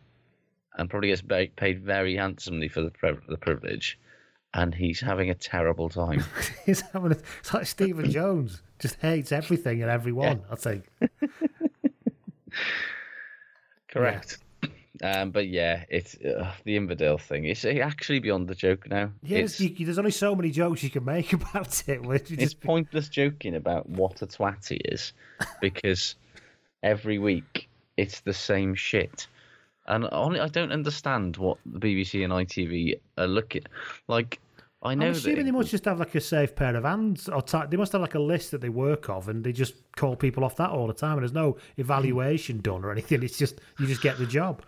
[0.76, 1.22] and probably gets
[1.56, 3.98] paid very handsomely for the privilege.
[4.54, 6.24] And he's having a terrible time.
[6.64, 10.42] He's having a, it's like Stephen Jones just hates everything and everyone.
[10.50, 10.88] I think.
[13.88, 14.38] Correct.
[15.02, 17.44] Um, but yeah, it's uh, the Inverdale thing.
[17.44, 19.10] It's actually beyond the joke now.
[19.22, 22.02] Yeah, there's, you, there's only so many jokes you can make about it.
[22.02, 25.12] Which it's just pointless joking about what a twat he is
[25.60, 26.14] because
[26.82, 29.26] every week it's the same shit.
[29.88, 33.64] And only I don't understand what the BBC and ITV are looking
[34.08, 34.40] like.
[34.82, 37.42] I know I'm assuming they must just have like a safe pair of hands, or
[37.68, 40.44] they must have like a list that they work off, and they just call people
[40.44, 41.12] off that all the time.
[41.12, 43.22] And there's no evaluation done or anything.
[43.22, 44.62] It's just you just get the job.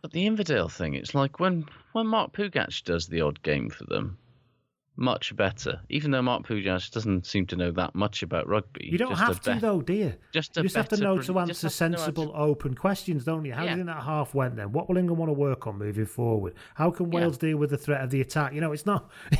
[0.00, 3.84] But the Inverdale thing, it's like when when Mark Pougatch does the odd game for
[3.84, 4.18] them,
[4.96, 5.80] much better.
[5.88, 8.86] Even though Mark Pougatch doesn't seem to know that much about rugby.
[8.90, 10.14] You don't have to bet- though, do you?
[10.32, 13.52] Just you just have to know to answer have to sensible, open questions, don't you?
[13.54, 14.72] How do you think that half went then?
[14.72, 16.54] What will England want to work on moving forward?
[16.74, 17.20] How can Yeah.
[17.20, 18.52] Wales deal with the threat of the attack?
[18.52, 19.10] You know, it's not.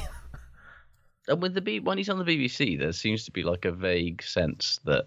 [1.29, 3.71] And with the B, when he's on the BBC, there seems to be like a
[3.71, 5.05] vague sense that,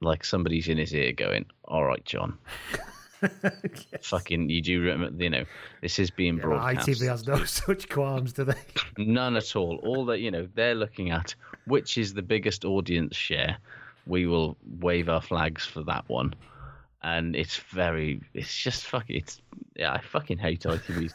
[0.00, 2.38] like somebody's in his ear going, "All right, John,
[4.02, 5.44] fucking, you do remember, you know,
[5.80, 8.54] this is being broadcast." ITV has no such qualms, do they?
[8.98, 9.80] None at all.
[9.82, 11.34] All that you know, they're looking at
[11.66, 13.56] which is the biggest audience share.
[14.06, 16.34] We will wave our flags for that one,
[17.02, 19.40] and it's very, it's just fucking, it's
[19.76, 21.14] yeah, I fucking hate ITV's.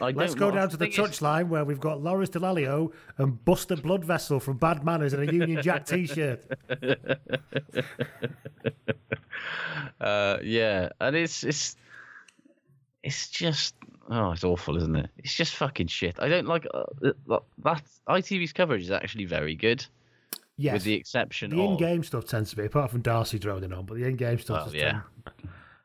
[0.00, 4.04] Let's go know- down to the touchline where we've got Lawrence Dallaglio and Buster Blood
[4.04, 6.44] Vessel from Bad Manners in a Union Jack t-shirt.
[10.00, 11.76] uh, yeah, and it's it's
[13.02, 13.74] it's just
[14.10, 15.10] oh, it's awful, isn't it?
[15.18, 16.16] It's just fucking shit.
[16.18, 17.42] I don't like uh, that.
[17.64, 19.84] that- ITV's coverage is actually very good,
[20.56, 20.74] Yes.
[20.74, 23.72] with the exception of the of in-game stuff tends to be, apart from Darcy droning
[23.72, 25.00] on, but the in-game stuff Well, is yeah.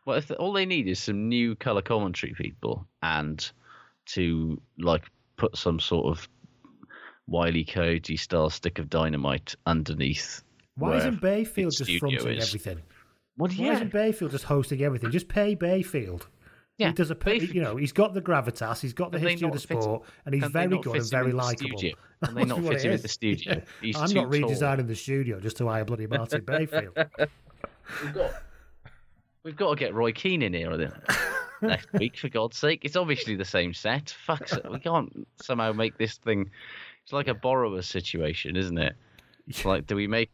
[0.06, 3.50] Well, if all they need is some new color commentary people and
[4.14, 5.04] to like
[5.38, 6.28] put some sort of
[7.28, 10.44] Wiley Coyote style stick of dynamite underneath.
[10.76, 12.48] Why isn't Bayfield just fronting is.
[12.48, 12.82] everything?
[13.38, 15.12] Well, Why isn't Bayfield just hosting everything?
[15.12, 16.28] Just pay Bayfield.
[16.78, 19.28] Yeah, he does a per- you know he's got the gravitas, he's got the Can
[19.30, 21.44] history of the not fit- sport, and he's very good and him very in the
[21.44, 21.78] likable.
[21.78, 21.96] studio?
[22.24, 23.54] Can they not That's what fit him in the studio?
[23.54, 23.62] Yeah.
[23.82, 24.42] He's I'm too not tall.
[24.50, 26.96] redesigning the studio just to hire bloody Martin Bayfield.
[28.04, 28.32] We've got,
[29.44, 30.94] we've got to get Roy Keane in here then.
[31.62, 32.82] next week, for God's sake.
[32.84, 34.16] It's obviously the same set.
[34.26, 36.50] Fuck, we can't somehow make this thing.
[37.04, 38.96] It's like a borrower situation, isn't it?
[39.48, 40.30] It's like, do we make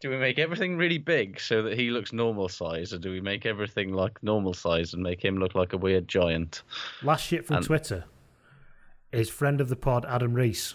[0.00, 3.20] do we make everything really big so that he looks normal size, or do we
[3.20, 6.62] make everything like normal size and make him look like a weird giant?
[7.02, 8.04] Last shit from And- Twitter
[9.12, 10.74] is friend of the pod Adam Reese.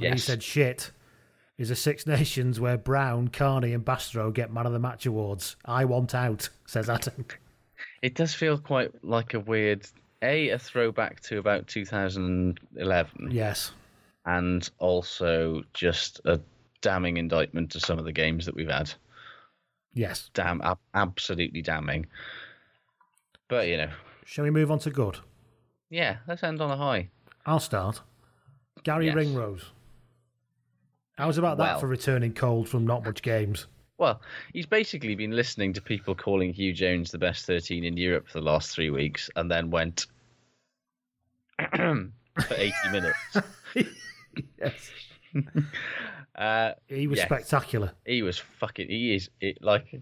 [0.00, 0.90] And he said shit
[1.58, 5.56] is a Six Nations where Brown, Kearney, and Bastareaud get Man of the Match awards.
[5.64, 7.24] I want out, says Adam.
[8.02, 9.86] It does feel quite like a weird
[10.22, 13.28] a a throwback to about 2011.
[13.30, 13.72] Yes.
[14.24, 16.40] and also just a
[16.80, 18.92] damning indictment to some of the games that we've had.
[19.94, 20.30] Yes.
[20.34, 22.06] Damn, ab- absolutely damning.
[23.48, 23.90] But you know,
[24.24, 25.18] Shall we move on to good?
[25.90, 27.08] yeah, let's end on a high.
[27.44, 28.00] I'll start.
[28.84, 29.14] Garry Yes.
[29.16, 29.64] Ringrose.
[31.18, 33.66] How's about that Well- for returning cold from not much games?
[34.02, 34.20] Well,
[34.52, 38.40] he's basically been listening to people calling Huw Jones the best 13 in Europe for
[38.40, 40.06] the last three weeks, and then went
[41.76, 42.10] for
[42.50, 43.18] 80 minutes.
[44.58, 44.90] yes.
[46.34, 47.26] Uh, He was yes.
[47.26, 47.92] spectacular.
[48.06, 48.88] He was fucking.
[48.88, 50.00] He is it, like.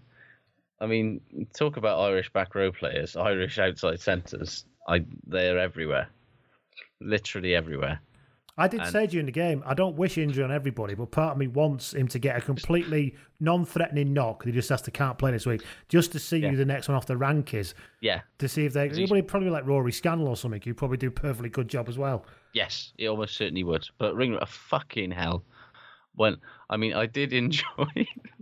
[0.79, 1.19] I mean,
[1.53, 4.65] talk about Irish back row players, Irish outside centres.
[4.87, 6.07] I they're everywhere,
[7.01, 7.99] literally everywhere.
[8.61, 11.31] I did And- say during the game, I don't wish injury on everybody, but part
[11.33, 14.45] of me wants him to get a completely non-threatening knock.
[14.45, 16.95] He just has to can't play this week, just to see who the next one
[16.95, 17.73] off the rank is.
[18.01, 18.21] Yeah.
[18.39, 21.11] To see if they, anybody probably like Rory Scannell or something, who probably do a
[21.11, 22.25] perfectly good job as well.
[22.53, 23.87] Yes, it almost certainly would.
[23.97, 25.43] But Ring a fucking hell.
[26.15, 26.37] When
[26.69, 27.63] I mean, I did enjoy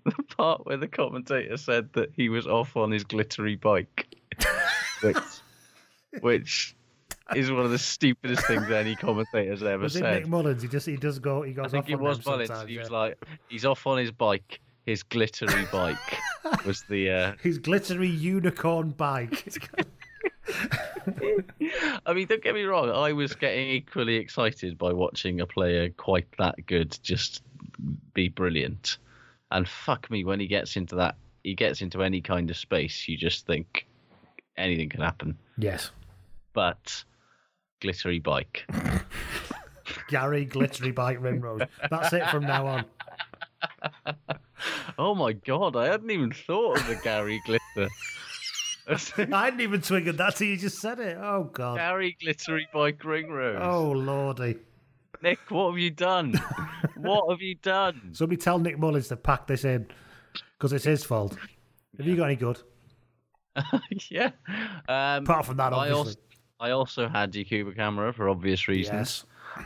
[0.06, 4.16] the part where the commentator said that he was off on his glittery bike,
[5.02, 5.18] which,
[6.22, 6.76] which
[7.36, 10.22] is one of the stupidest things any commentator's ever Was it said.
[10.22, 10.62] Nick Mullins?
[10.62, 12.50] He just he does go he goes I think off it was Mullins.
[12.68, 12.98] He was yeah.
[12.98, 14.60] like, he's off on his bike.
[14.86, 15.98] His glittery bike
[16.66, 17.10] was the.
[17.12, 19.54] Uh, his glittery unicorn bike.
[22.06, 22.90] I mean, don't get me wrong.
[22.90, 27.44] I was getting equally excited by watching a player quite that good just
[28.14, 28.98] be brilliant.
[29.52, 33.08] And fuck me, when he gets into that, he gets into any kind of space,
[33.08, 33.88] you just think
[34.58, 35.38] anything can happen.
[35.58, 35.92] yes,
[36.54, 37.04] But
[37.80, 38.66] glittery bike.
[40.10, 41.62] Gary glittery bike Ringrose.
[41.90, 42.86] That's it from now on.
[44.98, 47.90] oh my god, I hadn't even thought of the Gary glitter.
[49.34, 51.18] I hadn't even twiggered that till you just said it.
[51.20, 51.78] Oh god.
[51.78, 53.60] Gary glittery bike ring rose.
[53.62, 54.58] Oh lordy.
[55.22, 56.34] Nick, what have you done?
[56.98, 58.12] what have you done?
[58.14, 59.88] Somebody tell Nick Mullins to pack this in
[60.58, 61.38] because it's his fault.
[61.98, 62.60] Have you got any good?
[64.10, 64.32] yeah.
[64.88, 65.98] Um, Apart from that, I obviously.
[65.98, 66.16] also,
[66.60, 69.26] I also had Yacouba Camara for obvious reasons.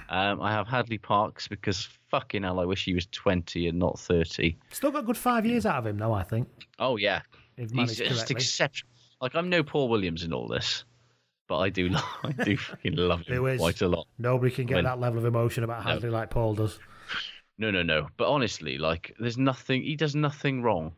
[0.09, 3.99] Um, I have Hadleigh Parkes because fucking hell, I wish he was 20 and not
[3.99, 4.55] 30.
[4.71, 6.13] Still got a good five years out of him, though.
[6.13, 6.47] I think.
[6.79, 7.21] Oh, yeah.
[7.57, 8.35] He's just correctly.
[8.37, 8.89] exceptional.
[9.21, 10.85] Like, I'm no Paul Williams in all this,
[11.47, 11.89] but I do,
[12.23, 13.59] I do fucking love him is?
[13.59, 14.07] quite a lot.
[14.17, 15.91] Nobody can get When- that level of emotion about No.
[15.91, 16.79] Hadleigh like Paul does.
[17.57, 18.07] No, no, no.
[18.17, 19.83] But honestly, like, there's nothing.
[19.83, 20.93] He does nothing wrong.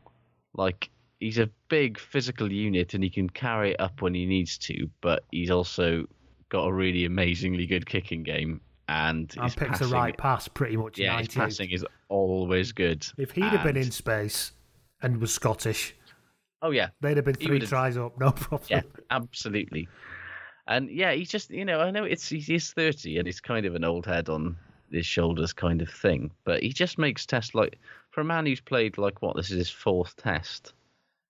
[0.54, 0.88] Like,
[1.20, 4.88] he's a big physical unit, and he can carry it up when he needs to.
[5.00, 6.06] But he's also
[6.48, 10.76] got a really amazingly good kicking game, and And his picks the right pass pretty
[10.76, 10.98] much.
[10.98, 13.06] Yeah, his passing is always good.
[13.18, 14.52] If he'd have been in space
[15.02, 15.94] and was Scottish,
[16.62, 18.68] oh yeah, they'd have been three tries up, no problem.
[18.68, 19.88] yeah, absolutely.
[20.68, 23.66] And yeah, he's just you know I know it's he is thirty and he's kind
[23.66, 24.56] of an old head on
[24.90, 27.78] his shoulders kind of thing, but he just makes tests like
[28.10, 30.72] for a man who's played like what this is his fourth test.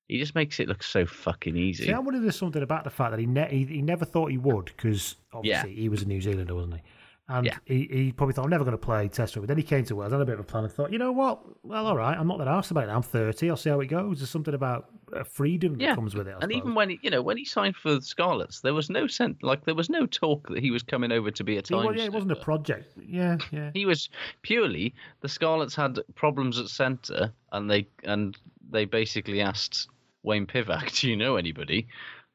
[0.08, 1.84] He just makes it look so fucking easy.
[1.86, 4.04] See, I wonder if there's something about the fact that he ne- he, he never
[4.04, 6.82] thought he would because obviously he was a New Zealander, wasn't he?
[7.28, 7.58] And Yeah.
[7.64, 9.48] he, he probably thought I'm never going to play Test rugby.
[9.48, 11.10] Then he came to Wales, had a bit of a plan, and thought, you know
[11.10, 11.40] what?
[11.64, 12.92] Well, all right, I'm not that arsed about it.
[12.92, 13.50] I'm 30.
[13.50, 14.18] I'll see how it goes.
[14.20, 16.30] There's something about uh, freedom yeah, that comes with it.
[16.30, 16.56] I and suppose.
[16.58, 19.38] even when he, you know when he signed for the Scarlets, there was no sense
[19.42, 21.84] like there was no talk that he was coming over to be a time.
[21.84, 22.92] wa- yeah, it wasn't a project.
[23.04, 23.72] Yeah, yeah.
[23.74, 24.08] He was
[24.42, 28.36] purely the Scarlets had problems at centre, and they and
[28.70, 29.88] they basically asked
[30.26, 31.86] Wayne Pivac, do you know anybody?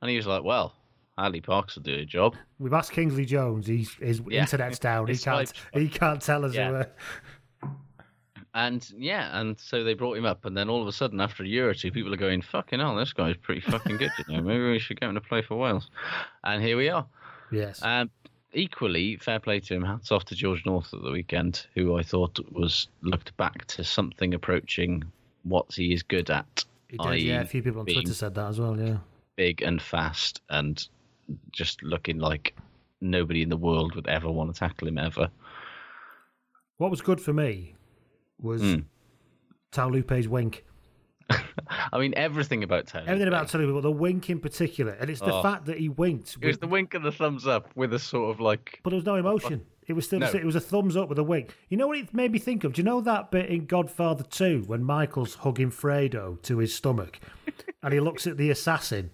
[0.01, 0.73] And he was like, well,
[1.17, 2.35] Ali Parks will do a job.
[2.57, 3.67] We've asked Kingsley Jones.
[3.67, 4.41] He's his Yeah.
[4.41, 5.07] internet's down.
[5.07, 5.53] He can't.
[5.73, 6.55] He can't tell us.
[6.55, 6.85] Yeah.
[8.53, 11.43] And yeah, and so they brought him up, and then all of a sudden, after
[11.43, 14.35] a year or two, people are going, "Fucking hell, this guy's pretty fucking good." You
[14.37, 15.89] know, maybe we should get him to play for Wales.
[16.43, 17.05] And here we are.
[17.49, 17.79] Yes.
[17.81, 18.09] Um,
[18.51, 19.83] equally, fair play to him.
[19.83, 23.85] Hats off to George North at the weekend, who I thought was looked back to
[23.85, 25.03] something approaching
[25.43, 26.65] what he is good at.
[26.91, 27.21] He did.
[27.23, 27.41] Yeah.
[27.41, 28.79] A few people on Twitter said that as well.
[28.79, 28.97] Yeah.
[29.37, 30.87] big and fast, and
[31.51, 32.55] just looking like
[32.99, 35.29] nobody in the world would ever want to tackle him ever.
[36.77, 37.75] What was good for me
[38.39, 38.85] was Mm.
[39.71, 40.65] Taulupe's wink.
[41.93, 43.05] I mean, everything about Taylor.
[43.07, 45.41] Everything about Taulupe, but the wink in particular, and it's the Oh.
[45.41, 46.37] fact that he winked.
[46.41, 48.79] It was the wink and the thumbs up with a sort of like.
[48.83, 49.65] But there was no emotion.
[49.91, 50.27] It was still No.
[50.27, 51.55] it was a thumbs up with a wink.
[51.69, 52.73] You know what it made me think of?
[52.73, 57.19] Do you know that bit in Godfather 2 when Michael's hugging Fredo to his stomach
[57.83, 59.11] and he looks at the assassin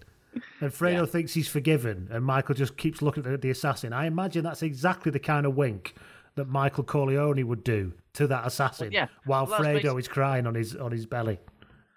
[0.62, 3.92] and Fredo thinks he's forgiven and Michael just keeps looking at the assassin.
[3.92, 5.96] I imagine that's exactly the kind of wink
[6.36, 9.08] that Michael Corleone would do to that assassin Well, yeah.
[9.26, 11.40] while Well, Fredo basi- is crying on his on his belly.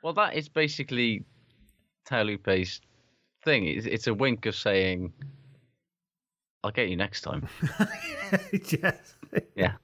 [0.02, 1.24] Well, that is basically
[2.08, 2.80] Taulupe's
[3.44, 3.66] thing.
[3.66, 5.12] It's, it's a wink of saying,
[6.62, 7.48] "I'll get you next time."
[8.70, 9.14] yes.
[9.54, 9.74] yeah,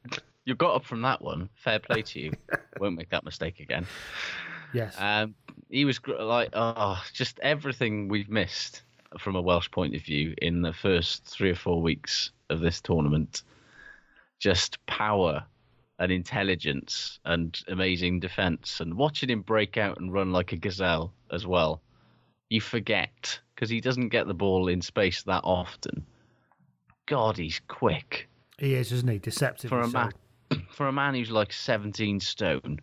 [0.44, 1.48] you got up from that one.
[1.56, 2.32] Fair play to you.
[2.78, 3.86] Won't make that mistake again.
[4.72, 4.94] Yes.
[4.98, 5.34] Um,
[5.70, 8.82] he was gr- like, oh, just everything we've missed
[9.18, 12.80] from a Welsh point of view in the first three or four weeks of this
[12.80, 13.42] tournament.
[14.38, 15.44] Just power
[15.98, 21.12] and intelligence and amazing defence, and watching him break out and run like a gazelle
[21.32, 21.82] as well.
[22.50, 26.06] You forget because he doesn't get the ball in space that often.
[27.06, 28.28] God, he's quick
[28.58, 29.18] He is, isn't he?
[29.18, 29.68] Deceptive.
[29.70, 30.12] for a man.
[30.70, 32.78] For a man who's like seventeen stone,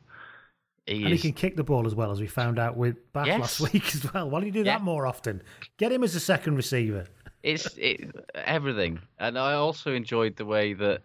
[0.86, 3.28] he And he can kick the ball as well, as we found out with Bath
[3.28, 3.40] Yes.
[3.40, 4.30] last week as well.
[4.30, 4.78] Why don't you do Yeah.
[4.80, 5.42] that more often?
[5.78, 7.08] Get him as a second receiver.
[7.42, 9.00] it's it, everything.
[9.20, 11.02] And I also enjoyed the way that,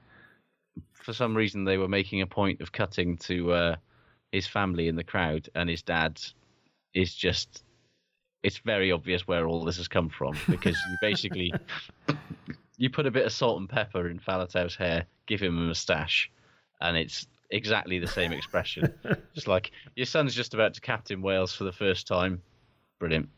[0.94, 3.76] for some reason, they were making a point of cutting to uh,
[4.32, 6.20] his family in the crowd, and his dad
[6.94, 7.62] is just.
[8.42, 11.52] It's very obvious where all this has come from because you basically
[12.78, 16.30] you put a bit of salt and pepper in Faletau's hair, give him a moustache,
[16.80, 18.92] and it's exactly the same expression.
[19.34, 22.40] just like your son's just about to captain Wales for the first time.
[22.98, 23.28] Brilliant.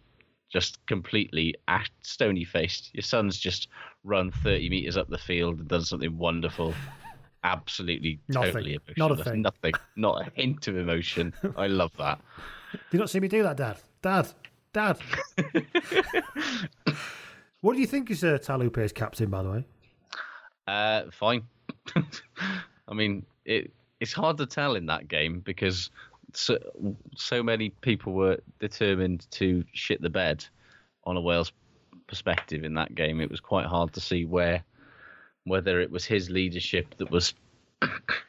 [0.52, 1.54] Just completely
[2.02, 2.90] stony faced.
[2.92, 3.68] Your son's just
[4.04, 6.74] run 30 metres up the field and done something wonderful.
[7.42, 8.52] Absolutely, Nothing.
[8.52, 8.98] totally emotionless.
[8.98, 9.42] Not a thing.
[9.42, 9.72] Nothing.
[9.96, 11.32] Not a hint of emotion.
[11.56, 12.20] I love that.
[12.72, 13.78] Do you not see me do that, Dad?
[14.02, 14.28] Dad,
[14.72, 14.98] Dad.
[17.60, 19.64] What do you think is uh, Taulupe's captain, by the way?
[20.66, 21.42] Uh, fine.
[22.88, 25.90] I mean, it it's hard to tell in that game because
[26.32, 26.58] so
[27.16, 30.44] so many people were determined to shit the bed
[31.04, 31.52] on a Wales
[32.06, 33.20] perspective in that game.
[33.20, 34.64] It was quite hard to see where
[35.44, 37.34] whether it was his leadership that was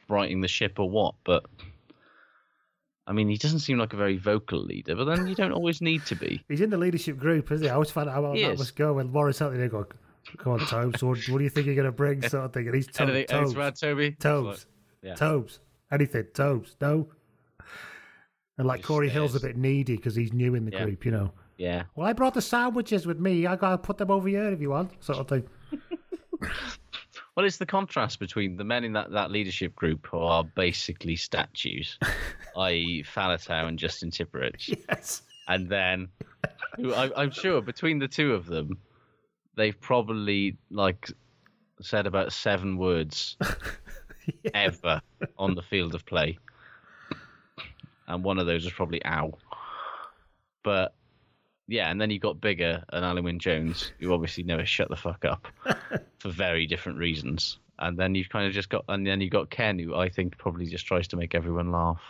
[0.09, 1.15] righting the ship or what.
[1.23, 1.45] But
[3.07, 4.95] I mean, he doesn't seem like a very vocal leader.
[4.95, 6.43] But then you don't always need to be.
[6.49, 7.69] He's in the leadership group, isn't he?
[7.69, 8.59] I always find out how He that is.
[8.59, 9.85] must go when Morris out there going,
[10.37, 12.21] come on, Tobes, what, what do you think you're going to bring?
[12.29, 12.67] Sort of thing.
[12.67, 13.53] And he's to- Anything, Tobes.
[13.53, 14.11] about Toby?
[14.19, 14.65] Tobes.
[15.01, 15.15] Yeah.
[15.15, 15.59] Tobes.
[15.91, 16.27] Anything.
[16.33, 16.75] Tobes.
[16.79, 17.07] No.
[18.57, 20.83] And like Just Corey Hill's a bit needy because he's new in the Yeah.
[20.85, 21.31] group, you know.
[21.57, 21.83] Yeah.
[21.95, 23.45] Well, I brought the sandwiches with me.
[23.47, 25.47] I got to put them over here if you want, sort of thing.
[27.35, 31.15] Well, it's the contrast between the men in that, that leadership group who are basically
[31.15, 31.97] statues,
[32.57, 35.21] i.e., Faletau and Justin Tipuric, Yes.
[35.47, 36.09] and then
[36.75, 38.77] who I, I'm sure between the two of them,
[39.55, 41.09] they've probably like
[41.81, 43.37] said about seven words
[44.53, 45.01] ever
[45.37, 46.37] on the field of play,
[48.07, 49.37] and one of those was probably "ow."
[50.63, 50.93] But
[51.71, 54.95] yeah, and then you got Biggar and Alun Wyn Jones, who obviously never shut the
[54.95, 55.47] fuck up
[56.19, 57.57] for very different reasons.
[57.79, 60.37] And then you've kind of just got, and then you've got Ken, who I think
[60.37, 62.01] probably just tries to make everyone laugh.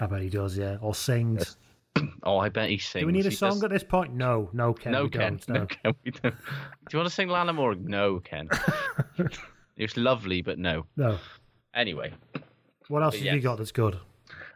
[0.00, 0.78] I bet he does, yeah.
[0.80, 1.56] Or sings.
[2.22, 3.02] Oh, I bet he sings.
[3.02, 4.14] Do we need a He song does- at this point?
[4.14, 4.92] No, no, Ken.
[4.92, 5.40] no, Ken.
[5.48, 5.54] No.
[5.54, 5.92] No, Ken.
[6.04, 6.34] We don't.
[6.34, 6.38] Do
[6.92, 7.74] you want to sing Lana Moore?
[7.74, 8.48] No, Ken.
[9.76, 10.86] it's lovely, but no.
[10.96, 11.18] No.
[11.74, 12.12] Anyway,
[12.88, 13.98] What else But have you got that's good?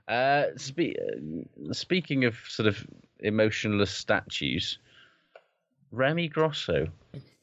[0.08, 2.86] uh, spe- uh, speaking of sort of
[3.20, 4.78] emotionless statues,
[5.90, 6.86] Remy Grosso.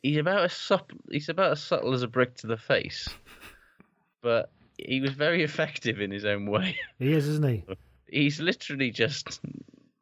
[0.03, 3.07] He's about as sup- he's about as subtle as a brick to the face,
[4.21, 6.75] but he was very effective in his own way.
[6.99, 7.63] He is, isn't he?
[8.09, 9.39] He's literally just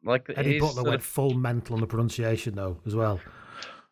[0.04, 3.20] like Eddie his Butler went full mental on the pronunciation, though, as well.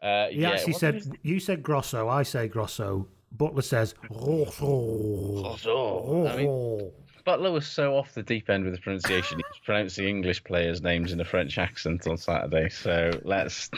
[0.02, 3.06] uh, He yeah, actually said, was- you said Grosso, I say Grosso.
[3.30, 5.42] Butler says, Grosso.
[5.42, 6.26] Grosso.
[6.26, 6.92] I mean,
[7.24, 9.38] Butler was so off the deep end with the pronunciation.
[9.38, 12.68] he was pronouncing English players' names in a French accent on Saturday.
[12.68, 13.70] So let's.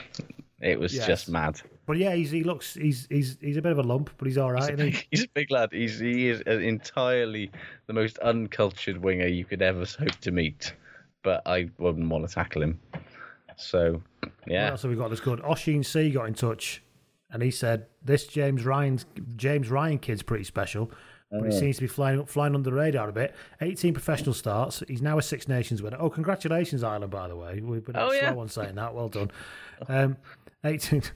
[0.60, 1.06] It was Yes.
[1.06, 1.60] just mad.
[1.86, 4.36] But yeah, he's, he looks he's he's he's a bit of a lump, but he's
[4.38, 4.62] all right.
[4.62, 4.90] He's a, isn't he?
[4.92, 5.70] big, he's a big lad.
[5.72, 7.50] He's he is entirely
[7.86, 10.74] the most uncultured winger you could ever hope to meet.
[11.22, 12.78] But I wouldn't want to tackle him.
[13.56, 15.40] So What yeah, else have we got that's good?
[15.40, 16.82] Oshin C got in touch
[17.30, 19.04] and he said this James Ryan's
[19.36, 20.90] James Ryan kid's pretty special,
[21.31, 21.61] but he Oh.
[21.61, 23.35] seems to be flying flying under the radar a bit.
[23.61, 24.82] 18 professional starts.
[24.89, 25.97] He's now a Six Nations winner.
[26.01, 27.11] Oh, congratulations, Ireland!
[27.12, 28.32] By the way, we've been Oh, bit yeah.
[28.32, 28.94] slow on saying that.
[28.94, 29.31] Well done.
[29.89, 30.16] Um,
[30.65, 31.02] 18.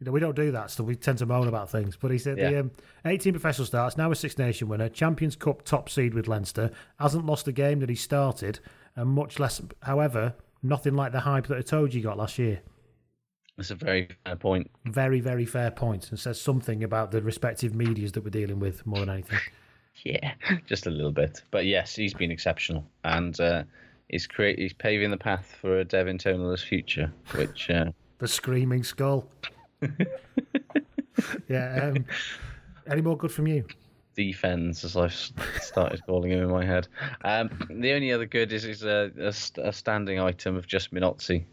[0.00, 1.96] You know, we don't do that, so we tend to moan about things.
[1.96, 2.70] But he said the um,
[3.04, 6.70] 18 professional starts, now a Six Nation winner, Champions Cup top seed with Leinster,
[7.00, 8.60] hasn't lost a game that he started,
[8.94, 12.60] and much less, however, nothing like the hype that Itoje got last year.
[13.58, 14.70] That's a very fair point.
[14.86, 18.86] Very, very fair point, and says something about the respective medias that we're dealing with
[18.86, 19.38] more than anything.
[20.04, 20.34] Yeah,
[20.66, 21.42] just a little bit.
[21.50, 23.64] But yes, he's been exceptional, and uh,
[24.08, 27.68] he's create he's paving the path for a Devin Tonalist future, which.
[27.68, 29.28] Uh, The screaming skull.
[31.48, 31.90] yeah.
[31.94, 32.04] Um,
[32.88, 33.64] any more good from you?
[34.18, 35.14] defense, as I've
[35.60, 36.88] started calling him in my head.
[37.22, 39.32] Um, the only other good is, is a, a,
[39.68, 41.44] a standing item of just Minozzi.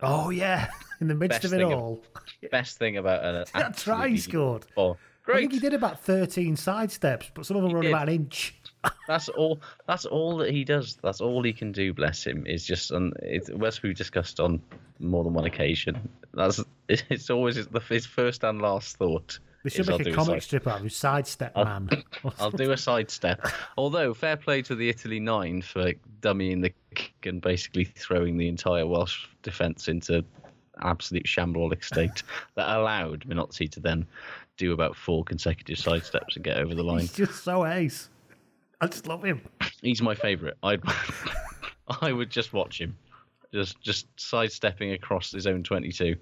[0.00, 0.68] Oh yeah,
[1.00, 2.02] in the midst Best of it thing of- all,
[2.50, 4.66] Best thing about an that try he scored.
[4.76, 4.96] Oh,
[5.26, 7.94] I think he did about thirteen side steps, but some of them were only did.
[7.94, 8.54] about an inch.
[9.08, 9.60] That's all.
[9.86, 10.98] That's all that he does.
[11.02, 11.94] That's all he can do.
[11.94, 12.46] Bless him.
[12.46, 14.60] Is just um, it's as we've discussed on
[14.98, 16.06] more than one occasion.
[16.34, 19.38] That's it's always his, his first and last thought.
[19.64, 21.88] They should is, "I'll make a comic side- strip out of him, sidestep I'll- man.
[22.38, 23.44] I'll do a sidestep.
[23.76, 28.46] Although, fair play to the Italy nine for dummying the kick and basically throwing the
[28.46, 30.24] entire Welsh defence into
[30.82, 32.22] absolute shambolic state
[32.56, 34.06] that allowed Minozzi to then
[34.56, 37.00] do about four consecutive sidesteps and get over the line.
[37.00, 38.10] He's just so ace.
[38.80, 39.40] I just love him.
[39.82, 40.54] He's my favourite.
[40.62, 40.82] I'd
[42.02, 42.96] I would just watch him,
[43.52, 46.16] just just sidestepping across his own twenty-two.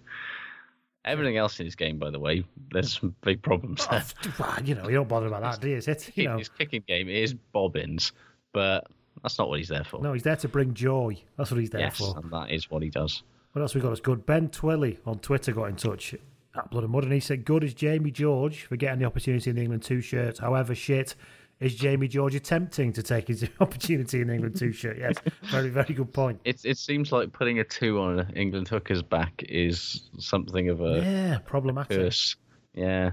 [1.05, 4.05] Everything else in his game, by the way, there's some big problems oh, there.
[4.39, 5.77] Well, you know, you don't bother about that, do you?
[5.77, 6.11] Is it?
[6.15, 8.13] You know, His kicking game is bobbins,
[8.53, 8.87] but
[9.23, 10.01] that's not what he's there for.
[10.01, 11.17] no, he's there to bring joy.
[11.37, 12.17] That's what he's there yes, for.
[12.17, 13.23] and that is what he does.
[13.53, 13.93] What else we got?
[13.93, 14.25] It's good.
[14.25, 16.15] Ben Twilly on Twitter got in touch
[16.55, 19.51] at Blood and Mud, and he said, "Good as Jamie George for getting the opportunity
[19.51, 20.39] in the England two shirt.
[20.39, 21.15] However, shit
[21.63, 24.99] is Jamie George attempting to take his opportunity in England two shirt.
[24.99, 25.17] Yes,
[25.51, 26.41] very very good point.
[26.45, 30.81] It it seems like putting a two on an England hooker's back is something of
[30.81, 31.97] a Yeah, problematic.
[31.97, 32.37] curse.
[32.75, 33.13] Yeah.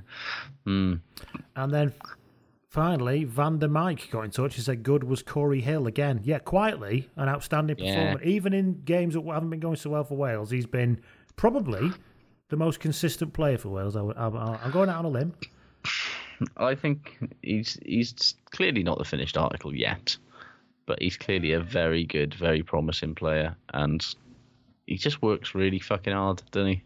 [0.65, 0.95] Hmm.
[1.55, 1.93] And then
[2.69, 6.21] finally, Van der Mike got in touch and said, "Good was Cory Hill again.
[6.23, 7.93] Yeah, quietly an outstanding Yeah.
[7.95, 8.21] performance.
[8.25, 10.99] Even in games that haven't been going so well for Wales, he's been
[11.35, 11.91] probably."
[12.49, 13.95] The most consistent player for Wales.
[13.95, 15.33] I I'm, I'm going out on a limb.
[16.57, 20.17] I think he's he's clearly not the finished article yet,
[20.85, 24.05] but he's clearly a very good, very promising player, and
[24.87, 26.83] he just works really fucking hard, doesn't he?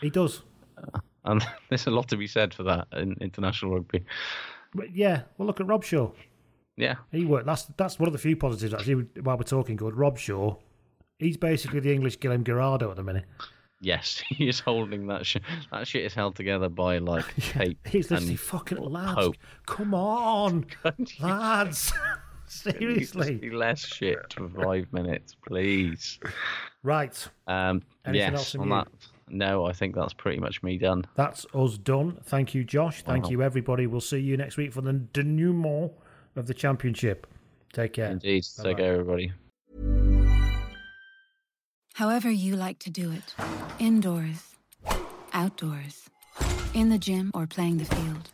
[0.00, 0.42] He does.
[0.76, 4.04] Uh, and there's a lot to be said for that in international rugby.
[4.74, 6.10] But yeah, well, look at Rob Shaw.
[6.76, 7.46] Yeah, He worked.
[7.46, 9.06] That's that's one of the few positives actually.
[9.20, 10.56] While we're talking good, Rob Shaw,
[11.20, 13.26] he's basically the English Guilhem Guirado at the minute.
[13.84, 15.42] Yes, he is holding that shit.
[15.72, 17.78] That shit is held together by like tape.
[17.86, 19.14] He's literally fucking lads.
[19.18, 19.36] hope.
[19.66, 20.66] Come on,
[21.20, 21.92] lads.
[22.46, 23.50] Seriously.
[23.50, 26.18] less shit for five minutes, please.
[26.82, 27.26] Right.
[27.46, 28.74] Um, Anything yes, else on you?
[28.74, 28.88] that.
[29.28, 31.04] No, I think that's pretty much me done.
[31.14, 32.18] That's us done.
[32.24, 33.02] Thank you, Josh.
[33.02, 33.30] Thank Wow.
[33.30, 33.86] you, everybody.
[33.86, 35.92] We'll see you next week for the denouement
[36.36, 37.26] of the championship.
[37.72, 38.10] Take care.
[38.10, 38.44] Indeed.
[38.56, 38.78] Take Bye-bye.
[38.78, 40.13] care, everybody.
[41.94, 43.34] However, you like to do it
[43.78, 44.56] indoors,
[45.32, 46.10] outdoors,
[46.74, 48.30] in the gym, or playing the field.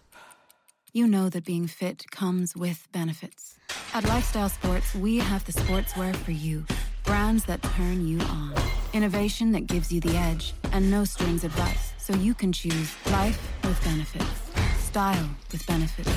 [0.94, 3.58] You know that being fit comes with benefits.
[3.92, 6.64] At Lifestyle Sports, we have the sportswear for you.
[7.04, 8.54] Brands that turn you on.
[8.94, 10.54] Innovation that gives you the edge.
[10.72, 14.40] And no strings advice, so you can choose life with benefits.
[14.78, 16.10] Style with benefits.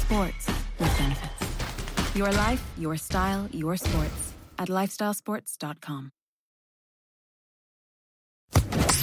[0.00, 0.46] Sports
[0.78, 2.16] with benefits.
[2.16, 4.32] Your life, your style, your sports.
[4.58, 6.12] At lifestylesports.com.